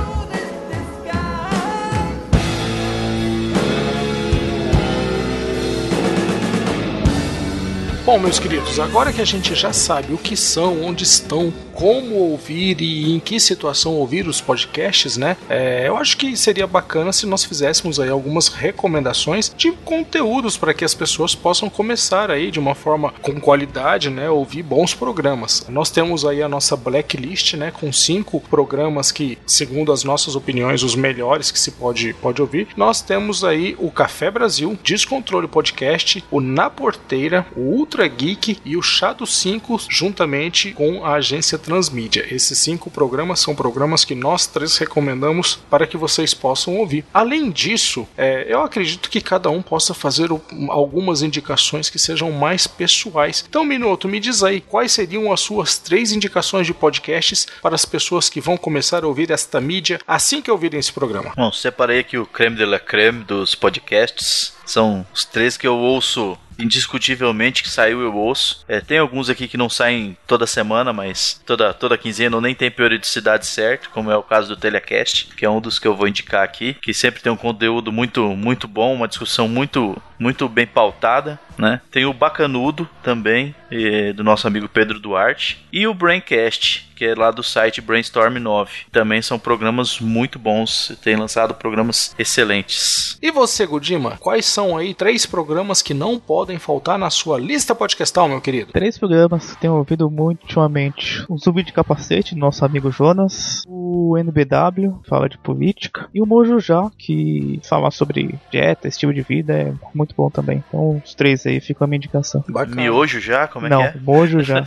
Bom, 8.10 8.18
meus 8.18 8.40
queridos, 8.40 8.80
agora 8.80 9.12
que 9.12 9.20
a 9.20 9.24
gente 9.24 9.54
já 9.54 9.72
sabe 9.72 10.12
o 10.12 10.18
que 10.18 10.36
são, 10.36 10.82
onde 10.82 11.04
estão, 11.04 11.52
como 11.80 12.14
ouvir 12.16 12.82
e 12.82 13.10
em 13.10 13.18
que 13.18 13.40
situação 13.40 13.94
ouvir 13.94 14.28
os 14.28 14.38
podcasts, 14.38 15.16
né? 15.16 15.34
É, 15.48 15.88
eu 15.88 15.96
acho 15.96 16.14
que 16.14 16.36
seria 16.36 16.66
bacana 16.66 17.10
se 17.10 17.24
nós 17.24 17.42
fizéssemos 17.42 17.98
aí 17.98 18.10
algumas 18.10 18.48
recomendações 18.48 19.50
de 19.56 19.72
conteúdos 19.72 20.58
para 20.58 20.74
que 20.74 20.84
as 20.84 20.92
pessoas 20.92 21.34
possam 21.34 21.70
começar 21.70 22.30
aí 22.30 22.50
de 22.50 22.58
uma 22.58 22.74
forma 22.74 23.14
com 23.22 23.40
qualidade, 23.40 24.10
né? 24.10 24.28
Ouvir 24.28 24.62
bons 24.62 24.92
programas. 24.92 25.66
Nós 25.70 25.88
temos 25.88 26.26
aí 26.26 26.42
a 26.42 26.48
nossa 26.50 26.76
blacklist, 26.76 27.54
né? 27.54 27.70
Com 27.70 27.90
cinco 27.90 28.40
programas 28.40 29.10
que, 29.10 29.38
segundo 29.46 29.90
as 29.90 30.04
nossas 30.04 30.36
opiniões, 30.36 30.82
os 30.82 30.94
melhores 30.94 31.50
que 31.50 31.58
se 31.58 31.70
pode, 31.70 32.12
pode 32.12 32.42
ouvir. 32.42 32.68
Nós 32.76 33.00
temos 33.00 33.42
aí 33.42 33.74
o 33.78 33.90
Café 33.90 34.30
Brasil, 34.30 34.78
Descontrole 34.84 35.48
Podcast, 35.48 36.22
o 36.30 36.42
Na 36.42 36.68
Porteira, 36.68 37.46
o 37.56 37.60
Ultra 37.60 38.06
Geek 38.06 38.58
e 38.66 38.76
o 38.76 38.82
Chá 38.82 39.14
dos 39.14 39.34
5, 39.38 39.80
juntamente 39.88 40.72
com 40.72 41.06
a 41.06 41.14
agência 41.14 41.56
Transmídia. 41.70 42.26
Esses 42.28 42.58
cinco 42.58 42.90
programas 42.90 43.38
são 43.38 43.54
programas 43.54 44.04
que 44.04 44.14
nós 44.14 44.44
três 44.44 44.76
recomendamos 44.76 45.60
para 45.70 45.86
que 45.86 45.96
vocês 45.96 46.34
possam 46.34 46.76
ouvir. 46.76 47.04
Além 47.14 47.48
disso, 47.48 48.08
é, 48.18 48.44
eu 48.48 48.60
acredito 48.60 49.08
que 49.08 49.20
cada 49.20 49.48
um 49.50 49.62
possa 49.62 49.94
fazer 49.94 50.30
algumas 50.68 51.22
indicações 51.22 51.88
que 51.88 51.96
sejam 51.96 52.32
mais 52.32 52.66
pessoais. 52.66 53.44
Então, 53.48 53.64
Minuto, 53.64 54.08
me 54.08 54.18
diz 54.18 54.42
aí 54.42 54.60
quais 54.60 54.90
seriam 54.90 55.32
as 55.32 55.40
suas 55.40 55.78
três 55.78 56.10
indicações 56.10 56.66
de 56.66 56.74
podcasts 56.74 57.46
para 57.62 57.76
as 57.76 57.84
pessoas 57.84 58.28
que 58.28 58.40
vão 58.40 58.56
começar 58.56 59.04
a 59.04 59.06
ouvir 59.06 59.30
esta 59.30 59.60
mídia 59.60 60.00
assim 60.08 60.42
que 60.42 60.50
ouvirem 60.50 60.80
esse 60.80 60.92
programa. 60.92 61.32
Bom, 61.36 61.52
separei 61.52 62.00
aqui 62.00 62.18
o 62.18 62.26
creme 62.26 62.56
de 62.56 62.64
la 62.64 62.80
creme 62.80 63.22
dos 63.22 63.54
podcasts. 63.54 64.52
São 64.66 65.06
os 65.12 65.24
três 65.24 65.56
que 65.56 65.66
eu 65.66 65.76
ouço 65.76 66.36
indiscutivelmente 66.62 67.62
que 67.62 67.68
saiu 67.68 68.00
eu 68.00 68.14
ouço. 68.14 68.64
É, 68.68 68.80
tem 68.80 68.98
alguns 68.98 69.28
aqui 69.28 69.48
que 69.48 69.56
não 69.56 69.68
saem 69.68 70.16
toda 70.26 70.46
semana, 70.46 70.92
mas 70.92 71.40
toda, 71.46 71.72
toda 71.72 71.98
quinzena 71.98 72.36
ou 72.36 72.42
nem 72.42 72.54
tem 72.54 72.70
periodicidade 72.70 73.46
certa, 73.46 73.88
como 73.88 74.10
é 74.10 74.16
o 74.16 74.22
caso 74.22 74.48
do 74.48 74.56
Telecast, 74.56 75.26
que 75.36 75.44
é 75.44 75.50
um 75.50 75.60
dos 75.60 75.78
que 75.78 75.86
eu 75.86 75.96
vou 75.96 76.08
indicar 76.08 76.42
aqui, 76.42 76.74
que 76.74 76.92
sempre 76.94 77.22
tem 77.22 77.32
um 77.32 77.36
conteúdo 77.36 77.92
muito 77.92 78.36
muito 78.36 78.68
bom, 78.68 78.94
uma 78.94 79.08
discussão 79.08 79.48
muito 79.48 80.00
muito 80.20 80.46
bem 80.48 80.66
pautada, 80.66 81.40
né? 81.56 81.80
Tem 81.90 82.04
o 82.04 82.12
Bacanudo 82.12 82.88
também, 83.02 83.54
eh, 83.70 84.12
do 84.12 84.22
nosso 84.22 84.46
amigo 84.46 84.68
Pedro 84.68 85.00
Duarte, 85.00 85.66
e 85.72 85.86
o 85.86 85.94
Braincast, 85.94 86.90
que 86.94 87.06
é 87.06 87.14
lá 87.14 87.30
do 87.30 87.42
site 87.42 87.80
Brainstorm 87.80 88.36
9. 88.36 88.70
Também 88.92 89.22
são 89.22 89.38
programas 89.38 89.98
muito 89.98 90.38
bons, 90.38 90.94
tem 91.02 91.16
lançado 91.16 91.54
programas 91.54 92.14
excelentes. 92.18 93.18
E 93.22 93.30
você, 93.30 93.64
Godima, 93.64 94.18
quais 94.18 94.44
são 94.44 94.76
aí 94.76 94.92
três 94.92 95.24
programas 95.24 95.80
que 95.80 95.94
não 95.94 96.18
podem 96.18 96.58
faltar 96.58 96.98
na 96.98 97.08
sua 97.08 97.38
lista 97.38 97.74
podcastal, 97.74 98.28
meu 98.28 98.40
querido? 98.40 98.72
Três 98.72 98.98
programas 98.98 99.52
que 99.54 99.60
tenho 99.62 99.76
ouvido 99.76 100.10
muito 100.10 100.42
ultimamente: 100.42 101.24
o 101.26 101.38
Zumbi 101.38 101.62
de 101.62 101.72
Capacete, 101.72 102.34
do 102.34 102.40
nosso 102.40 102.64
amigo 102.66 102.90
Jonas, 102.90 103.62
o 103.66 104.18
NBW, 104.18 105.00
fala 105.08 105.28
de 105.28 105.38
política, 105.38 106.08
e 106.12 106.20
o 106.20 106.26
Mojo 106.26 106.60
Já, 106.60 106.90
que 106.98 107.60
fala 107.66 107.90
sobre 107.90 108.38
dieta, 108.50 108.88
estilo 108.88 109.14
de 109.14 109.22
vida, 109.22 109.54
é 109.54 109.72
muito 109.94 110.09
bom 110.16 110.30
também. 110.30 110.62
Então, 110.68 111.00
os 111.04 111.14
três 111.14 111.46
aí 111.46 111.60
ficam 111.60 111.84
a 111.84 111.88
minha 111.88 111.98
indicação. 111.98 112.44
Bacana. 112.48 112.76
Miojo 112.76 113.20
já, 113.20 113.46
como 113.46 113.66
é 113.66 113.68
Não, 113.68 113.78
que 113.78 113.98
é? 113.98 114.00
Mojo 114.00 114.40
Já. 114.42 114.66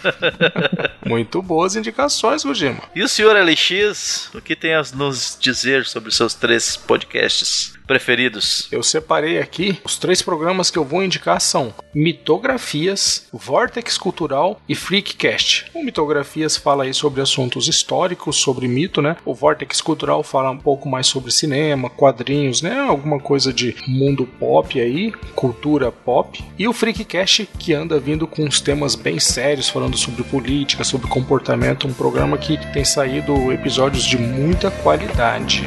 Muito 1.05 1.41
boas 1.41 1.75
indicações, 1.75 2.43
Godima. 2.43 2.81
E 2.95 3.01
o 3.01 3.07
senhor 3.07 3.35
LX, 3.35 4.29
o 4.33 4.41
que 4.41 4.55
tem 4.55 4.73
a 4.73 4.83
nos 4.95 5.37
dizer 5.39 5.85
sobre 5.85 6.09
os 6.09 6.17
seus 6.17 6.33
três 6.33 6.77
podcasts 6.77 7.72
preferidos? 7.93 8.67
Eu 8.71 8.81
separei 8.81 9.37
aqui 9.37 9.77
os 9.83 9.99
três 9.99 10.19
programas 10.19 10.71
que 10.71 10.79
eu 10.79 10.83
vou 10.83 11.03
indicar 11.03 11.39
são 11.39 11.71
Mitografias, 11.93 13.27
Vortex 13.31 13.99
Cultural 13.99 14.59
e 14.67 14.73
Freakcast. 14.73 15.67
O 15.75 15.83
Mitografias 15.83 16.57
fala 16.57 16.85
aí 16.85 16.93
sobre 16.93 17.21
assuntos 17.21 17.67
históricos, 17.67 18.37
sobre 18.37 18.67
mito, 18.67 18.99
né? 18.99 19.15
O 19.23 19.35
Vortex 19.35 19.79
Cultural 19.79 20.23
fala 20.23 20.49
um 20.49 20.57
pouco 20.57 20.89
mais 20.89 21.05
sobre 21.05 21.31
cinema, 21.31 21.87
quadrinhos, 21.87 22.63
né? 22.63 22.79
Alguma 22.79 23.19
coisa 23.19 23.53
de 23.53 23.75
mundo 23.87 24.25
pop 24.39 24.81
aí, 24.81 25.11
cultura 25.35 25.91
pop. 25.91 26.43
E 26.57 26.67
o 26.67 26.73
Freakcast 26.73 27.47
que 27.59 27.73
anda 27.73 27.99
vindo 27.99 28.25
com 28.25 28.43
uns 28.43 28.59
temas 28.59 28.95
bem 28.95 29.19
sérios, 29.19 29.69
falando 29.69 29.97
sobre 29.97 30.23
política, 30.23 30.83
sobre 30.83 31.07
comportamento, 31.07 31.87
um 31.87 31.93
programa 31.93 32.39
que 32.39 32.57
tem 32.73 32.83
saído 32.83 33.51
episódios 33.51 34.03
de 34.03 34.17
muita 34.17 34.71
qualidade. 34.71 35.63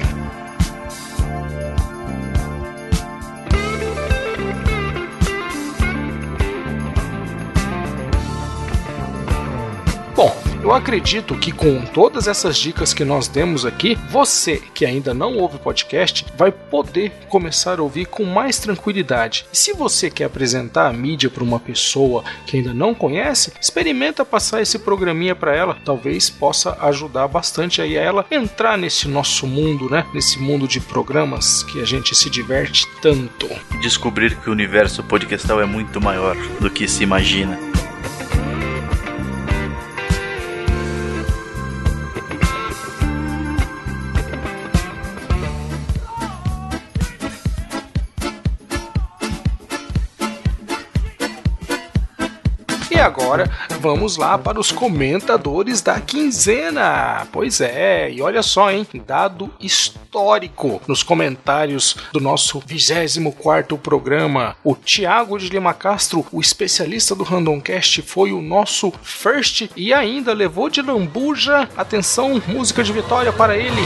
Eu 10.66 10.72
acredito 10.72 11.36
que 11.36 11.52
com 11.52 11.80
todas 11.82 12.26
essas 12.26 12.58
dicas 12.58 12.92
que 12.92 13.04
nós 13.04 13.28
demos 13.28 13.64
aqui, 13.64 13.96
você 14.10 14.60
que 14.74 14.84
ainda 14.84 15.14
não 15.14 15.36
ouve 15.36 15.58
podcast 15.58 16.26
vai 16.36 16.50
poder 16.50 17.12
começar 17.28 17.78
a 17.78 17.82
ouvir 17.84 18.06
com 18.06 18.24
mais 18.24 18.58
tranquilidade. 18.58 19.46
E 19.52 19.56
se 19.56 19.72
você 19.72 20.10
quer 20.10 20.24
apresentar 20.24 20.88
a 20.88 20.92
mídia 20.92 21.30
para 21.30 21.44
uma 21.44 21.60
pessoa 21.60 22.24
que 22.44 22.56
ainda 22.56 22.74
não 22.74 22.96
conhece, 22.96 23.52
experimenta 23.60 24.24
passar 24.24 24.60
esse 24.60 24.80
programinha 24.80 25.36
para 25.36 25.54
ela, 25.54 25.78
talvez 25.84 26.28
possa 26.28 26.76
ajudar 26.80 27.28
bastante 27.28 27.80
aí 27.80 27.96
a 27.96 28.02
ela 28.02 28.26
entrar 28.28 28.76
nesse 28.76 29.06
nosso 29.06 29.46
mundo, 29.46 29.88
né? 29.88 30.04
Nesse 30.12 30.40
mundo 30.40 30.66
de 30.66 30.80
programas 30.80 31.62
que 31.62 31.80
a 31.80 31.84
gente 31.84 32.12
se 32.12 32.28
diverte 32.28 32.88
tanto. 33.00 33.48
Descobrir 33.80 34.34
que 34.34 34.50
o 34.50 34.52
universo 34.52 35.04
podcastal 35.04 35.60
é 35.60 35.64
muito 35.64 36.00
maior 36.00 36.36
do 36.58 36.68
que 36.68 36.88
se 36.88 37.04
imagina. 37.04 37.75
Agora 53.06 53.48
vamos 53.80 54.16
lá 54.16 54.36
para 54.36 54.58
os 54.58 54.72
comentadores 54.72 55.80
da 55.80 56.00
quinzena. 56.00 57.26
Pois 57.30 57.60
é, 57.60 58.10
e 58.10 58.20
olha 58.20 58.42
só, 58.42 58.70
hein? 58.70 58.86
Dado 59.06 59.50
histórico 59.60 60.82
nos 60.88 61.02
comentários 61.02 61.96
do 62.12 62.20
nosso 62.20 62.60
24 62.66 63.78
programa. 63.78 64.56
O 64.64 64.74
Thiago 64.74 65.38
de 65.38 65.48
Lima 65.48 65.72
Castro, 65.72 66.26
o 66.32 66.40
especialista 66.40 67.14
do 67.14 67.22
Randomcast, 67.22 68.02
foi 68.02 68.32
o 68.32 68.42
nosso 68.42 68.92
first 69.02 69.70
e 69.76 69.94
ainda 69.94 70.32
levou 70.32 70.68
de 70.68 70.82
lambuja. 70.82 71.68
Atenção, 71.76 72.42
música 72.48 72.82
de 72.82 72.92
vitória 72.92 73.32
para 73.32 73.56
ele. 73.56 73.82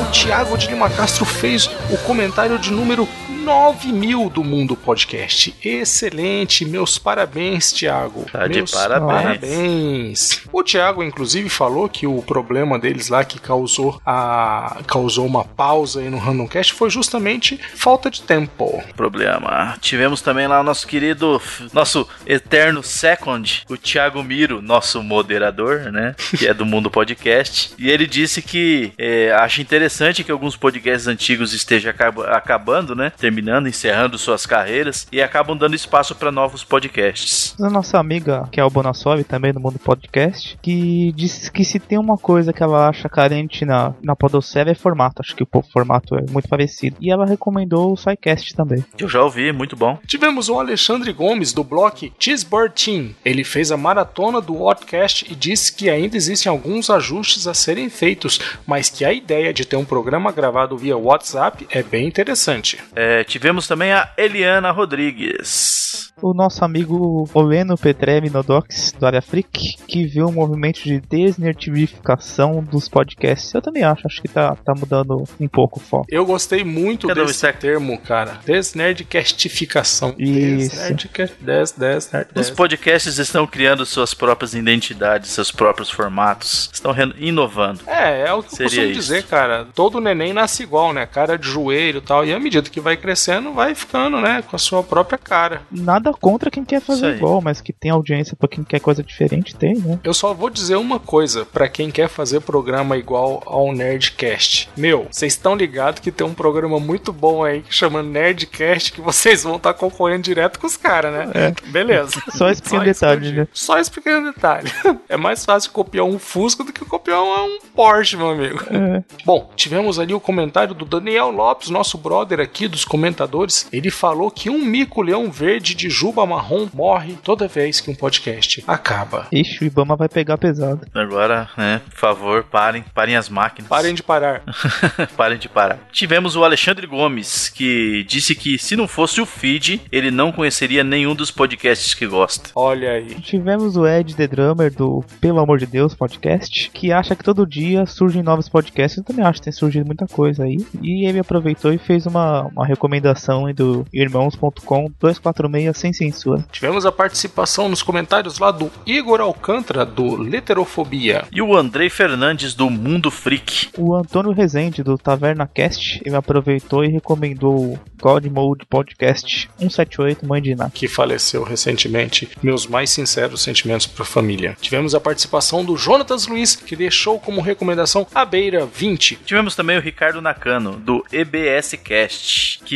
O 0.00 0.10
Thiago 0.12 0.58
de 0.58 0.68
Lima 0.68 0.90
Castro 0.90 1.24
fez 1.24 1.70
o 1.90 1.96
comentário 1.98 2.58
de 2.58 2.70
número 2.70 3.08
9 3.50 3.92
mil 3.92 4.28
do 4.28 4.42
Mundo 4.42 4.74
Podcast. 4.74 5.54
Excelente, 5.64 6.64
meus 6.64 6.98
parabéns, 6.98 7.70
Thiago. 7.70 8.26
Tá 8.32 8.48
de 8.48 8.54
meus 8.56 8.72
parabéns. 8.72 9.22
parabéns. 9.22 10.40
O 10.52 10.64
Thiago, 10.64 11.00
inclusive, 11.00 11.48
falou 11.48 11.88
que 11.88 12.08
o 12.08 12.20
problema 12.22 12.76
deles 12.76 13.08
lá 13.08 13.24
que 13.24 13.38
causou 13.38 14.00
a 14.04 14.78
causou 14.88 15.24
uma 15.24 15.44
pausa 15.44 16.00
aí 16.00 16.10
no 16.10 16.18
Randomcast 16.18 16.72
foi 16.72 16.90
justamente 16.90 17.56
falta 17.76 18.10
de 18.10 18.20
tempo. 18.22 18.82
Problema. 18.96 19.76
Tivemos 19.80 20.20
também 20.20 20.48
lá 20.48 20.60
o 20.60 20.64
nosso 20.64 20.84
querido, 20.84 21.40
nosso 21.72 22.04
eterno 22.26 22.82
second, 22.82 23.62
o 23.70 23.76
Thiago 23.76 24.24
Miro, 24.24 24.60
nosso 24.60 25.00
moderador, 25.04 25.92
né? 25.92 26.16
Que 26.36 26.48
é 26.48 26.52
do 26.54 26.66
Mundo 26.66 26.90
Podcast. 26.90 27.72
E 27.78 27.88
ele 27.88 28.08
disse 28.08 28.42
que 28.42 28.92
é, 28.98 29.30
acha 29.38 29.62
interessante 29.62 30.24
que 30.24 30.32
alguns 30.32 30.56
podcasts 30.56 31.06
antigos 31.06 31.52
estejam 31.52 31.92
acab- 31.92 32.26
acabando, 32.26 32.96
né? 32.96 33.12
Terminando, 33.16 33.35
encerrando 33.68 34.18
suas 34.18 34.46
carreiras 34.46 35.06
e 35.10 35.20
acabam 35.20 35.56
dando 35.56 35.74
espaço 35.74 36.14
para 36.14 36.30
novos 36.30 36.62
podcasts. 36.62 37.54
A 37.60 37.70
nossa 37.70 37.98
amiga, 37.98 38.48
que 38.52 38.60
é 38.60 38.64
o 38.64 38.70
Bonassov, 38.70 39.22
também 39.24 39.52
do 39.52 39.60
Mundo 39.60 39.78
Podcast, 39.78 40.58
que 40.62 41.12
disse 41.12 41.50
que 41.50 41.64
se 41.64 41.78
tem 41.78 41.98
uma 41.98 42.18
coisa 42.18 42.52
que 42.52 42.62
ela 42.62 42.88
acha 42.88 43.08
carente 43.08 43.64
na, 43.64 43.94
na 44.02 44.14
Podosfera 44.14 44.70
é 44.70 44.74
formato. 44.74 45.22
Acho 45.22 45.34
que 45.34 45.42
o 45.42 45.62
formato 45.72 46.14
é 46.16 46.24
muito 46.30 46.48
parecido. 46.48 46.96
E 47.00 47.10
ela 47.10 47.26
recomendou 47.26 47.92
o 47.92 47.96
SciCast 47.96 48.54
também. 48.54 48.84
Eu 48.98 49.08
já 49.08 49.22
ouvi, 49.22 49.52
muito 49.52 49.76
bom. 49.76 49.98
Tivemos 50.06 50.48
o 50.48 50.58
Alexandre 50.58 51.12
Gomes 51.12 51.52
do 51.52 51.64
blog 51.64 52.12
Cheeseburger 52.18 52.72
Team. 52.72 53.14
Ele 53.24 53.44
fez 53.44 53.72
a 53.72 53.76
maratona 53.76 54.40
do 54.40 54.54
Podcast 54.66 55.24
e 55.30 55.34
disse 55.34 55.72
que 55.72 55.88
ainda 55.88 56.16
existem 56.16 56.50
alguns 56.50 56.90
ajustes 56.90 57.46
a 57.46 57.54
serem 57.54 57.88
feitos, 57.88 58.40
mas 58.66 58.90
que 58.90 59.04
a 59.04 59.12
ideia 59.12 59.54
de 59.54 59.64
ter 59.64 59.76
um 59.76 59.84
programa 59.84 60.32
gravado 60.32 60.76
via 60.76 60.96
WhatsApp 60.96 61.66
é 61.70 61.82
bem 61.82 62.06
interessante. 62.06 62.78
É, 62.94 63.22
tivemos 63.26 63.66
também 63.68 63.92
a 63.92 64.10
Eliana 64.16 64.70
Rodrigues. 64.70 66.12
O 66.22 66.32
nosso 66.32 66.64
amigo 66.64 67.28
Oleno 67.34 67.76
Petrev 67.76 68.30
Nodox, 68.30 68.92
do 68.98 69.04
Área 69.04 69.20
Freak, 69.20 69.76
que 69.86 70.06
viu 70.06 70.26
um 70.28 70.32
movimento 70.32 70.82
de 70.82 70.98
desnertificação 71.00 72.62
dos 72.62 72.88
podcasts. 72.88 73.52
Eu 73.52 73.60
também 73.60 73.82
acho, 73.82 74.06
acho 74.06 74.22
que 74.22 74.28
tá, 74.28 74.56
tá 74.64 74.72
mudando 74.74 75.24
um 75.38 75.46
pouco 75.46 75.78
o 75.78 75.82
foco. 75.82 76.06
Eu 76.08 76.24
gostei 76.24 76.64
muito 76.64 77.06
Cadê 77.08 77.22
desse 77.24 77.52
termo, 77.52 77.98
cara. 77.98 78.38
Desnerdcastificação. 78.46 80.14
Isso. 80.18 80.70
Desnerdca- 80.76 81.30
Des, 81.40 81.72
des, 81.72 82.10
nerd- 82.12 82.28
Os 82.34 82.50
podcasts 82.50 83.18
estão 83.18 83.46
criando 83.46 83.84
suas 83.84 84.14
próprias 84.14 84.54
identidades, 84.54 85.30
seus 85.30 85.50
próprios 85.50 85.90
formatos. 85.90 86.70
Estão 86.72 86.94
inovando. 87.18 87.80
É, 87.86 88.28
é 88.28 88.32
o 88.32 88.42
que 88.42 88.48
eu 88.52 88.56
Seria 88.56 88.66
costumo 88.68 88.90
isso. 88.90 89.00
dizer, 89.00 89.24
cara. 89.24 89.66
Todo 89.74 90.00
neném 90.00 90.32
nasce 90.32 90.62
igual, 90.62 90.92
né? 90.92 91.04
Cara 91.06 91.36
de 91.36 91.46
joelho 91.46 91.98
e 91.98 92.02
tal. 92.02 92.24
E 92.24 92.32
à 92.32 92.40
medida 92.40 92.70
que 92.70 92.80
vai 92.80 92.96
crescendo, 93.06 93.52
vai 93.52 93.72
ficando, 93.72 94.20
né? 94.20 94.42
Com 94.42 94.56
a 94.56 94.58
sua 94.58 94.82
própria 94.82 95.16
cara. 95.16 95.62
Nada 95.70 96.12
contra 96.12 96.50
quem 96.50 96.64
quer 96.64 96.80
fazer 96.80 97.14
igual, 97.14 97.40
mas 97.40 97.60
que 97.60 97.72
tem 97.72 97.92
audiência 97.92 98.36
pra 98.36 98.48
quem 98.48 98.64
quer 98.64 98.80
coisa 98.80 99.00
diferente, 99.00 99.54
tem, 99.54 99.76
né? 99.76 100.00
Eu 100.02 100.12
só 100.12 100.34
vou 100.34 100.50
dizer 100.50 100.74
uma 100.74 100.98
coisa 100.98 101.44
pra 101.44 101.68
quem 101.68 101.88
quer 101.88 102.08
fazer 102.08 102.40
programa 102.40 102.96
igual 102.96 103.44
ao 103.46 103.72
Nerdcast. 103.72 104.68
Meu, 104.76 105.06
vocês 105.08 105.34
estão 105.34 105.54
ligados 105.54 106.00
que 106.00 106.10
tem 106.10 106.26
um 106.26 106.34
programa 106.34 106.80
muito 106.80 107.12
bom 107.12 107.44
aí 107.44 107.62
que 107.62 107.72
chama 107.72 108.02
Nerdcast 108.02 108.92
que 108.92 109.00
vocês 109.00 109.44
vão 109.44 109.54
estar 109.54 109.74
concorrendo 109.74 110.22
direto 110.22 110.58
com 110.58 110.66
os 110.66 110.76
caras, 110.76 111.12
né? 111.12 111.54
Beleza. 111.66 112.20
Só 112.34 112.50
esse 112.50 112.60
pequeno 112.60 112.82
isso, 112.90 113.00
detalhe, 113.00 113.32
né? 113.32 113.48
Só 113.52 113.78
esse 113.78 113.90
pequeno 113.90 114.32
detalhe. 114.32 114.70
É 115.08 115.16
mais 115.16 115.44
fácil 115.44 115.70
copiar 115.70 116.04
um 116.04 116.18
Fusca 116.18 116.64
do 116.64 116.72
que 116.72 116.84
copiar 116.84 117.22
um, 117.22 117.44
um 117.44 117.58
Porsche, 117.74 118.16
meu 118.16 118.30
amigo. 118.30 118.60
É. 118.70 119.04
Bom, 119.24 119.50
tivemos 119.54 119.98
ali 119.98 120.12
o 120.12 120.18
comentário 120.18 120.74
do 120.74 120.84
Daniel 120.84 121.30
Lopes, 121.30 121.70
nosso 121.70 121.96
brother 121.96 122.40
aqui 122.40 122.66
dos 122.66 122.84
comentadores. 122.96 123.68
Ele 123.70 123.90
falou 123.90 124.30
que 124.30 124.48
um 124.48 124.64
mico-leão 124.64 125.30
verde 125.30 125.74
de 125.74 125.90
juba 125.90 126.24
marrom 126.24 126.66
morre 126.72 127.14
toda 127.22 127.46
vez 127.46 127.78
que 127.78 127.90
um 127.90 127.94
podcast 127.94 128.64
acaba. 128.66 129.26
Ixi, 129.30 129.64
o 129.64 129.66
Ibama 129.66 129.94
vai 129.94 130.08
pegar 130.08 130.38
pesado. 130.38 130.86
Agora, 130.94 131.48
né, 131.58 131.82
por 131.90 131.98
favor, 131.98 132.44
parem, 132.44 132.82
parem 132.94 133.16
as 133.16 133.28
máquinas. 133.28 133.68
Parem 133.68 133.94
de 133.94 134.02
parar. 134.02 134.42
Parem 135.16 135.38
de 135.38 135.48
parar. 135.48 135.78
Tivemos 135.92 136.36
o 136.36 136.44
Alexandre 136.44 136.86
Gomes, 136.86 137.48
que 137.48 138.04
disse 138.04 138.34
que 138.34 138.58
se 138.58 138.76
não 138.76 138.88
fosse 138.88 139.20
o 139.20 139.26
feed, 139.26 139.80
ele 139.92 140.10
não 140.10 140.32
conheceria 140.32 140.82
nenhum 140.82 141.14
dos 141.14 141.30
podcasts 141.30 141.94
que 141.94 142.06
gosta. 142.06 142.50
Olha 142.54 142.92
aí. 142.92 143.14
Tivemos 143.20 143.76
o 143.76 143.86
Ed 143.86 144.14
The 144.14 144.26
Drummer 144.26 144.72
do 144.72 145.04
Pelo 145.20 145.40
Amor 145.40 145.58
de 145.58 145.66
Deus 145.66 145.94
podcast, 145.94 146.70
que 146.70 146.92
acha 146.92 147.14
que 147.14 147.24
todo 147.24 147.46
dia 147.46 147.84
surgem 147.86 148.22
novos 148.22 148.48
podcasts. 148.48 148.98
Eu 148.98 149.04
também 149.04 149.24
acho 149.24 149.40
que 149.40 149.44
tem 149.44 149.52
surgido 149.52 149.86
muita 149.86 150.06
coisa 150.06 150.44
aí. 150.44 150.58
E 150.82 151.06
ele 151.06 151.18
aproveitou 151.18 151.72
e 151.72 151.78
fez 151.78 152.06
uma, 152.06 152.42
uma 152.46 152.66
recomendação 152.66 152.85
aí 152.94 153.52
do 153.52 153.86
irmãos.com 153.92 154.90
246 155.00 155.76
sem 155.76 155.92
censura. 155.92 156.44
Tivemos 156.52 156.86
a 156.86 156.92
participação 156.92 157.68
nos 157.68 157.82
comentários 157.82 158.38
lá 158.38 158.50
do 158.50 158.70
Igor 158.86 159.20
Alcântara, 159.20 159.84
do 159.84 160.16
Leterofobia. 160.16 161.24
E 161.32 161.42
o 161.42 161.56
Andrei 161.56 161.90
Fernandes 161.90 162.54
do 162.54 162.70
Mundo 162.70 163.10
Freak. 163.10 163.68
O 163.78 163.94
Antônio 163.94 164.32
Rezende 164.32 164.82
do 164.82 164.96
Taverna 164.96 165.46
Cast, 165.46 166.00
ele 166.04 166.16
aproveitou 166.16 166.84
e 166.84 166.88
recomendou 166.88 167.72
o 167.72 167.78
God 168.00 168.26
Mode 168.26 168.66
Podcast 168.66 169.48
178 169.58 170.26
Mãe 170.26 170.40
de 170.42 170.50
Iná. 170.52 170.70
que 170.70 170.88
faleceu 170.88 171.42
recentemente. 171.42 172.28
Meus 172.42 172.66
mais 172.66 172.90
sinceros 172.90 173.42
sentimentos 173.42 173.86
para 173.86 174.02
a 174.02 174.06
família. 174.06 174.56
Tivemos 174.60 174.94
a 174.94 175.00
participação 175.00 175.64
do 175.64 175.76
Jonatas 175.76 176.26
Luiz, 176.26 176.56
que 176.56 176.76
deixou 176.76 177.18
como 177.18 177.40
recomendação 177.40 178.06
a 178.14 178.24
Beira 178.24 178.66
20. 178.66 179.16
Tivemos 179.24 179.54
também 179.54 179.76
o 179.78 179.80
Ricardo 179.80 180.20
Nakano, 180.20 180.72
do 180.72 181.04
EBS 181.12 181.74
Cast, 181.82 182.60
que, 182.64 182.75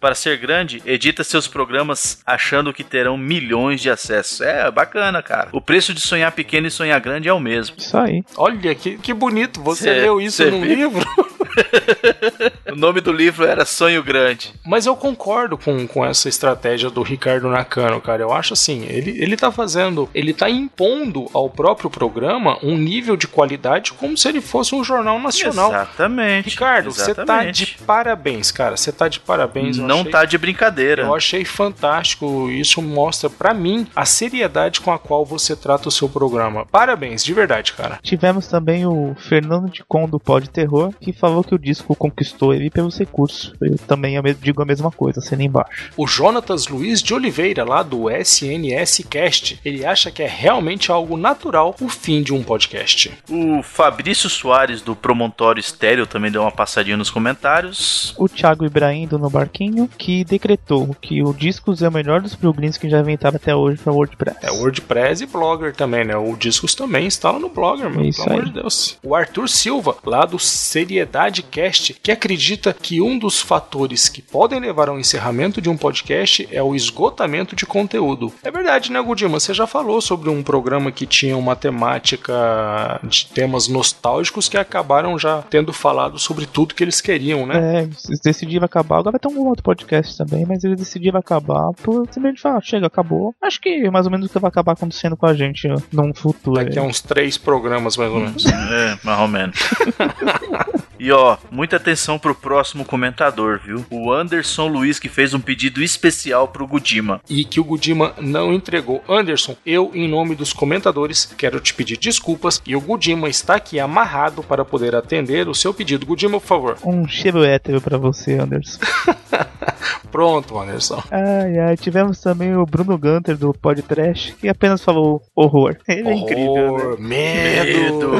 para 0.00 0.14
ser 0.14 0.36
grande, 0.38 0.82
edita 0.86 1.24
seus 1.24 1.46
programas 1.46 2.20
achando 2.26 2.72
que 2.72 2.84
terão 2.84 3.16
milhões 3.16 3.80
de 3.80 3.90
acessos. 3.90 4.40
É 4.40 4.70
bacana, 4.70 5.22
cara. 5.22 5.48
O 5.52 5.60
preço 5.60 5.92
de 5.94 6.00
sonhar 6.00 6.30
pequeno 6.32 6.66
e 6.66 6.70
sonhar 6.70 7.00
grande 7.00 7.28
é 7.28 7.32
o 7.32 7.40
mesmo. 7.40 7.76
Isso 7.78 7.96
aí. 7.96 8.22
Olha 8.36 8.74
que, 8.74 8.96
que 8.98 9.12
bonito, 9.14 9.60
você 9.62 9.84
Cê- 9.84 10.00
leu 10.02 10.20
isso 10.20 10.44
num 10.50 10.60
viu? 10.62 10.74
livro? 10.76 11.06
O 12.72 12.76
nome 12.76 13.00
do 13.00 13.12
livro 13.12 13.44
era 13.46 13.64
Sonho 13.64 14.02
Grande. 14.02 14.52
Mas 14.64 14.86
eu 14.86 14.96
concordo 14.96 15.56
com, 15.56 15.86
com 15.86 16.04
essa 16.04 16.28
estratégia 16.28 16.90
do 16.90 17.02
Ricardo 17.02 17.48
Nakano, 17.48 18.00
cara. 18.00 18.22
Eu 18.22 18.32
acho 18.32 18.54
assim, 18.54 18.84
ele, 18.88 19.10
ele 19.22 19.36
tá 19.36 19.52
fazendo, 19.52 20.08
ele 20.14 20.32
tá 20.32 20.50
impondo 20.50 21.26
ao 21.32 21.48
próprio 21.48 21.88
programa 21.88 22.58
um 22.62 22.76
nível 22.76 23.16
de 23.16 23.28
qualidade 23.28 23.92
como 23.92 24.16
se 24.16 24.28
ele 24.28 24.40
fosse 24.40 24.74
um 24.74 24.82
jornal 24.82 25.20
nacional. 25.20 25.70
Exatamente. 25.70 26.48
Ricardo, 26.50 26.90
você 26.90 27.14
tá 27.14 27.44
de 27.44 27.76
parabéns, 27.86 28.50
cara. 28.50 28.76
Você 28.76 28.90
tá 28.90 29.06
de 29.08 29.20
parabéns. 29.20 29.78
eu 29.78 29.84
Não 29.86 30.00
achei- 30.00 30.10
tá 30.12 30.24
de 30.24 30.38
brincadeira. 30.38 31.02
Eu 31.02 31.14
achei 31.14 31.44
fantástico. 31.44 32.50
Isso 32.50 32.82
mostra 32.82 33.30
pra 33.30 33.54
mim 33.54 33.86
a 33.94 34.04
seriedade 34.04 34.80
com 34.80 34.92
a 34.92 34.98
qual 34.98 35.24
você 35.24 35.54
trata 35.54 35.88
o 35.88 35.92
seu 35.92 36.08
programa. 36.08 36.66
Parabéns, 36.66 37.22
de 37.22 37.32
verdade, 37.32 37.72
cara. 37.72 37.98
Tivemos 38.02 38.48
também 38.48 38.84
o 38.86 39.14
Fernando 39.28 39.70
de 39.70 39.84
Con 39.84 40.08
do 40.08 40.18
Pod 40.18 40.48
Terror, 40.50 40.92
que 41.00 41.12
falou 41.12 41.43
que 41.44 41.54
o 41.54 41.58
disco 41.58 41.94
conquistou 41.94 42.52
ele 42.54 42.70
pelos 42.70 42.98
recursos. 42.98 43.52
Eu 43.60 43.76
também 43.78 44.16
ame- 44.16 44.34
digo 44.34 44.62
a 44.62 44.64
mesma 44.64 44.90
coisa, 44.90 45.20
sendo 45.20 45.42
embaixo. 45.42 45.90
O 45.96 46.06
Jonatas 46.06 46.66
Luiz 46.68 47.02
de 47.02 47.14
Oliveira, 47.14 47.64
lá 47.64 47.82
do 47.82 48.10
SNS 48.10 49.04
Cast, 49.08 49.60
ele 49.64 49.84
acha 49.84 50.10
que 50.10 50.22
é 50.22 50.26
realmente 50.26 50.90
algo 50.90 51.16
natural 51.16 51.74
o 51.80 51.88
fim 51.88 52.22
de 52.22 52.32
um 52.32 52.42
podcast. 52.42 53.12
O 53.28 53.62
Fabrício 53.62 54.28
Soares 54.30 54.80
do 54.82 54.94
Promontório 54.96 55.60
Estéreo 55.60 56.06
também 56.06 56.30
deu 56.30 56.42
uma 56.42 56.50
passadinha 56.52 56.96
nos 56.96 57.10
comentários. 57.10 58.14
O 58.16 58.28
Thiago 58.28 58.64
Ibrahim 58.64 59.06
do 59.06 59.18
No 59.18 59.28
Barquinho, 59.30 59.88
que 59.98 60.24
decretou 60.24 60.94
que 61.00 61.22
o 61.22 61.32
Discos 61.32 61.82
é 61.82 61.88
o 61.88 61.92
melhor 61.92 62.20
dos 62.20 62.34
plugins 62.34 62.76
que 62.78 62.88
já 62.88 63.00
inventaram 63.00 63.36
até 63.36 63.54
hoje 63.54 63.80
para 63.82 63.92
WordPress. 63.92 64.38
É 64.42 64.50
WordPress 64.50 65.22
e 65.22 65.26
Blogger 65.26 65.74
também, 65.74 66.04
né? 66.04 66.16
O 66.16 66.36
Discos 66.36 66.74
também 66.74 67.06
instala 67.06 67.38
no 67.38 67.48
Blogger, 67.48 67.90
meu. 67.90 68.04
Isso 68.04 68.22
pelo 68.24 68.34
amor 68.36 68.44
aí. 68.44 68.50
de 68.52 68.60
Deus. 68.60 68.98
O 69.02 69.14
Arthur 69.14 69.48
Silva, 69.48 69.96
lá 70.04 70.24
do 70.24 70.38
Seriedade 70.38 71.33
Radcast, 71.34 71.94
que 71.94 72.12
acredita 72.12 72.72
que 72.72 73.00
um 73.00 73.18
dos 73.18 73.40
fatores 73.40 74.08
que 74.08 74.22
podem 74.22 74.60
levar 74.60 74.88
ao 74.88 74.98
encerramento 74.98 75.60
de 75.60 75.68
um 75.68 75.76
podcast 75.76 76.46
é 76.50 76.62
o 76.62 76.74
esgotamento 76.74 77.56
de 77.56 77.66
conteúdo. 77.66 78.32
É 78.42 78.50
verdade, 78.50 78.92
né, 78.92 79.02
Gudima? 79.02 79.40
Você 79.40 79.52
já 79.52 79.66
falou 79.66 80.00
sobre 80.00 80.30
um 80.30 80.42
programa 80.42 80.92
que 80.92 81.06
tinha 81.06 81.36
uma 81.36 81.56
temática 81.56 83.00
de 83.02 83.26
temas 83.26 83.66
nostálgicos 83.66 84.48
que 84.48 84.56
acabaram 84.56 85.18
já 85.18 85.42
tendo 85.42 85.72
falado 85.72 86.18
sobre 86.18 86.46
tudo 86.46 86.74
que 86.74 86.84
eles 86.84 87.00
queriam, 87.00 87.46
né? 87.46 87.80
É, 87.80 87.82
eles 87.82 88.20
decidiram 88.20 88.64
acabar. 88.64 88.98
Agora 88.98 89.18
vai 89.18 89.20
ter 89.20 89.28
um 89.28 89.48
outro 89.48 89.64
podcast 89.64 90.16
também, 90.16 90.46
mas 90.46 90.62
eles 90.62 90.78
decidiram 90.78 91.18
acabar 91.18 91.72
por 91.82 92.06
simplesmente 92.12 92.40
falar, 92.40 92.60
chega, 92.62 92.86
acabou. 92.86 93.34
Acho 93.42 93.60
que 93.60 93.90
mais 93.90 94.06
ou 94.06 94.12
menos 94.12 94.26
o 94.26 94.32
que 94.32 94.38
vai 94.38 94.48
acabar 94.48 94.72
acontecendo 94.72 95.16
com 95.16 95.26
a 95.26 95.34
gente 95.34 95.68
num 95.92 96.14
futuro. 96.14 96.62
Daqui 96.62 96.78
a 96.78 96.82
uns 96.82 97.00
três 97.00 97.36
programas, 97.36 97.96
mais 97.96 98.12
ou 98.12 98.20
menos. 98.20 98.44
É, 98.74 98.98
mais 99.04 99.20
ou 99.20 99.28
menos. 99.28 99.56
E 100.98 101.10
ó, 101.12 101.36
muita 101.50 101.76
atenção 101.76 102.18
pro 102.18 102.34
próximo 102.34 102.84
comentador, 102.84 103.60
viu? 103.64 103.84
O 103.90 104.12
Anderson 104.12 104.66
Luiz 104.68 104.98
que 104.98 105.08
fez 105.08 105.34
um 105.34 105.40
pedido 105.40 105.82
especial 105.82 106.48
pro 106.48 106.66
Gudima. 106.66 107.20
e 107.28 107.44
que 107.44 107.60
o 107.60 107.64
Gudima 107.64 108.14
não 108.20 108.52
entregou. 108.52 109.02
Anderson, 109.08 109.56
eu, 109.66 109.90
em 109.94 110.08
nome 110.08 110.34
dos 110.34 110.52
comentadores, 110.52 111.26
quero 111.36 111.60
te 111.60 111.74
pedir 111.74 111.96
desculpas 111.98 112.60
e 112.66 112.76
o 112.76 112.80
Gudima 112.80 113.28
está 113.28 113.54
aqui 113.56 113.78
amarrado 113.80 114.42
para 114.42 114.64
poder 114.64 114.94
atender 114.94 115.48
o 115.48 115.54
seu 115.54 115.72
pedido. 115.74 116.06
Gudima, 116.06 116.40
por 116.40 116.46
favor. 116.46 116.78
Um 116.84 117.06
cheiro 117.08 117.44
hétero 117.44 117.80
pra 117.80 117.98
você, 117.98 118.34
Anderson. 118.38 118.80
Pronto, 120.10 120.56
Anderson. 120.58 121.02
Ai, 121.10 121.58
ai, 121.58 121.76
tivemos 121.76 122.20
também 122.20 122.54
o 122.56 122.64
Bruno 122.64 122.96
Gunter 122.96 123.36
do 123.36 123.52
Podtrash, 123.52 124.34
que 124.40 124.48
apenas 124.48 124.82
falou 124.82 125.20
horror. 125.34 125.76
Ele 125.88 126.08
é 126.08 126.14
incrível, 126.14 126.54
né? 126.54 126.60
Horror, 126.62 127.00
medo. 127.00 128.10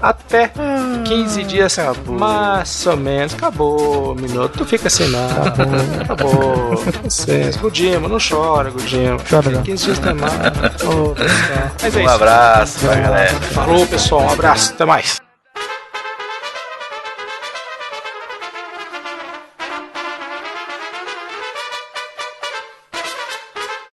Até 0.00 0.50
15 1.04 1.44
dias, 1.44 1.76
mais 2.06 2.86
ou 2.86 2.96
menos. 2.96 3.34
Acabou, 3.34 4.14
minuto. 4.14 4.58
Tu 4.58 4.64
fica 4.64 4.86
assim, 4.86 5.08
não. 5.08 5.28
Acabou. 6.02 6.80
Gudima, 7.60 8.08
não 8.08 8.18
chora, 8.18 8.70
Gudima. 8.70 9.18
Chora, 9.28 9.50
não. 9.50 9.62
15 9.62 9.84
dias 9.84 9.98
tem 9.98 10.14
mais. 10.14 10.32
Pessoal. 10.72 11.14
Mas 11.82 11.96
é 11.96 11.98
Um 11.98 12.02
isso. 12.02 12.10
abraço 12.10 12.78
pra 12.80 12.94
galera. 12.94 13.34
Falou, 13.40 13.86
pessoal. 13.86 14.22
Um 14.22 14.30
abraço. 14.30 14.72
Até 14.72 14.84
mais. 14.84 15.27